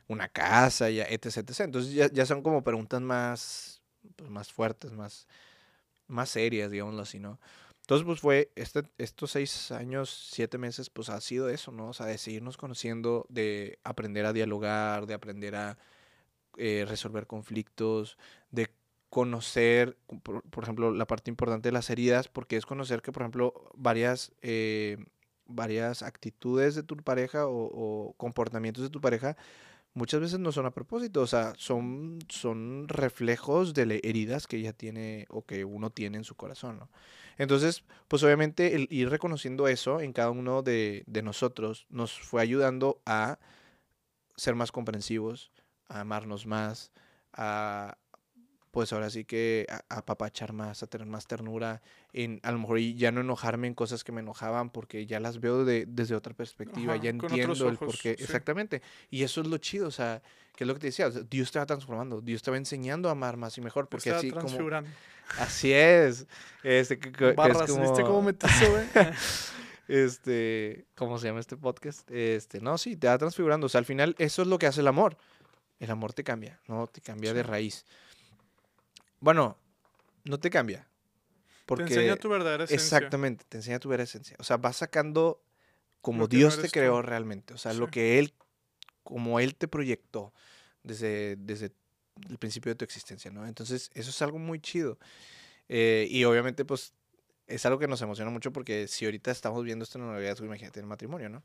una 0.09 0.27
casa, 0.27 0.89
ya, 0.89 1.05
etc, 1.05 1.27
etc. 1.37 1.61
Entonces 1.61 1.93
ya, 1.93 2.11
ya 2.11 2.25
son 2.25 2.41
como 2.43 2.61
preguntas 2.61 3.01
más, 3.01 3.81
pues, 4.17 4.29
más 4.29 4.51
fuertes, 4.51 4.91
más, 4.91 5.27
más 6.07 6.29
serias, 6.29 6.71
digámoslo 6.71 7.01
así, 7.03 7.19
¿no? 7.19 7.39
Entonces, 7.85 8.03
pues 8.05 8.19
fue, 8.19 8.51
este, 8.55 8.81
estos 8.97 9.31
seis 9.31 9.71
años, 9.71 10.09
siete 10.31 10.57
meses, 10.57 10.89
pues 10.89 11.09
ha 11.09 11.21
sido 11.21 11.49
eso, 11.49 11.71
¿no? 11.71 11.89
O 11.89 11.93
sea, 11.93 12.07
de 12.07 12.17
seguirnos 12.17 12.57
conociendo, 12.57 13.27
de 13.29 13.77
aprender 13.83 14.25
a 14.25 14.33
dialogar, 14.33 15.05
de 15.05 15.13
aprender 15.13 15.55
a 15.55 15.77
eh, 16.57 16.85
resolver 16.87 17.27
conflictos, 17.27 18.17
de 18.51 18.69
conocer, 19.09 19.97
por, 20.23 20.41
por 20.49 20.63
ejemplo, 20.63 20.91
la 20.91 21.05
parte 21.05 21.29
importante 21.29 21.69
de 21.69 21.73
las 21.73 21.91
heridas, 21.91 22.27
porque 22.27 22.57
es 22.57 22.65
conocer 22.65 23.03
que, 23.03 23.11
por 23.11 23.21
ejemplo, 23.21 23.53
varias, 23.75 24.31
eh, 24.41 24.97
varias 25.45 26.01
actitudes 26.01 26.73
de 26.73 26.81
tu 26.81 26.97
pareja 26.97 27.45
o, 27.47 27.69
o 28.09 28.13
comportamientos 28.13 28.83
de 28.83 28.89
tu 28.89 28.99
pareja 28.99 29.37
muchas 29.95 30.21
veces 30.21 30.39
no 30.39 30.51
son 30.51 30.65
a 30.65 30.71
propósito, 30.71 31.21
o 31.21 31.27
sea, 31.27 31.53
son, 31.57 32.19
son 32.29 32.87
reflejos 32.87 33.73
de 33.73 34.01
heridas 34.03 34.47
que 34.47 34.57
ella 34.57 34.73
tiene 34.73 35.25
o 35.29 35.45
que 35.45 35.65
uno 35.65 35.89
tiene 35.89 36.17
en 36.17 36.23
su 36.23 36.35
corazón, 36.35 36.79
¿no? 36.79 36.89
Entonces, 37.37 37.83
pues 38.07 38.23
obviamente 38.23 38.75
el 38.75 38.87
ir 38.89 39.09
reconociendo 39.09 39.67
eso 39.67 39.99
en 39.99 40.13
cada 40.13 40.31
uno 40.31 40.61
de, 40.61 41.03
de 41.07 41.21
nosotros 41.21 41.85
nos 41.89 42.19
fue 42.19 42.41
ayudando 42.41 43.01
a 43.05 43.39
ser 44.37 44.55
más 44.55 44.71
comprensivos, 44.71 45.51
a 45.87 46.01
amarnos 46.01 46.45
más, 46.45 46.91
a 47.33 47.97
pues 48.75 48.91
ahora 48.91 49.09
sí 49.09 49.23
que 49.23 49.65
a, 49.69 49.85
apapachar 49.87 50.51
más, 50.51 50.83
a 50.83 50.87
tener 50.87 51.07
más 51.07 51.27
ternura, 51.27 51.81
en 52.17 52.39
a 52.43 52.51
lo 52.53 52.59
mejor 52.59 52.79
ya 52.79 53.11
no 53.11 53.19
enojarme 53.21 53.67
en 53.67 53.73
cosas 53.73 54.03
que 54.05 54.11
me 54.13 54.21
enojaban 54.21 54.69
porque 54.69 55.05
ya 55.05 55.19
las 55.19 55.41
veo 55.41 55.65
de, 55.65 55.85
desde 55.85 56.15
otra 56.15 56.33
perspectiva, 56.33 56.93
Ajá, 56.93 57.03
ya 57.03 57.09
entiendo 57.09 57.67
el 57.69 57.77
porqué, 57.77 58.15
sí. 58.17 58.23
exactamente. 58.23 58.81
Y 59.09 59.23
eso 59.23 59.41
es 59.41 59.47
lo 59.47 59.57
chido, 59.57 59.87
o 59.87 59.91
sea, 59.91 60.21
que 60.55 60.63
es 60.63 60.67
lo 60.67 60.73
que 60.75 60.79
te 60.79 60.87
decía, 60.87 61.07
o 61.07 61.11
sea, 61.11 61.23
Dios 61.29 61.51
te 61.51 61.59
va 61.59 61.65
transformando, 61.65 62.21
Dios 62.21 62.41
te 62.41 62.51
va 62.51 62.57
enseñando 62.57 63.09
a 63.09 63.11
amar 63.11 63.35
más 63.35 63.57
y 63.57 63.61
mejor, 63.61 63.89
porque 63.89 64.11
así 64.11 64.31
como 64.31 64.47
así 65.39 65.73
es, 65.73 66.25
este 66.63 66.97
que, 66.99 67.11
que 67.11 67.29
es 67.31 67.35
Barras, 67.35 67.59
¿viste 67.67 68.03
como- 68.03 68.07
cómo 68.07 68.21
metiste, 68.21 68.69
güey? 68.69 68.85
este, 69.87 70.85
¿cómo 70.95 71.17
se 71.19 71.27
llama 71.27 71.39
este 71.39 71.57
podcast? 71.57 72.09
Este, 72.11 72.61
no, 72.61 72.77
sí, 72.77 72.95
te 72.95 73.07
va 73.07 73.17
transfigurando. 73.17 73.65
O 73.65 73.69
sea, 73.69 73.79
al 73.79 73.85
final 73.85 74.15
eso 74.17 74.41
es 74.41 74.47
lo 74.47 74.57
que 74.57 74.67
hace 74.67 74.81
el 74.81 74.87
amor. 74.87 75.17
El 75.79 75.91
amor 75.91 76.13
te 76.13 76.23
cambia, 76.23 76.59
¿no? 76.67 76.87
Te 76.87 77.01
cambia 77.01 77.33
de 77.33 77.41
Sí. 77.41 77.47
raíz. 77.47 77.85
Bueno, 79.19 79.57
no 80.23 80.39
te 80.39 80.49
cambia. 80.49 80.87
Porque 81.65 81.85
Te 81.85 81.93
enseña 81.95 82.15
tu 82.17 82.29
verdadera 82.29 82.65
esencia. 82.65 82.97
exactamente, 82.97 83.45
te 83.49 83.57
enseña 83.57 83.79
tu 83.79 83.89
verdadera 83.89 84.09
esencia. 84.09 84.35
O 84.39 84.43
sea, 84.43 84.57
vas 84.57 84.77
sacando 84.77 85.41
como 86.01 86.19
no 86.19 86.27
Dios 86.27 86.61
te 86.61 86.69
creó 86.69 86.97
tú. 86.97 87.01
realmente. 87.01 87.53
O 87.53 87.57
sea, 87.57 87.73
lo 87.73 87.89
que 87.89 88.19
Él, 88.19 88.33
como 89.03 89.39
Él 89.39 89.55
te 89.55 89.67
proyectó 89.67 90.33
desde, 90.83 91.35
desde 91.37 91.71
el 92.29 92.37
principio 92.37 92.71
de 92.71 92.75
tu 92.75 92.85
existencia, 92.85 93.31
¿no? 93.31 93.47
Entonces, 93.47 93.89
eso 93.93 94.09
es 94.09 94.21
algo 94.21 94.37
muy 94.37 94.59
chido. 94.59 94.99
Eh, 95.67 96.07
y 96.09 96.23
obviamente, 96.25 96.63
pues, 96.63 96.93
es 97.47 97.65
algo 97.65 97.79
que 97.79 97.87
nos 97.87 98.01
emociona 98.01 98.29
mucho 98.29 98.51
porque 98.51 98.87
si 98.87 99.05
ahorita 99.05 99.31
estamos 99.31 99.63
viendo 99.63 99.83
esto 99.83 99.97
en 99.97 100.05
el 100.05 100.11
noviazgo, 100.11 100.45
imagínate 100.45 100.79
en 100.79 100.85
el 100.85 100.89
matrimonio, 100.89 101.29
¿no? 101.29 101.43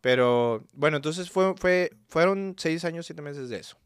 Pero 0.00 0.64
bueno, 0.74 0.96
entonces 0.96 1.30
fue, 1.30 1.54
fue, 1.56 1.90
fueron 2.08 2.54
seis 2.56 2.84
años, 2.84 3.06
siete 3.06 3.22
meses 3.22 3.48
de 3.48 3.58
eso. 3.58 3.76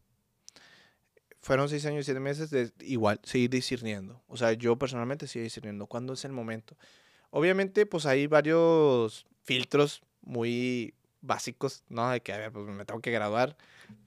Fueron 1.43 1.69
seis 1.69 1.85
años, 1.87 2.05
siete 2.05 2.21
meses 2.21 2.51
de 2.51 2.73
igual, 2.81 3.21
seguir 3.25 3.51
discerniendo. 3.51 4.23
O 4.29 4.37
sea, 4.37 4.53
yo 4.53 4.77
personalmente 4.77 5.27
sigo 5.27 5.43
discerniendo 5.43 5.87
cuándo 5.87 6.13
es 6.13 6.25
el 6.25 6.33
momento. 6.33 6.77
Obviamente, 7.31 7.85
pues 7.85 8.07
hay 8.07 8.27
varios 8.29 9.27
filtros 9.43 10.03
muy 10.21 10.95
básicos, 11.21 11.83
¿no? 11.89 12.09
De 12.11 12.21
que, 12.21 12.33
a 12.33 12.39
ver, 12.39 12.53
pues 12.53 12.65
me 12.67 12.85
tengo 12.85 13.01
que 13.01 13.11
graduar, 13.11 13.57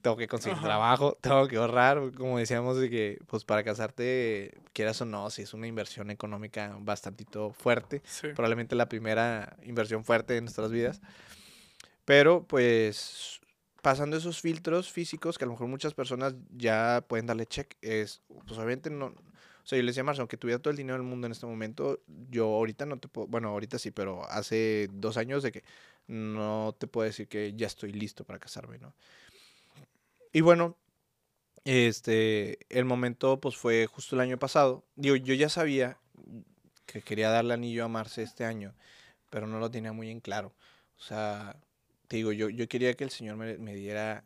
tengo 0.02 0.16
que 0.16 0.28
conseguir 0.28 0.58
Ajá. 0.58 0.66
trabajo, 0.68 1.18
tengo 1.22 1.48
que 1.48 1.58
ahorrar, 1.58 2.12
como 2.16 2.38
decíamos, 2.38 2.78
de 2.78 2.90
que, 2.90 3.20
pues 3.28 3.44
para 3.44 3.64
casarte, 3.64 4.54
quieras 4.74 5.02
o 5.02 5.06
no, 5.06 5.30
si 5.30 5.42
es 5.42 5.54
una 5.54 5.68
inversión 5.68 6.12
económica 6.12 6.76
bastantito 6.80 7.52
fuerte, 7.52 8.02
Sí. 8.06 8.30
probablemente 8.30 8.76
la 8.76 8.88
primera 8.88 9.58
inversión 9.64 10.06
fuerte 10.06 10.38
en 10.38 10.46
nuestras 10.46 10.72
vidas. 10.72 11.02
Pero 12.06 12.44
pues 12.46 13.40
pasando 13.86 14.18
esos 14.18 14.42
filtros 14.42 14.92
físicos 14.92 15.38
que 15.38 15.44
a 15.44 15.46
lo 15.46 15.52
mejor 15.52 15.68
muchas 15.68 15.94
personas 15.94 16.34
ya 16.50 17.06
pueden 17.08 17.28
darle 17.28 17.46
check, 17.46 17.76
es, 17.84 18.24
pues 18.48 18.58
obviamente 18.58 18.90
no, 18.90 19.06
o 19.06 19.14
sea, 19.64 19.78
yo 19.78 19.84
le 19.84 19.92
decía 19.92 20.02
a 20.02 20.06
Marcia, 20.06 20.24
aunque 20.24 20.38
tuviera 20.38 20.60
todo 20.60 20.72
el 20.72 20.78
dinero 20.78 20.98
del 20.98 21.08
mundo 21.08 21.28
en 21.28 21.34
este 21.34 21.46
momento, 21.46 22.02
yo 22.08 22.46
ahorita 22.48 22.88
no 22.88 22.98
te 22.98 23.08
puedo, 23.08 23.28
bueno, 23.28 23.50
ahorita 23.50 23.78
sí, 23.78 23.92
pero 23.92 24.28
hace 24.32 24.90
dos 24.92 25.18
años 25.18 25.44
de 25.44 25.52
que 25.52 25.64
no 26.08 26.76
te 26.80 26.88
puedo 26.88 27.06
decir 27.06 27.28
que 27.28 27.54
ya 27.56 27.68
estoy 27.68 27.92
listo 27.92 28.24
para 28.24 28.40
casarme, 28.40 28.80
¿no? 28.80 28.96
Y 30.34 30.42
bueno, 30.42 30.76
este, 31.64 32.58
el 32.76 32.86
momento 32.86 33.40
pues 33.40 33.56
fue 33.56 33.86
justo 33.86 34.16
el 34.16 34.22
año 34.22 34.40
pasado. 34.40 34.84
Digo, 34.96 35.16
yo 35.16 35.36
ya 35.36 35.50
sabía 35.50 36.00
que 36.88 37.04
quería 37.04 37.30
darle 37.30 37.54
anillo 37.54 37.86
a 37.86 37.88
Marce 37.88 38.24
este 38.24 38.46
año, 38.46 38.74
pero 39.30 39.46
no 39.46 39.60
lo 39.60 39.70
tenía 39.70 39.94
muy 39.94 40.10
en 40.10 40.22
claro. 40.22 40.56
O 40.98 41.04
sea, 41.04 41.60
te 42.08 42.18
digo, 42.18 42.32
yo, 42.32 42.49
yo 42.49 42.68
quería 42.68 42.93
que 42.95 43.03
el 43.03 43.10
Señor 43.10 43.36
me, 43.38 43.58
me 43.58 43.74
diera 43.76 44.24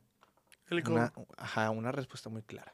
una, 0.92 1.14
ajá, 1.38 1.70
una 1.72 1.92
respuesta 1.92 2.30
muy 2.30 2.42
clara. 2.44 2.74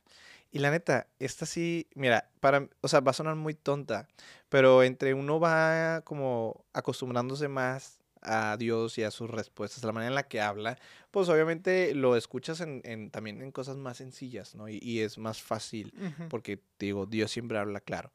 Y 0.51 0.59
la 0.59 0.71
neta, 0.71 1.07
esta 1.19 1.45
sí, 1.45 1.87
mira, 1.95 2.29
para, 2.39 2.67
o 2.81 2.87
sea, 2.87 2.99
va 3.01 3.11
a 3.11 3.13
sonar 3.13 3.35
muy 3.35 3.53
tonta, 3.55 4.07
pero 4.49 4.83
entre 4.83 5.13
uno 5.13 5.39
va 5.39 6.01
como 6.05 6.65
acostumbrándose 6.73 7.47
más 7.47 7.99
a 8.21 8.55
Dios 8.57 8.97
y 8.97 9.03
a 9.03 9.11
sus 9.11 9.29
respuestas, 9.29 9.83
a 9.83 9.87
la 9.87 9.93
manera 9.93 10.09
en 10.09 10.15
la 10.15 10.27
que 10.27 10.41
habla, 10.41 10.77
pues 11.11 11.29
obviamente 11.29 11.93
lo 11.93 12.15
escuchas 12.15 12.59
en, 12.61 12.81
en- 12.83 13.11
también 13.11 13.41
en 13.41 13.51
cosas 13.51 13.75
más 13.77 13.97
sencillas, 13.97 14.55
¿no? 14.55 14.67
Y, 14.69 14.79
y 14.81 15.01
es 15.01 15.17
más 15.17 15.41
fácil, 15.41 15.93
Ujú. 15.97 16.29
porque 16.29 16.57
te 16.77 16.87
digo, 16.87 17.05
Dios 17.05 17.31
siempre 17.31 17.57
habla 17.57 17.81
claro. 17.81 18.11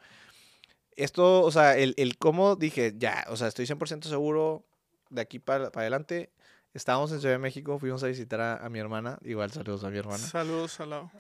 Esto, 0.97 1.43
o 1.43 1.51
sea, 1.51 1.77
el, 1.79 1.95
el 1.97 2.19
cómo 2.19 2.57
dije, 2.57 2.95
ya, 2.97 3.25
o 3.29 3.37
sea, 3.37 3.49
estoy 3.49 3.67
100% 3.67 4.09
seguro 4.09 4.65
de 5.09 5.21
aquí 5.23 5.39
para, 5.39 5.71
para 5.71 5.83
adelante. 5.83 6.31
Estábamos 6.73 7.11
en 7.11 7.19
Ciudad 7.19 7.35
de 7.35 7.39
México, 7.39 7.81
fuimos 7.81 8.05
a 8.05 8.07
visitar 8.07 8.41
a, 8.41 8.57
a 8.65 8.69
mi 8.69 8.79
hermana, 8.79 9.19
igual 9.23 9.51
saludos 9.51 9.83
a 9.83 9.91
mi 9.91 9.99
hermana. 9.99 10.19
Saludos, 10.19 10.73
Salao. 10.73 11.11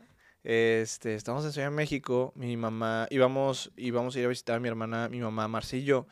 Este, 0.44 1.16
estamos 1.16 1.44
en 1.44 1.52
Ciudad 1.52 1.66
de 1.66 1.74
México, 1.74 2.32
mi 2.36 2.56
mamá, 2.56 3.08
íbamos, 3.10 3.72
íbamos 3.76 4.14
a 4.14 4.20
ir 4.20 4.26
a 4.26 4.28
visitar 4.28 4.56
a 4.56 4.60
mi 4.60 4.68
hermana, 4.68 5.08
mi 5.08 5.18
mamá 5.18 5.48
Marcia 5.48 5.78
y 5.78 5.84
yo. 5.84 6.06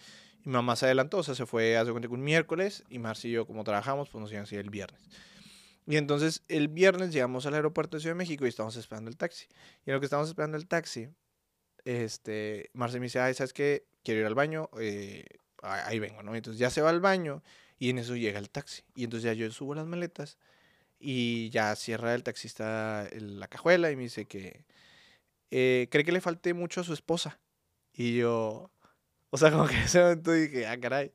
Y 0.44 0.48
mi 0.48 0.54
mamá 0.54 0.74
se 0.74 0.86
adelantó, 0.86 1.18
o 1.18 1.22
sea, 1.22 1.36
se 1.36 1.46
fue, 1.46 1.76
hace 1.76 1.92
cuenta 1.92 2.08
que 2.08 2.14
un 2.14 2.24
miércoles, 2.24 2.82
y 2.90 3.30
yo, 3.30 3.46
como 3.46 3.62
trabajamos, 3.62 4.08
pues 4.10 4.20
nos 4.20 4.32
íbamos 4.32 4.50
a 4.50 4.54
ir 4.56 4.60
el 4.60 4.70
viernes. 4.70 5.00
Y 5.86 5.96
entonces, 5.96 6.42
el 6.48 6.66
viernes 6.66 7.12
llegamos 7.12 7.46
al 7.46 7.54
aeropuerto 7.54 7.96
de 7.96 8.00
Ciudad 8.00 8.16
de 8.16 8.18
México 8.18 8.44
y 8.44 8.48
estábamos 8.48 8.76
esperando 8.76 9.08
el 9.08 9.16
taxi. 9.16 9.46
Y 9.86 9.90
en 9.90 9.94
lo 9.94 10.00
que 10.00 10.06
estábamos 10.06 10.28
esperando 10.28 10.56
el 10.56 10.66
taxi, 10.66 11.08
este, 11.84 12.70
Marcia 12.74 12.98
me 12.98 13.06
dice, 13.06 13.20
ay, 13.20 13.34
¿sabes 13.34 13.52
qué? 13.52 13.86
Quiero 14.02 14.20
ir 14.20 14.26
al 14.26 14.34
baño, 14.34 14.68
eh, 14.80 15.24
ahí 15.62 16.00
vengo, 16.00 16.24
¿no? 16.24 16.34
Entonces 16.34 16.58
ya 16.58 16.70
se 16.70 16.82
va 16.82 16.90
al 16.90 17.00
baño 17.00 17.42
y 17.78 17.90
en 17.90 17.98
eso 17.98 18.16
llega 18.16 18.38
el 18.38 18.50
taxi. 18.50 18.82
Y 18.94 19.04
entonces 19.04 19.24
ya 19.26 19.32
yo 19.34 19.50
subo 19.52 19.74
las 19.74 19.86
maletas 19.86 20.38
y 21.00 21.50
ya 21.50 21.76
cierra 21.76 22.14
el 22.14 22.22
taxista 22.24 23.08
la 23.12 23.48
cajuela 23.48 23.90
y 23.92 23.96
me 23.96 24.04
dice 24.04 24.26
que 24.26 24.64
eh, 25.50 25.88
cree 25.90 26.04
que 26.04 26.12
le 26.12 26.20
falte 26.20 26.54
mucho 26.54 26.80
a 26.80 26.84
su 26.84 26.92
esposa. 26.92 27.40
Y 27.92 28.16
yo, 28.18 28.70
o 29.30 29.38
sea, 29.38 29.50
como 29.52 29.66
que 29.66 29.74
en 29.76 29.82
ese 29.82 30.00
momento 30.02 30.32
dije, 30.32 30.66
ah, 30.66 30.78
caray. 30.80 31.12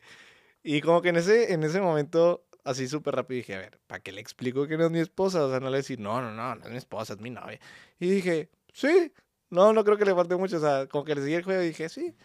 Y 0.64 0.82
como 0.82 1.01
que 1.01 1.09
en 1.09 1.18
ese, 1.18 1.53
en 1.53 1.64
ese 1.64 1.82
momento, 1.82 2.45
así 2.64 2.88
súper 2.88 3.16
rápido, 3.16 3.38
dije, 3.38 3.55
a 3.55 3.59
ver, 3.59 3.80
¿para 3.88 4.01
qué 4.01 4.11
le 4.11 4.22
explico 4.22 4.68
que 4.68 4.78
no 4.78 4.86
es 4.86 4.91
mi 4.91 4.99
esposa? 4.99 5.45
O 5.45 5.49
sea, 5.49 5.59
no 5.59 5.70
le 5.70 5.78
decir, 5.78 5.99
no, 5.99 6.22
no, 6.22 6.32
no, 6.34 6.55
no 6.55 6.66
es 6.66 6.72
mi 6.72 6.78
esposa, 6.78 7.14
es 7.14 7.20
mi 7.22 7.30
novia. 7.32 7.59
Y 7.99 8.09
dije, 8.09 8.49
sí, 8.74 9.14
no, 9.49 9.74
no 9.74 9.84
creo 9.84 9.97
que 9.97 10.05
le 10.05 10.16
falte 10.16 10.36
mucho. 10.38 10.57
O 10.57 10.61
sea, 10.61 10.88
como 10.88 11.05
que 11.05 11.16
le 11.16 11.22
seguí 11.22 11.36
el 11.36 11.43
juego 11.43 11.64
y 11.64 11.68
dije, 11.68 11.89
sí. 11.89 12.16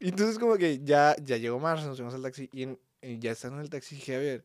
Y 0.00 0.08
entonces 0.10 0.38
como 0.38 0.56
que 0.56 0.80
ya, 0.84 1.16
ya 1.22 1.36
llegó 1.38 1.58
Marcia, 1.60 1.86
nos 1.88 1.96
fuimos 1.98 2.14
al 2.14 2.22
taxi 2.22 2.48
y, 2.52 2.64
en- 2.64 2.80
ya 3.02 3.32
estando 3.32 3.58
en 3.58 3.62
el 3.64 3.70
taxi 3.70 3.96
dije, 3.96 4.16
a 4.16 4.18
ver, 4.18 4.44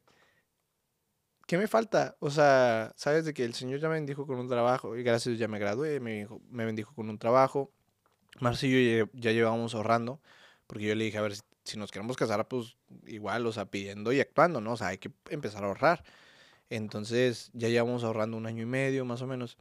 ¿qué 1.46 1.58
me 1.58 1.68
falta? 1.68 2.16
O 2.20 2.30
sea, 2.30 2.94
sabes 2.96 3.26
de 3.26 3.34
que 3.34 3.46
el 3.46 3.54
Señor 3.54 3.80
ya 3.80 3.88
me 3.88 3.96
bendijo 3.96 4.28
con 4.28 4.38
un 4.40 4.48
trabajo 4.50 4.96
y 4.98 5.04
gracias 5.04 5.28
a 5.28 5.30
Dios 5.32 5.40
ya 5.40 5.48
me 5.48 5.60
gradué, 5.60 6.00
me, 6.00 6.12
bendijo- 6.26 6.42
me 6.50 6.66
bendijo 6.66 6.94
con 6.94 7.10
un 7.10 7.18
trabajo. 7.18 7.72
Marcia 8.40 8.70
y 8.70 8.98
yo 9.00 9.06
ya, 9.14 9.32
llevábamos 9.32 9.74
ahorrando, 9.74 10.22
porque 10.68 10.86
yo 10.86 10.96
le 10.96 11.06
dije, 11.06 11.18
a 11.18 11.22
ver, 11.22 11.36
si, 11.36 11.42
si 11.64 11.78
nos 11.78 11.92
queremos 11.92 12.18
casar, 12.18 12.48
pues 12.48 12.78
igual, 13.08 13.46
o 13.48 13.52
sea, 13.52 13.66
pidiendo 13.66 14.12
y 14.12 14.20
actuando, 14.20 14.62
¿no? 14.62 14.74
O 14.74 14.78
sea, 14.78 14.88
hay 14.88 14.98
que 15.00 15.12
empezar 15.30 15.64
a 15.64 15.68
ahorrar. 15.68 16.04
Entonces 16.70 17.50
ya 17.54 17.70
llevamos 17.70 18.04
ahorrando 18.04 18.38
un 18.38 18.46
año 18.46 18.64
y 18.64 18.68
medio, 18.68 19.06
más 19.06 19.22
o 19.22 19.28
menos. 19.28 19.58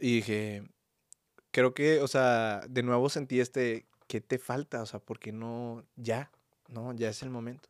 Y 0.00 0.16
dije, 0.16 0.62
creo 1.50 1.74
que, 1.74 2.00
o 2.00 2.06
sea, 2.08 2.60
de 2.68 2.82
nuevo 2.82 3.08
sentí 3.08 3.40
este, 3.40 3.86
¿qué 4.06 4.20
te 4.20 4.38
falta? 4.38 4.82
O 4.82 4.86
sea, 4.86 5.00
¿por 5.00 5.18
qué 5.18 5.32
no 5.32 5.84
ya? 5.96 6.30
No, 6.68 6.92
ya 6.94 7.08
es 7.08 7.22
el 7.22 7.30
momento. 7.30 7.68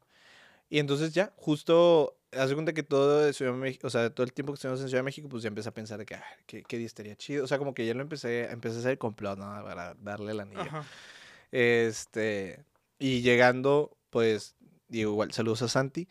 Y 0.71 0.79
entonces 0.81 1.15
ya, 1.15 1.33
justo, 1.37 2.17
hace 2.33 2.53
cuenta 2.55 2.73
que 2.75 2.83
todo 2.83 3.21
de 3.23 3.33
Ciudad 3.33 3.53
de 3.53 3.59
México, 3.59 3.87
o 3.87 3.91
sea, 3.91 4.11
todo 4.11 4.25
el 4.25 4.33
tiempo 4.35 4.53
que 4.53 4.57
estuvimos 4.57 4.81
en 4.83 4.89
Ciudad 4.89 5.01
de 5.01 5.05
México, 5.05 5.29
pues 5.31 5.43
ya 5.43 5.49
empecé 5.49 5.69
a 5.71 5.73
pensar 5.73 5.99
de 5.99 6.05
que, 6.05 6.15
ah, 6.17 6.25
¿qué, 6.47 6.63
qué 6.63 6.77
día 6.77 6.87
estaría 6.87 7.17
chido. 7.17 7.45
O 7.45 7.47
sea, 7.47 7.57
como 7.59 7.73
que 7.73 7.87
ya 7.87 7.95
lo 7.95 8.03
empecé, 8.03 8.51
empecé 8.51 8.77
a 8.77 8.81
hacer 8.81 8.99
complot, 8.99 9.39
¿no? 9.39 9.47
Para 9.65 9.95
darle 9.95 10.33
el 10.33 10.41
anillo. 10.41 10.61
Ajá. 10.61 10.85
Este, 11.51 12.65
y 12.99 13.23
llegando, 13.23 13.97
pues, 14.11 14.57
digo, 14.89 15.13
igual, 15.13 15.33
saludos 15.33 15.63
a 15.63 15.69
Santi. 15.69 16.09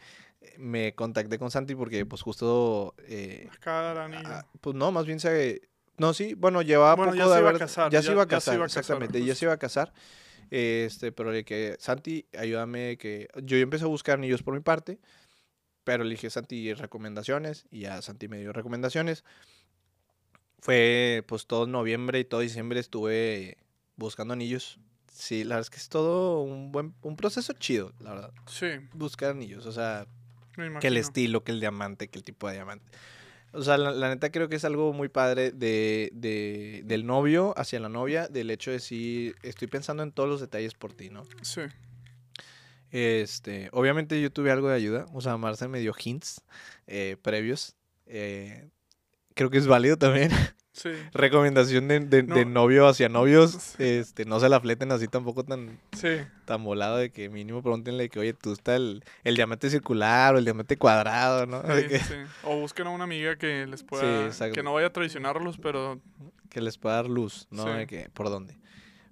Me 0.58 0.96
contacté 0.96 1.38
con 1.38 1.52
Santi 1.52 1.76
porque, 1.76 2.06
pues, 2.06 2.22
justo, 2.22 2.96
eh, 3.08 3.48
Acá 3.54 3.92
el 3.92 3.98
anillo. 3.98 4.24
ah, 4.26 4.46
pues 4.62 4.76
no, 4.76 4.92
más 4.92 5.06
bien 5.06 5.20
se... 5.20 5.62
No, 5.98 6.14
sí, 6.14 6.34
bueno, 6.36 6.62
llevaba 6.62 6.96
Bueno, 6.96 7.12
poco 7.12 7.24
ya 7.24 7.28
de 7.28 7.34
se 7.34 7.40
iba 7.40 7.48
a 7.48 7.50
haber- 7.50 7.60
casar, 7.60 7.92
Ya 7.92 8.02
se 8.02 8.12
iba 8.12 8.22
a 8.24 8.26
ya 8.26 8.30
se 8.30 8.36
casar, 8.36 8.56
iba 8.56 8.66
a 8.66 8.68
casar, 8.68 8.80
exactamente, 8.82 9.24
ya 9.26 9.36
se 9.36 9.46
iba 9.46 9.54
a 9.54 9.58
casar. 9.58 9.94
Este, 10.50 11.12
pero 11.12 11.32
le 11.32 11.40
dije, 11.40 11.76
Santi, 11.80 12.28
ayúdame 12.38 12.98
que... 12.98 13.28
Yo 13.44 13.58
ya 13.58 13.64
empecé 13.64 13.86
a 13.86 13.88
buscar 13.88 14.18
anillos 14.18 14.44
por 14.44 14.54
mi 14.54 14.62
parte, 14.62 15.00
pero 15.84 16.04
le 16.04 16.12
dije, 16.12 16.30
Santi, 16.30 16.74
recomendaciones, 16.74 17.66
y 17.72 17.82
ya 17.82 18.02
Santi 18.02 18.28
me 18.28 18.40
dio 18.40 18.54
recomendaciones. 18.54 19.24
Fue, 20.60 21.24
pues, 21.28 21.48
todo 21.48 21.68
noviembre 21.68 22.20
y 22.20 22.26
todo 22.26 22.42
diciembre 22.42 22.80
estuve 22.80 23.58
buscando 23.96 24.34
anillos. 24.34 24.80
Sí, 25.12 25.44
la 25.44 25.56
verdad 25.56 25.62
es 25.62 25.70
que 25.70 25.78
es 25.78 25.90
todo 25.90 26.42
un 26.42 26.72
buen, 26.72 26.94
un 27.02 27.16
proceso 27.16 27.54
chido, 27.54 27.94
la 28.00 28.12
verdad. 28.12 28.34
Sí, 28.48 28.68
Buscar 28.94 29.32
anillos, 29.32 29.66
o 29.66 29.72
sea, 29.72 30.06
que 30.80 30.88
el 30.88 30.98
estilo, 30.98 31.44
que 31.44 31.52
el 31.52 31.60
diamante, 31.60 32.08
que 32.08 32.20
el 32.20 32.24
tipo 32.24 32.48
de 32.48 32.54
diamante. 32.54 32.92
O 33.58 33.64
sea, 33.64 33.78
la, 33.78 33.92
la 33.92 34.10
neta 34.10 34.32
creo 34.32 34.50
que 34.50 34.56
es 34.56 34.66
algo 34.66 34.94
muy 34.94 35.10
padre 35.10 35.52
de, 35.52 36.10
de- 36.14 36.84
del 36.86 37.06
novio 37.06 37.54
hacia 37.58 37.80
la 37.80 37.90
novia, 37.90 38.28
del 38.28 38.52
hecho 38.52 38.72
de 38.72 38.80
si 38.80 39.34
estoy 39.44 39.68
pensando 39.68 40.04
en 40.04 40.12
todos 40.12 40.30
los 40.30 40.40
detalles 40.42 40.74
por 40.76 40.94
ti, 40.94 41.10
¿no? 41.10 41.24
Sí. 41.42 41.62
Este, 42.92 43.70
obviamente 43.74 44.22
yo 44.22 44.32
tuve 44.32 44.52
algo 44.52 44.70
de 44.70 44.76
ayuda, 44.76 45.06
o 45.14 45.22
sea, 45.22 45.36
Marcel 45.38 45.70
me 45.70 45.80
dio 45.80 45.94
hints 46.02 46.42
eh, 46.88 47.18
previos. 47.22 47.76
eh, 48.06 48.70
creo 49.34 49.50
que 49.50 49.58
es 49.58 49.68
válido 49.68 49.98
también. 49.98 50.32
Sí. 50.78 50.92
Recomendación 51.12 51.88
de, 51.88 52.02
de- 52.02 52.22
de 52.22 52.46
No. 52.46 52.52
novio 52.52 52.88
hacia 52.88 53.10
novios, 53.10 53.80
este, 53.80 54.26
no 54.26 54.40
se 54.40 54.48
la 54.48 54.60
fleten 54.60 54.92
así 54.92 55.08
tampoco 55.08 55.44
tan, 55.44 55.80
Sí. 55.94 56.10
tan 56.46 56.64
volado 56.64 56.98
de 56.98 57.10
que 57.10 57.30
mínimo 57.30 57.64
pregúntenle 57.64 58.10
que, 58.10 58.20
oye, 58.20 58.34
tú 58.34 58.54
está 58.54 58.76
el, 58.76 59.04
el 59.24 59.36
diamante 59.36 59.72
circular 59.72 60.36
o 60.36 60.38
el 60.38 60.44
diamante 60.46 60.78
cuadrado, 60.78 61.48
¿no? 61.48 61.64
De 61.64 62.00
Sí, 62.00 62.06
que. 62.08 62.26
O 62.44 62.60
busquen 62.60 62.86
a 62.86 62.92
una 62.92 63.06
amiga 63.06 63.36
que 63.38 63.66
les 63.66 63.82
pueda. 63.82 64.30
que 64.54 64.62
no 64.62 64.74
vaya 64.74 64.88
a 64.88 64.94
traicionarlos, 64.94 65.58
pero. 65.58 66.00
que 66.52 66.62
les 66.62 66.78
pueda 66.78 66.98
dar 66.98 67.08
luz, 67.10 67.48
¿no? 67.50 67.66
De 67.66 67.88
que, 67.88 68.10
¿Por 68.14 68.30
dónde? 68.30 68.56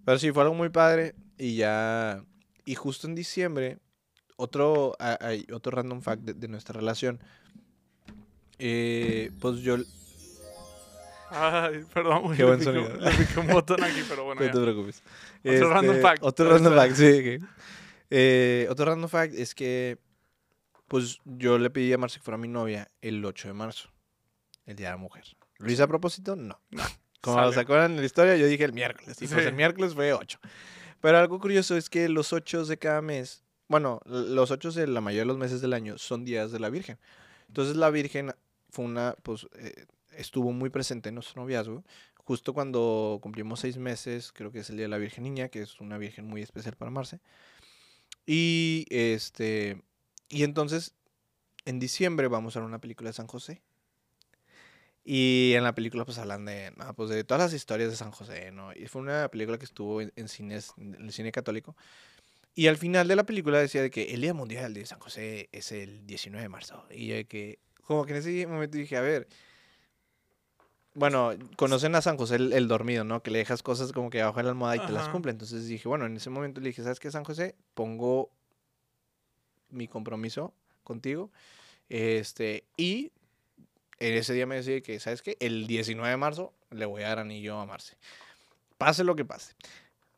Pero 0.06 0.20
sí, 0.20 0.32
fue 0.32 0.44
algo 0.44 0.54
muy 0.54 0.70
padre 0.70 1.16
y 1.40 1.56
ya... 1.56 2.24
Y 2.64 2.76
justo 2.76 3.08
en 3.08 3.16
diciembre, 3.16 3.80
otro, 4.38 4.96
hay 5.00 5.48
otro 5.52 5.72
random 5.72 6.02
fact 6.02 6.22
de, 6.22 6.34
de 6.36 6.48
nuestra 6.48 6.80
relación, 6.80 7.20
eh, 8.60 9.32
pues 9.42 9.58
yo... 9.62 9.78
Ay, 11.30 11.84
perdón. 11.94 12.36
Qué 12.36 12.44
buen 12.44 12.62
sonido. 12.62 12.96
Le 12.98 13.12
piqué 13.12 13.40
un 13.40 13.48
botón 13.48 13.84
aquí, 13.84 14.04
pero 14.08 14.24
bueno. 14.26 14.42
no 14.42 14.48
ya. 14.48 14.54
te 14.54 14.60
preocupes. 14.62 15.04
Otro 15.44 15.70
random 15.70 15.96
Este, 15.96 16.02
fact, 16.02 16.24
Otro 16.24 16.50
random 16.50 16.76
fact, 16.76 16.96
sí. 16.96 17.40
eh, 18.10 18.68
otro 18.70 18.86
random 18.86 19.10
fact 19.10 19.34
es 19.34 19.56
que, 19.56 19.98
pues 20.88 21.20
yo 21.26 21.58
le 21.58 21.70
pedí 21.70 21.92
a 21.94 21.98
Marcia 21.98 22.20
que 22.20 22.24
fuera 22.26 22.38
mi 22.38 22.48
novia 22.48 22.90
el 23.02 23.24
8 23.24 23.48
de 23.50 23.54
marzo, 23.54 23.90
el 24.66 24.76
Día 24.76 24.88
de 24.88 24.94
la 24.94 24.98
Mujer. 24.98 25.24
¿Lo 25.58 25.72
hice 25.72 25.84
a 25.84 25.88
propósito? 25.88 26.36
No. 26.36 26.60
Como 27.22 27.38
Sale. 27.38 27.54
se 27.54 27.60
acuerdan 27.62 27.92
en 27.92 27.98
la 27.98 28.06
historia, 28.06 28.36
yo 28.38 28.46
dije 28.46 28.64
el 28.66 28.74
miércoles. 28.74 29.20
Y 29.22 29.28
pues 29.28 29.46
el 29.46 29.54
miércoles 29.54 29.96
fue 29.96 30.14
8. 30.14 30.40
Pero 31.02 31.18
algo 31.18 31.40
curioso 31.40 31.76
es 31.76 31.90
que 31.90 32.08
los 32.10 32.34
8 32.34 32.66
de 32.66 32.78
cada 32.78 33.02
mes 33.02 33.46
bueno, 33.68 34.00
los 34.06 34.52
ocho 34.52 34.72
de 34.72 34.86
la 34.88 35.02
mayoría 35.02 35.24
de 35.24 35.28
los 35.28 35.38
meses 35.38 35.62
del 35.62 35.74
año 35.74 35.98
son 35.98 36.24
días 36.24 36.52
de 36.52 36.60
la 36.60 36.70
Virgen. 36.70 37.00
Entonces 37.48 37.76
la 37.76 37.90
Virgen 37.90 38.34
fue 38.70 38.86
una, 38.86 39.16
pues, 39.24 39.48
eh, 39.58 39.86
estuvo 40.18 40.52
muy 40.52 40.70
presente 40.70 41.10
en 41.10 41.16
nuestro 41.16 41.42
noviazgo. 41.42 41.84
Justo 42.16 42.54
cuando 42.54 43.20
cumplimos 43.22 43.60
seis 43.60 43.78
meses, 43.78 44.32
creo 44.32 44.52
que 44.52 44.60
es 44.60 44.70
el 44.70 44.78
Día 44.78 44.86
de 44.86 44.90
la 44.90 44.98
Virgen 44.98 45.24
Niña, 45.24 45.50
que 45.50 45.62
es 45.62 45.80
una 45.80 45.98
Virgen 45.98 46.26
muy 46.26 46.42
especial 46.42 46.76
para 46.76 46.92
Marce. 46.92 47.20
Y 48.26 48.86
este, 48.90 49.82
y 50.30 50.44
entonces, 50.44 50.96
en 51.66 51.80
diciembre 51.80 52.28
vamos 52.28 52.56
a 52.56 52.60
ver 52.60 52.68
una 52.68 52.80
película 52.82 53.10
de 53.10 53.14
San 53.14 53.28
José. 53.28 53.62
Y 55.04 55.54
en 55.56 55.64
la 55.64 55.76
película 55.76 56.04
pues 56.04 56.18
hablan 56.18 56.46
de, 56.46 56.74
no, 56.78 56.94
pues, 56.96 57.10
de 57.12 57.24
todas 57.24 57.44
las 57.44 57.54
historias 57.54 57.92
de 57.92 57.96
San 57.96 58.10
José, 58.12 58.52
¿no? 58.52 58.74
Y 58.74 58.88
fue 58.88 59.04
una 59.04 59.30
película 59.30 59.60
que 59.60 59.66
estuvo 59.66 60.02
en, 60.02 60.28
cines, 60.28 60.74
el 60.78 61.12
cine 61.12 61.32
católico. 61.32 61.76
Y 62.56 62.68
al 62.68 62.78
final 62.78 63.08
de 63.08 63.16
la 63.16 63.26
película 63.26 63.60
decía 63.60 63.84
de 63.84 63.92
que 63.92 64.14
el 64.14 64.22
Día 64.22 64.34
Mundial 64.34 64.74
de 64.74 64.86
San 64.86 65.00
José 65.00 65.50
es 65.52 65.72
el 65.72 66.08
19 66.08 66.42
de 66.42 66.50
marzo. 66.50 66.88
Y 66.90 67.08
yo 67.08 67.16
de 67.16 67.26
que, 67.26 67.60
como 67.84 68.06
que 68.06 68.14
en 68.14 68.18
ese 68.20 68.48
momento 68.48 68.78
dije, 68.78 68.98
a 68.98 69.02
ver, 69.02 69.28
bueno, 70.96 71.34
conocen 71.58 71.94
a 71.96 72.02
San 72.02 72.18
José 72.18 72.36
el, 72.36 72.54
el 72.54 72.68
dormido, 72.68 73.04
¿no? 73.04 73.22
Que 73.22 73.30
le 73.30 73.40
dejas 73.40 73.62
cosas 73.62 73.92
como 73.92 74.10
que 74.10 74.22
abajo 74.22 74.38
de 74.38 74.44
la 74.44 74.50
almohada 74.50 74.78
y 74.78 74.86
te 74.86 74.94
las 74.94 75.10
cumple. 75.10 75.32
Entonces 75.32 75.68
dije, 75.68 75.88
bueno, 75.88 76.06
en 76.06 76.16
ese 76.16 76.30
momento 76.30 76.62
le 76.62 76.70
dije, 76.70 76.84
¿sabes 76.84 77.00
qué, 77.00 77.12
San 77.12 77.26
José? 77.26 77.56
Pongo 77.74 78.32
mi 79.70 79.88
compromiso 79.88 80.54
contigo. 80.84 81.32
Este, 81.90 82.64
y 82.78 83.12
en 84.00 84.14
ese 84.14 84.34
día 84.34 84.46
me 84.46 84.56
decía 84.56 84.82
que, 84.82 85.00
¿sabes 85.00 85.22
qué? 85.22 85.38
El 85.40 85.68
19 85.68 86.10
de 86.10 86.18
marzo 86.18 86.54
le 86.72 86.86
voy 86.86 87.04
a 87.04 87.10
dar 87.10 87.20
anillo 87.20 87.60
a 87.60 87.66
Marce. 87.66 87.98
Pase 88.78 89.04
lo 89.04 89.16
que 89.16 89.26
pase. 89.26 89.54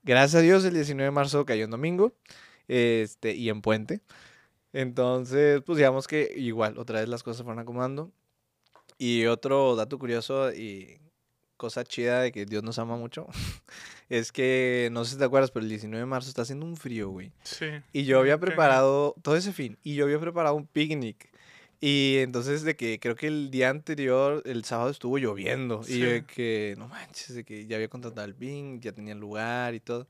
Gracias 0.04 0.36
a 0.36 0.42
Dios, 0.42 0.64
el 0.64 0.74
19 0.74 1.06
de 1.06 1.12
marzo 1.12 1.46
cayó 1.46 1.66
en 1.66 1.72
domingo 1.72 2.14
este, 2.68 3.34
y 3.34 3.50
en 3.50 3.62
puente. 3.62 4.02
Entonces, 4.74 5.62
pues 5.66 5.78
digamos 5.78 6.08
que 6.08 6.34
igual, 6.38 6.78
otra 6.78 7.00
vez 7.00 7.10
las 7.10 7.24
cosas 7.24 7.38
se 7.38 7.44
fueron 7.44 7.60
acomodando. 7.60 8.12
Y 8.98 9.26
otro 9.26 9.76
dato 9.76 10.00
curioso 10.00 10.52
y 10.54 11.00
cosa 11.56 11.84
chida 11.84 12.22
de 12.22 12.32
que 12.32 12.46
Dios 12.46 12.64
nos 12.64 12.78
ama 12.80 12.98
mucho 12.98 13.28
es 14.10 14.32
que, 14.32 14.90
no 14.92 15.06
sé 15.06 15.14
si 15.14 15.18
te 15.18 15.26
acuerdas, 15.26 15.52
pero 15.52 15.64
el 15.64 15.70
19 15.70 16.00
de 16.00 16.06
marzo 16.06 16.30
está 16.30 16.44
haciendo 16.44 16.66
un 16.66 16.78
frío, 16.78 17.10
güey. 17.10 17.32
Sí. 17.44 17.66
Y 17.94 18.06
yo 18.06 18.20
había 18.20 18.38
preparado 18.40 19.16
todo 19.22 19.36
ese 19.36 19.54
fin. 19.54 19.78
Y 19.84 19.96
yo 19.96 20.06
había 20.06 20.20
preparado 20.20 20.56
un 20.56 20.68
picnic. 20.68 21.30
Y 21.80 22.18
entonces 22.20 22.64
de 22.64 22.76
que 22.76 23.00
creo 23.00 23.16
que 23.16 23.28
el 23.28 23.52
día 23.52 23.70
anterior, 23.70 24.42
el 24.46 24.64
sábado 24.66 24.90
estuvo 24.90 25.18
lloviendo. 25.20 25.82
Y 25.88 26.00
yo 26.00 26.10
de 26.10 26.20
Sí. 26.22 26.26
que, 26.26 26.76
no 26.78 26.88
manches, 26.88 27.36
de 27.36 27.44
que 27.44 27.68
ya 27.68 27.76
había 27.76 27.88
contratado 27.88 28.26
el 28.26 28.34
picnic, 28.36 28.82
ya 28.82 28.92
tenía 28.94 29.14
el 29.14 29.20
lugar 29.20 29.76
y 29.76 29.80
todo. 29.80 30.08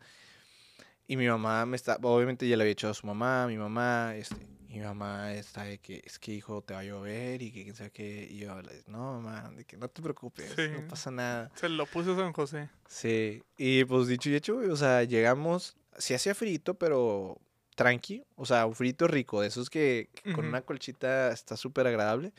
Y 1.08 1.18
mi 1.18 1.28
mamá 1.28 1.66
me 1.66 1.76
está, 1.76 1.98
obviamente 2.02 2.48
ya 2.48 2.56
le 2.58 2.64
había 2.64 2.74
echado 2.74 2.92
a 2.92 2.94
su 2.94 3.08
mamá, 3.08 3.48
mi 3.48 3.58
mamá, 3.58 4.16
este, 4.16 4.36
mi 4.70 4.80
mamá 4.80 5.34
está 5.34 5.64
de 5.64 5.78
que, 5.80 6.02
es 6.06 6.20
que 6.20 6.34
hijo, 6.34 6.62
te 6.62 6.74
va 6.74 6.82
a 6.82 6.84
llover 6.84 7.42
y 7.42 7.52
que 7.52 7.64
quién 7.64 7.76
sabe 7.76 7.92
qué. 7.92 8.28
Y 8.30 8.38
yo, 8.40 8.62
le- 8.62 8.84
no, 8.88 9.20
mamá, 9.22 9.50
de 9.56 9.66
que 9.66 9.78
no 9.78 9.88
te 9.90 10.02
preocupes, 10.02 10.52
Sí. 10.56 10.68
no 10.70 10.88
pasa 10.88 11.10
nada. 11.12 11.52
Se 11.56 11.70
lo 11.70 11.86
puso 11.86 12.16
San 12.18 12.34
José. 12.34 12.70
Sí, 12.88 13.44
y 13.58 13.84
pues 13.86 14.08
dicho 14.08 14.30
y 14.30 14.36
hecho, 14.36 14.58
o 14.58 14.76
sea, 14.76 15.04
llegamos, 15.04 15.76
sí 15.98 16.14
hacía 16.14 16.36
frito, 16.36 16.74
pero 16.76 17.40
tranqui, 17.76 18.24
o 18.36 18.46
sea, 18.46 18.66
un 18.66 18.76
frito 18.76 19.08
rico, 19.08 19.42
de 19.42 19.48
esos 19.48 19.70
que, 19.70 20.10
que 20.24 20.34
con 20.34 20.46
una 20.46 20.62
colchita 20.62 21.32
está 21.32 21.56
súper 21.56 21.86
agradable. 21.88 22.34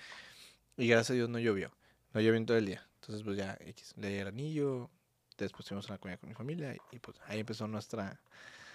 Y 0.76 0.86
gracias 0.88 1.10
a 1.10 1.14
Dios 1.14 1.28
no 1.28 1.38
llovió, 1.38 1.72
no 2.12 2.20
llovió 2.20 2.36
en 2.36 2.46
todo 2.46 2.56
el 2.56 2.66
día. 2.66 2.86
Entonces, 3.00 3.24
pues 3.24 3.36
ya, 3.36 3.56
X, 3.60 3.94
le 3.96 4.08
di 4.08 4.14
el 4.16 4.28
anillo, 4.28 4.90
después 5.38 5.64
tuvimos 5.66 5.88
una 5.88 5.98
comida 5.98 6.16
con 6.18 6.28
mi 6.28 6.34
familia 6.34 6.74
y, 6.74 6.78
y, 6.96 6.98
pues 6.98 7.16
ahí 7.26 7.40
empezó 7.40 7.66
nuestra, 7.68 8.20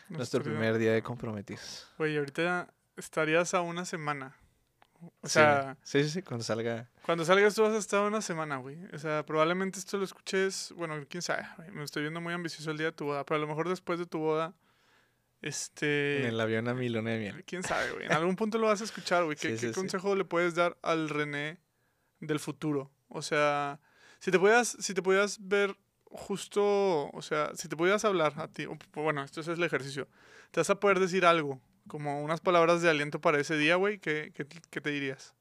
nuestro 0.10 0.40
Nuestro- 0.40 0.44
primer 0.44 0.78
día 0.78 0.94
de 0.94 1.02
comprometidos. 1.04 1.88
Güey, 1.98 2.18
ahorita 2.18 2.74
estarías 2.98 3.54
a 3.54 3.62
una 3.62 3.86
semana. 3.86 4.36
O 5.22 5.28
sea, 5.28 5.78
sí, 5.84 6.02
sí, 6.04 6.10
sí, 6.10 6.22
cuando 6.22 6.44
salga. 6.46 6.90
cuando 7.06 7.26
salgas 7.26 7.54
tú 7.56 7.64
vas 7.64 7.74
a 7.74 7.78
estar 7.78 8.02
una 8.08 8.22
semana, 8.22 8.58
güey. 8.58 8.78
O 8.94 8.98
sea, 8.98 9.26
probablemente 9.26 9.78
esto 9.80 9.98
lo 9.98 10.06
escuches, 10.06 10.74
bueno, 10.78 10.96
quién 11.10 11.22
sabe, 11.22 11.46
güey, 11.58 11.72
me 11.72 11.84
estoy 11.84 12.04
viendo 12.04 12.22
muy 12.22 12.34
ambicioso 12.34 12.72
el 12.72 12.78
día 12.78 12.88
de 12.88 12.92
tu 12.94 13.06
boda, 13.06 13.26
pero 13.26 13.38
a 13.38 13.42
lo 13.42 13.48
mejor 13.48 13.68
después 13.68 14.00
de 14.00 14.06
tu 14.06 14.20
boda, 14.20 14.54
este... 15.42 16.22
En 16.22 16.28
el 16.28 16.40
avión 16.40 16.70
a 16.70 16.74
mi 16.74 16.88
luna 16.88 17.12
de 17.12 17.20
miel. 17.20 17.44
Quién 17.46 17.64
sabe, 17.64 17.92
güey. 17.92 18.06
En 18.06 18.14
algún 18.14 18.38
punto 18.38 18.58
lo 18.58 18.68
vas 18.68 18.80
a 18.80 18.86
escuchar, 18.86 19.26
güey. 19.26 19.36
¿Qué, 19.42 19.50
Sí, 19.50 19.54
qué 19.56 19.60
sí, 19.60 19.68
sí. 19.68 19.74
consejo 19.74 20.16
le 20.16 20.24
puedes 20.24 20.56
dar 20.56 20.78
al 20.82 21.10
René 21.10 21.60
del 22.22 22.40
futuro? 22.40 22.90
O 23.10 23.22
sea, 23.22 23.82
si 24.20 24.32
te 24.32 24.40
pudieras, 24.40 24.78
si 24.80 24.94
te 24.94 25.02
pudieras 25.02 25.38
ver 25.46 25.76
justo, 26.06 27.10
o 27.10 27.22
sea, 27.22 27.52
si 27.56 27.68
te 27.68 27.76
pudieras 27.76 28.06
hablar 28.06 28.34
a 28.38 28.48
ti, 28.48 28.68
bueno, 28.94 29.24
esto 29.24 29.42
es 29.42 29.48
el 29.50 29.62
ejercicio, 29.64 30.08
te 30.52 30.60
vas 30.62 30.70
a 30.70 30.80
poder 30.80 31.00
decir 31.00 31.26
algo, 31.26 31.60
como 31.88 32.24
unas 32.24 32.40
palabras 32.42 32.82
de 32.82 32.90
aliento 32.90 33.20
para 33.22 33.40
ese 33.40 33.58
día, 33.58 33.76
güey, 33.76 34.00
¿qué, 34.00 34.32
qué, 34.36 34.46
qué 34.46 34.82
te 34.82 34.90
dirías? 34.90 35.34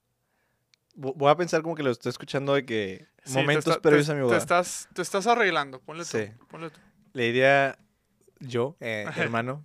Vo- 0.96 1.14
Voy 1.16 1.30
a 1.30 1.36
pensar 1.36 1.62
como 1.62 1.74
que 1.74 1.82
lo 1.82 1.90
estoy 1.90 2.10
escuchando 2.10 2.54
de 2.54 2.64
que 2.66 3.06
Sí, 3.24 3.34
momentos 3.34 3.66
está- 3.66 3.80
te- 3.80 3.88
previos 3.88 4.08
a 4.08 4.14
mi 4.14 4.20
Te 4.20 4.24
boda. 4.24 4.36
estás, 4.38 4.88
te 4.94 5.02
estás 5.02 5.26
arreglando, 5.26 5.80
ponle 5.80 6.04
tú, 6.04 6.18
Sí. 6.18 6.30
ponle 6.50 6.70
tú. 6.70 6.78
Le 7.14 7.24
diría 7.24 7.78
yo, 8.40 8.76
eh, 8.80 9.06
hermano, 9.16 9.64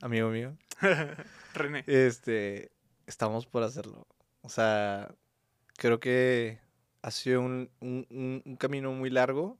amigo 0.00 0.28
mío, 0.30 0.56
René. 1.54 1.84
este, 1.86 2.70
estamos 3.06 3.46
por 3.46 3.62
hacerlo. 3.62 4.06
O 4.42 4.48
sea, 4.48 5.12
creo 5.76 5.98
que 6.00 6.60
ha 7.02 7.10
sido 7.10 7.40
un, 7.40 7.70
un- 7.80 8.06
un- 8.10 8.42
un 8.44 8.56
camino 8.56 8.92
muy 8.92 9.10
largo, 9.10 9.58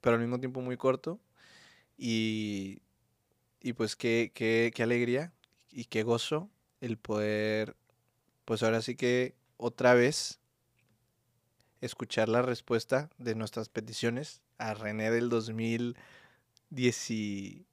pero 0.00 0.14
al 0.16 0.20
mismo 0.20 0.38
tiempo 0.40 0.60
muy 0.60 0.76
corto. 0.76 1.20
Y, 1.96 2.80
y 3.60 3.72
pues 3.74 3.94
qué, 3.96 4.32
qué, 4.34 4.72
qué 4.74 4.82
alegría 4.82 5.32
y 5.70 5.84
qué 5.84 6.02
gozo 6.02 6.50
el 6.80 6.96
poder, 6.96 7.76
pues 8.44 8.62
ahora 8.62 8.82
sí 8.82 8.96
que 8.96 9.34
otra 9.56 9.94
vez 9.94 10.40
escuchar 11.80 12.28
la 12.28 12.42
respuesta 12.42 13.10
de 13.18 13.34
nuestras 13.34 13.68
peticiones 13.68 14.42
a 14.58 14.74
René 14.74 15.10
del 15.10 15.28
2017, 15.28 17.66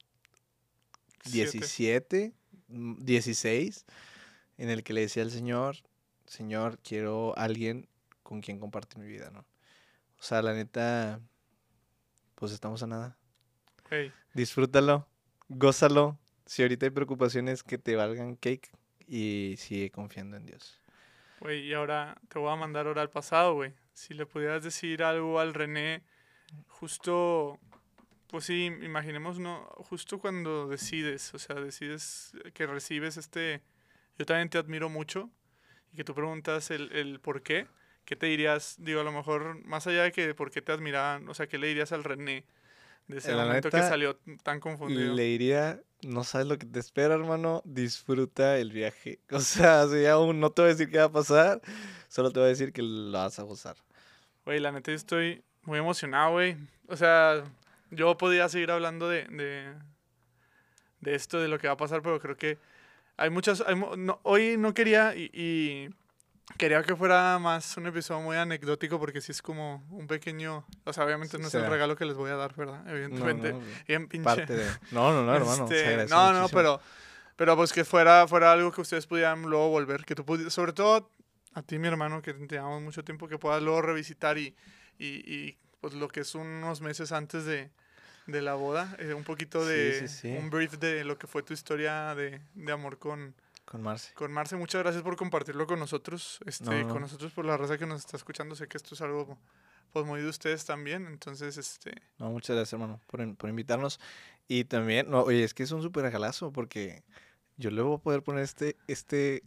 Siete. 1.23 1.51
17, 1.51 2.33
mm, 2.69 3.03
16, 3.03 3.85
en 4.57 4.69
el 4.69 4.83
que 4.83 4.93
le 4.93 5.01
decía 5.01 5.23
al 5.23 5.31
Señor, 5.31 5.77
Señor, 6.25 6.79
quiero 6.79 7.37
alguien 7.37 7.87
con 8.23 8.41
quien 8.41 8.59
compartir 8.59 8.99
mi 8.99 9.07
vida, 9.07 9.29
¿no? 9.31 9.45
O 10.19 10.23
sea, 10.23 10.41
la 10.41 10.53
neta, 10.53 11.21
pues 12.35 12.51
estamos 12.51 12.83
a 12.83 12.87
nada. 12.87 13.17
Disfrútalo, 14.33 15.07
gózalo. 15.47 16.17
Si 16.47 16.63
ahorita 16.63 16.85
hay 16.85 16.89
preocupaciones, 16.89 17.61
que 17.61 17.77
te 17.77 17.95
valgan 17.95 18.35
cake 18.35 18.71
y 19.05 19.55
sigue 19.57 19.91
confiando 19.91 20.37
en 20.37 20.45
Dios. 20.45 20.81
Güey, 21.39 21.67
y 21.67 21.73
ahora 21.73 22.19
te 22.29 22.39
voy 22.39 22.51
a 22.51 22.55
mandar 22.55 22.87
ahora 22.87 23.01
al 23.01 23.09
pasado, 23.09 23.53
güey. 23.53 23.73
Si 23.93 24.13
le 24.13 24.25
pudieras 24.25 24.63
decir 24.63 25.03
algo 25.03 25.39
al 25.39 25.53
René, 25.53 26.03
justo, 26.67 27.59
pues 28.27 28.45
sí, 28.45 28.65
imaginemos, 28.65 29.39
¿no? 29.39 29.65
Justo 29.89 30.19
cuando 30.19 30.67
decides, 30.67 31.33
o 31.33 31.39
sea, 31.39 31.57
decides 31.57 32.31
que 32.53 32.65
recibes 32.65 33.17
este, 33.17 33.61
yo 34.17 34.25
también 34.25 34.49
te 34.49 34.57
admiro 34.57 34.89
mucho, 34.89 35.29
y 35.91 35.97
que 35.97 36.03
tú 36.03 36.15
preguntas 36.15 36.71
el, 36.71 36.91
el 36.93 37.19
por 37.19 37.43
qué, 37.43 37.67
¿qué 38.05 38.15
te 38.15 38.27
dirías? 38.27 38.75
Digo, 38.79 39.01
a 39.01 39.03
lo 39.03 39.11
mejor, 39.11 39.63
más 39.65 39.85
allá 39.85 40.03
de 40.03 40.11
que 40.11 40.33
por 40.33 40.49
qué 40.49 40.61
te 40.61 40.71
admiraban, 40.71 41.27
o 41.27 41.33
sea, 41.33 41.47
¿qué 41.47 41.57
le 41.57 41.67
dirías 41.67 41.91
al 41.91 42.03
René 42.03 42.45
de 43.07 43.17
ese 43.17 43.33
La 43.33 43.45
momento 43.45 43.69
que 43.69 43.79
salió 43.79 44.17
tan 44.43 44.59
confundido? 44.59 45.13
Le 45.13 45.23
diría, 45.23 45.81
no 46.01 46.23
sabes 46.23 46.47
lo 46.47 46.57
que 46.57 46.65
te 46.65 46.79
espera, 46.79 47.15
hermano, 47.15 47.61
disfruta 47.65 48.57
el 48.57 48.71
viaje. 48.71 49.19
O 49.31 49.39
sea, 49.39 49.83
aún 50.11 50.39
no 50.39 50.51
te 50.51 50.61
voy 50.61 50.69
a 50.69 50.73
decir 50.73 50.89
qué 50.89 50.97
va 50.99 51.05
a 51.05 51.11
pasar, 51.11 51.61
solo 52.07 52.31
te 52.31 52.39
voy 52.39 52.47
a 52.47 52.49
decir 52.49 52.71
que 52.71 52.81
lo 52.81 53.17
vas 53.17 53.39
a 53.39 53.43
gozar. 53.43 53.75
Güey, 54.45 54.59
la 54.59 54.71
neta 54.71 54.91
estoy 54.91 55.43
muy 55.63 55.79
emocionado, 55.79 56.31
güey. 56.31 56.57
O 56.87 56.95
sea, 56.95 57.43
yo 57.91 58.17
podía 58.17 58.47
seguir 58.49 58.71
hablando 58.71 59.09
de, 59.09 59.25
de, 59.25 59.73
de 61.01 61.15
esto, 61.15 61.39
de 61.39 61.47
lo 61.47 61.59
que 61.59 61.67
va 61.67 61.73
a 61.73 61.77
pasar, 61.77 62.01
pero 62.01 62.19
creo 62.19 62.37
que 62.37 62.57
hay 63.17 63.29
muchas... 63.29 63.63
hoy 64.23 64.57
no 64.57 64.73
quería 64.73 65.15
y 65.15 65.89
quería 66.57 66.81
que 66.83 66.95
fuera 66.95 67.37
más 67.39 67.75
un 67.77 67.87
episodio 67.87 68.21
muy 68.21 68.37
anecdótico 68.37 68.99
porque 68.99 69.21
sí 69.21 69.31
es 69.31 69.41
como 69.41 69.85
un 69.91 70.07
pequeño... 70.07 70.65
O 70.85 70.93
sea, 70.93 71.03
obviamente 71.05 71.37
no 71.37 71.47
es 71.47 71.53
el 71.55 71.69
regalo 71.69 71.95
que 71.95 72.05
les 72.05 72.15
voy 72.15 72.31
a 72.31 72.35
dar, 72.35 72.55
¿verdad? 72.55 72.83
No, 72.83 72.91
Evidentemente. 72.91 73.53
no, 73.53 73.61
Bien 73.87 74.07
pinche. 74.07 74.23
parte 74.25 74.55
de... 74.55 74.65
No, 74.91 75.11
no, 75.11 75.23
no, 75.23 75.35
hermano. 75.35 75.63
Este, 75.69 76.07
no, 76.07 76.31
no, 76.33 76.39
muchísimo. 76.39 76.49
pero, 76.57 76.81
pero 77.35 77.55
pues 77.55 77.73
que 77.73 77.83
fuera, 77.83 78.27
fuera 78.27 78.51
algo 78.53 78.71
que 78.71 78.81
ustedes 78.81 79.05
pudieran 79.07 79.41
luego 79.43 79.69
volver, 79.69 80.05
que 80.05 80.15
tú 80.15 80.23
pudi- 80.23 80.49
sobre 80.49 80.73
todo 80.73 81.11
a 81.53 81.61
ti, 81.63 81.79
mi 81.79 81.87
hermano, 81.87 82.21
que 82.21 82.33
te 82.33 82.55
llevamos 82.55 82.81
mucho 82.81 83.03
tiempo, 83.03 83.27
que 83.27 83.37
puedas 83.39 83.61
luego 83.63 83.81
revisitar 83.81 84.37
y, 84.37 84.55
y, 84.99 85.07
y, 85.31 85.57
pues 85.81 85.93
lo 85.95 86.07
que 86.07 86.19
es 86.21 86.33
unos 86.35 86.81
meses 86.81 87.11
antes 87.11 87.45
de, 87.45 87.71
de 88.27 88.41
la 88.41 88.53
boda, 88.53 88.95
eh, 88.99 89.13
un 89.13 89.23
poquito 89.23 89.61
Sí, 89.63 89.69
de, 89.69 89.99
sí, 89.99 90.07
sí. 90.07 90.27
un 90.37 90.49
brief 90.49 90.73
de 90.77 91.03
lo 91.03 91.17
que 91.17 91.25
fue 91.27 91.41
tu 91.43 91.53
historia 91.53 92.13
de, 92.15 92.41
de 92.53 92.71
amor 92.71 92.99
con, 92.99 93.33
Con 93.67 93.81
Marce. 93.83 94.13
con 94.13 94.31
Marce. 94.31 94.55
Muchas 94.55 94.81
gracias 94.81 95.03
por 95.03 95.15
compartirlo 95.17 95.67
con 95.67 95.77
nosotros, 95.79 96.39
este, 96.45 96.65
No, 96.65 96.87
no. 96.87 96.87
con 96.93 97.01
nosotros, 97.01 97.31
por 97.33 97.43
la 97.45 97.57
raza 97.57 97.77
que 97.77 97.85
nos 97.85 97.99
está 97.99 98.15
escuchando. 98.17 98.55
Sé 98.55 98.67
que 98.67 98.77
esto 98.77 98.95
es 98.95 99.01
algo 99.01 99.37
pues 99.91 100.05
muy 100.05 100.21
de 100.21 100.27
ustedes 100.29 100.65
también, 100.65 101.05
entonces, 101.07 101.57
este, 101.57 101.93
No, 102.17 102.29
muchas 102.29 102.55
gracias, 102.55 102.73
hermano, 102.73 103.01
por, 103.07 103.35
por 103.35 103.49
invitarnos. 103.49 103.99
Y 104.47 104.63
también, 104.65 105.09
no, 105.09 105.21
oye, 105.21 105.43
es 105.43 105.53
que 105.53 105.63
es 105.63 105.71
un 105.71 105.81
súper 105.81 106.03
regalazo 106.03 106.51
porque 106.51 107.03
yo 107.57 107.69
le 107.71 107.81
voy 107.81 107.95
a 107.95 107.99
poder 107.99 108.21
poner 108.21 108.43
este, 108.43 108.77
este, 108.87 109.43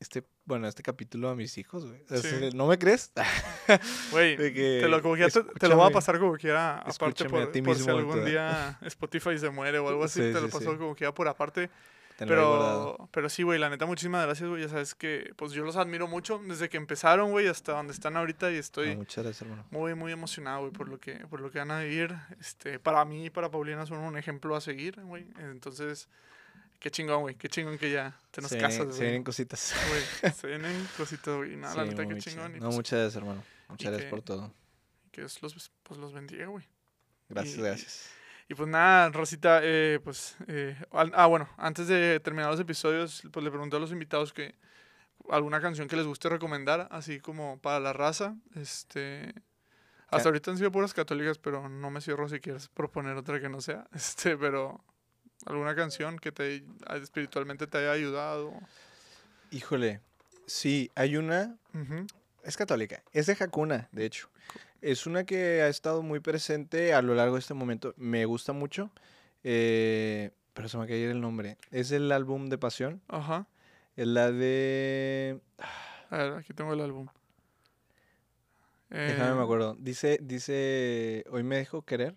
este, 0.00 0.24
bueno, 0.44 0.68
este 0.68 0.82
capítulo 0.82 1.28
a 1.28 1.34
mis 1.36 1.58
hijos, 1.58 1.84
güey. 1.86 2.00
O 2.10 2.16
sea, 2.16 2.18
Sí. 2.18 2.50
¿No 2.54 2.66
me 2.68 2.78
crees? 2.78 3.12
Güey, 4.12 4.36
te 4.36 4.88
lo, 4.88 5.02
como 5.02 5.16
te, 5.16 5.30
te 5.30 5.68
lo 5.68 5.76
voy 5.76 5.88
a 5.88 5.90
pasar 5.92 6.18
como 6.18 6.34
quiera, 6.36 6.78
aparte 6.78 6.90
escúchame 7.24 7.38
a 7.38 7.44
por, 7.44 7.52
ti 7.52 7.62
por 7.62 7.74
si 7.76 7.82
mismo, 7.82 7.98
algún 7.98 8.20
tú. 8.20 8.24
día 8.24 8.78
Spotify 8.82 9.36
se 9.38 9.50
muere 9.50 9.78
o 9.78 9.88
algo 9.88 10.04
así, 10.04 10.20
Sí, 10.20 10.32
te 10.32 10.40
lo 10.40 10.46
sí, 10.46 10.52
paso 10.52 10.72
sí. 10.72 10.78
como 10.78 10.94
quiera 10.94 11.12
por 11.14 11.26
aparte. 11.28 11.70
Pero, 12.26 13.08
pero 13.12 13.28
sí, 13.28 13.44
güey, 13.44 13.58
la 13.60 13.70
neta, 13.70 13.86
muchísimas 13.86 14.24
gracias, 14.24 14.48
güey. 14.48 14.62
Ya 14.62 14.68
sabes 14.68 14.94
que, 14.94 15.32
pues 15.36 15.52
yo 15.52 15.64
los 15.64 15.76
admiro 15.76 16.08
mucho 16.08 16.40
desde 16.44 16.68
que 16.68 16.76
empezaron, 16.76 17.30
güey, 17.30 17.46
hasta 17.46 17.72
donde 17.72 17.92
están 17.92 18.16
ahorita 18.16 18.50
y 18.50 18.56
estoy 18.56 18.90
No, 18.90 18.96
muchas 18.98 19.24
gracias, 19.24 19.42
hermano. 19.42 19.64
muy, 19.70 19.94
muy 19.94 20.10
emocionado, 20.12 20.60
güey, 20.60 20.72
por 20.72 20.88
lo 20.88 20.98
que, 20.98 21.14
por 21.28 21.40
lo 21.40 21.50
que 21.52 21.58
van 21.60 21.70
a 21.70 21.80
vivir. 21.80 22.14
Este, 22.40 22.78
para 22.80 23.04
mí 23.04 23.26
y 23.26 23.30
para 23.30 23.50
Paulina 23.50 23.86
son 23.86 23.98
un 23.98 24.18
ejemplo 24.18 24.56
a 24.56 24.60
seguir, 24.60 25.00
güey. 25.02 25.26
Entonces, 25.38 26.08
qué 26.80 26.90
chingón, 26.90 27.20
güey, 27.20 27.36
qué 27.36 27.48
chingón 27.48 27.78
que 27.78 27.90
ya 27.92 28.18
te 28.32 28.40
nos 28.40 28.50
se, 28.50 28.58
casas, 28.58 28.78
vienen, 28.78 28.92
se 28.92 28.96
güey. 28.98 29.06
vienen 29.10 29.24
cositas. 29.24 29.74
Güey, 30.20 30.32
se 30.34 30.46
vienen 30.48 30.88
cositas, 30.96 31.36
güey. 31.36 31.56
Nada, 31.56 31.74
la 31.76 31.84
neta, 31.84 32.06
qué 32.06 32.16
chingón. 32.18 32.52
No, 32.54 32.58
pues, 32.66 32.74
muchas 32.74 32.98
gracias, 32.98 33.16
hermano. 33.22 33.44
Muchas 33.68 33.90
gracias 33.92 34.04
que- 34.06 34.10
por 34.16 34.22
todo. 34.24 34.52
que 35.12 35.20
Dios 35.20 35.40
los, 35.42 35.70
pues, 35.84 36.00
los 36.00 36.12
bendiga, 36.12 36.46
güey. 36.46 36.64
Gracias, 37.28 37.56
y- 37.56 37.60
gracias. 37.62 38.10
Y 38.48 38.54
pues 38.54 38.68
nada, 38.68 39.10
Rosita, 39.10 39.60
eh, 39.62 40.00
pues, 40.02 40.36
eh, 40.46 40.74
ah, 40.92 41.26
bueno, 41.26 41.50
antes 41.58 41.86
de 41.86 42.18
terminar 42.20 42.50
los 42.50 42.58
episodios, 42.58 43.22
pues 43.30 43.44
le 43.44 43.50
pregunté 43.50 43.76
a 43.76 43.78
los 43.78 43.92
invitados 43.92 44.32
que 44.32 44.54
alguna 45.28 45.60
canción 45.60 45.86
que 45.86 45.96
les 45.96 46.06
guste 46.06 46.30
recomendar, 46.30 46.88
así 46.90 47.20
como 47.20 47.58
para 47.58 47.78
la 47.78 47.92
raza, 47.92 48.36
este, 48.54 49.34
hasta 50.08 50.30
ahorita 50.30 50.50
han 50.50 50.56
sido 50.56 50.72
puras 50.72 50.94
católicas, 50.94 51.36
pero 51.38 51.68
no 51.68 51.90
me 51.90 52.00
cierro 52.00 52.26
si 52.26 52.40
quieres 52.40 52.68
proponer 52.68 53.16
otra 53.16 53.38
que 53.38 53.50
no 53.50 53.60
sea, 53.60 53.86
este, 53.94 54.38
pero 54.38 54.82
alguna 55.44 55.74
canción 55.74 56.18
que 56.18 56.32
te 56.32 56.64
espiritualmente 57.02 57.66
te 57.66 57.76
haya 57.76 57.92
ayudado. 57.92 58.54
Híjole, 59.50 60.00
sí, 60.46 60.90
hay 60.94 61.18
una, 61.18 61.58
es 62.44 62.56
católica, 62.56 63.02
es 63.12 63.26
de 63.26 63.36
Hakuna, 63.38 63.90
de 63.92 64.06
hecho. 64.06 64.30
Es 64.80 65.06
una 65.06 65.24
que 65.24 65.62
ha 65.62 65.68
estado 65.68 66.02
muy 66.02 66.20
presente 66.20 66.94
a 66.94 67.02
lo 67.02 67.14
largo 67.14 67.34
de 67.34 67.40
este 67.40 67.54
momento. 67.54 67.94
Me 67.96 68.24
gusta 68.26 68.52
mucho, 68.52 68.90
eh, 69.42 70.30
pero 70.54 70.68
se 70.68 70.76
me 70.76 70.84
acaba 70.84 70.96
de 70.96 71.02
ir 71.04 71.10
el 71.10 71.20
nombre. 71.20 71.56
Es 71.70 71.90
el 71.90 72.12
álbum 72.12 72.48
de 72.48 72.58
Pasión. 72.58 73.00
Ajá, 73.08 73.46
Es 73.96 74.06
la 74.06 74.30
de... 74.30 75.40
a 76.10 76.16
ver, 76.16 76.32
aquí 76.34 76.52
tengo 76.54 76.72
el 76.74 76.80
álbum. 76.80 77.08
Déjame 78.90 79.34
me 79.34 79.40
Eh, 79.40 79.42
acuerdo. 79.44 79.76
Dice, 79.78 80.18
dice, 80.22 81.24
hoy 81.30 81.42
me 81.42 81.56
dejo 81.56 81.82
querer. 81.82 82.14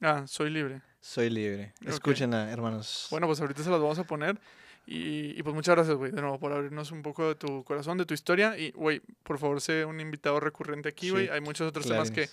Ah, 0.00 0.24
soy 0.26 0.50
libre. 0.50 0.82
Soy 1.00 1.30
libre. 1.30 1.72
Ok. 1.82 1.88
Escúchenla, 1.88 2.50
hermanos. 2.50 3.06
Bueno, 3.10 3.26
pues 3.28 3.40
ahorita 3.40 3.62
se 3.62 3.70
las 3.70 3.80
vamos 3.80 3.98
a 3.98 4.04
poner. 4.04 4.38
Y, 4.86 5.38
y 5.38 5.42
pues 5.42 5.54
muchas 5.54 5.76
gracias, 5.76 5.96
güey, 5.96 6.10
de 6.10 6.20
nuevo, 6.20 6.38
por 6.38 6.52
abrirnos 6.52 6.90
un 6.90 7.02
poco 7.02 7.28
de 7.28 7.34
tu 7.36 7.62
corazón, 7.64 7.98
de 7.98 8.04
tu 8.06 8.14
historia. 8.14 8.58
Y, 8.58 8.72
güey, 8.72 9.00
por 9.22 9.38
favor, 9.38 9.60
sé 9.60 9.84
un 9.84 10.00
invitado 10.00 10.40
recurrente 10.40 10.88
aquí, 10.88 11.10
güey. 11.10 11.26
Sí, 11.26 11.32
Hay 11.32 11.40
muchos 11.40 11.68
otros 11.68 11.86
temas 11.86 12.10
que 12.10 12.28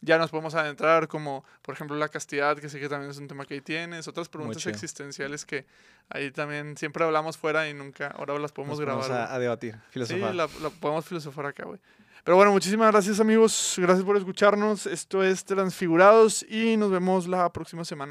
ya 0.00 0.18
nos 0.18 0.30
podemos 0.30 0.56
adentrar, 0.56 1.06
como, 1.06 1.44
por 1.62 1.76
ejemplo, 1.76 1.96
la 1.96 2.08
castidad, 2.08 2.56
que 2.58 2.68
sé 2.68 2.80
que 2.80 2.88
también 2.88 3.12
es 3.12 3.18
un 3.18 3.28
tema 3.28 3.44
que 3.46 3.54
ahí 3.54 3.60
tienes. 3.60 4.08
Otras 4.08 4.28
preguntas 4.28 4.60
chido. 4.60 4.72
existenciales 4.74 5.46
que 5.46 5.64
ahí 6.08 6.32
también 6.32 6.76
siempre 6.76 7.04
hablamos 7.04 7.38
fuera 7.38 7.68
y 7.68 7.74
nunca, 7.74 8.08
ahora 8.08 8.36
las 8.40 8.50
podemos 8.50 8.78
Nos 8.78 8.84
grabar. 8.84 9.04
ponemos 9.06 9.28
a, 9.30 9.34
a 9.34 9.38
debatir, 9.38 9.74
Sí, 9.74 9.80
filosofar. 9.92 10.34
la, 10.34 10.48
la 10.60 10.70
podemos 10.70 11.04
filosofar 11.06 11.46
acá, 11.46 11.64
güey. 11.66 11.78
Pero 12.24 12.36
bueno, 12.36 12.50
muchísimas 12.52 12.90
gracias, 12.92 13.18
amigos. 13.20 13.74
Gracias 13.78 14.04
por 14.04 14.16
escucharnos. 14.16 14.86
Esto 14.86 15.24
es 15.24 15.44
Transfigurados 15.44 16.44
y 16.48 16.76
nos 16.76 16.90
vemos 16.90 17.26
la 17.26 17.52
próxima 17.52 17.84
semana. 17.84 18.10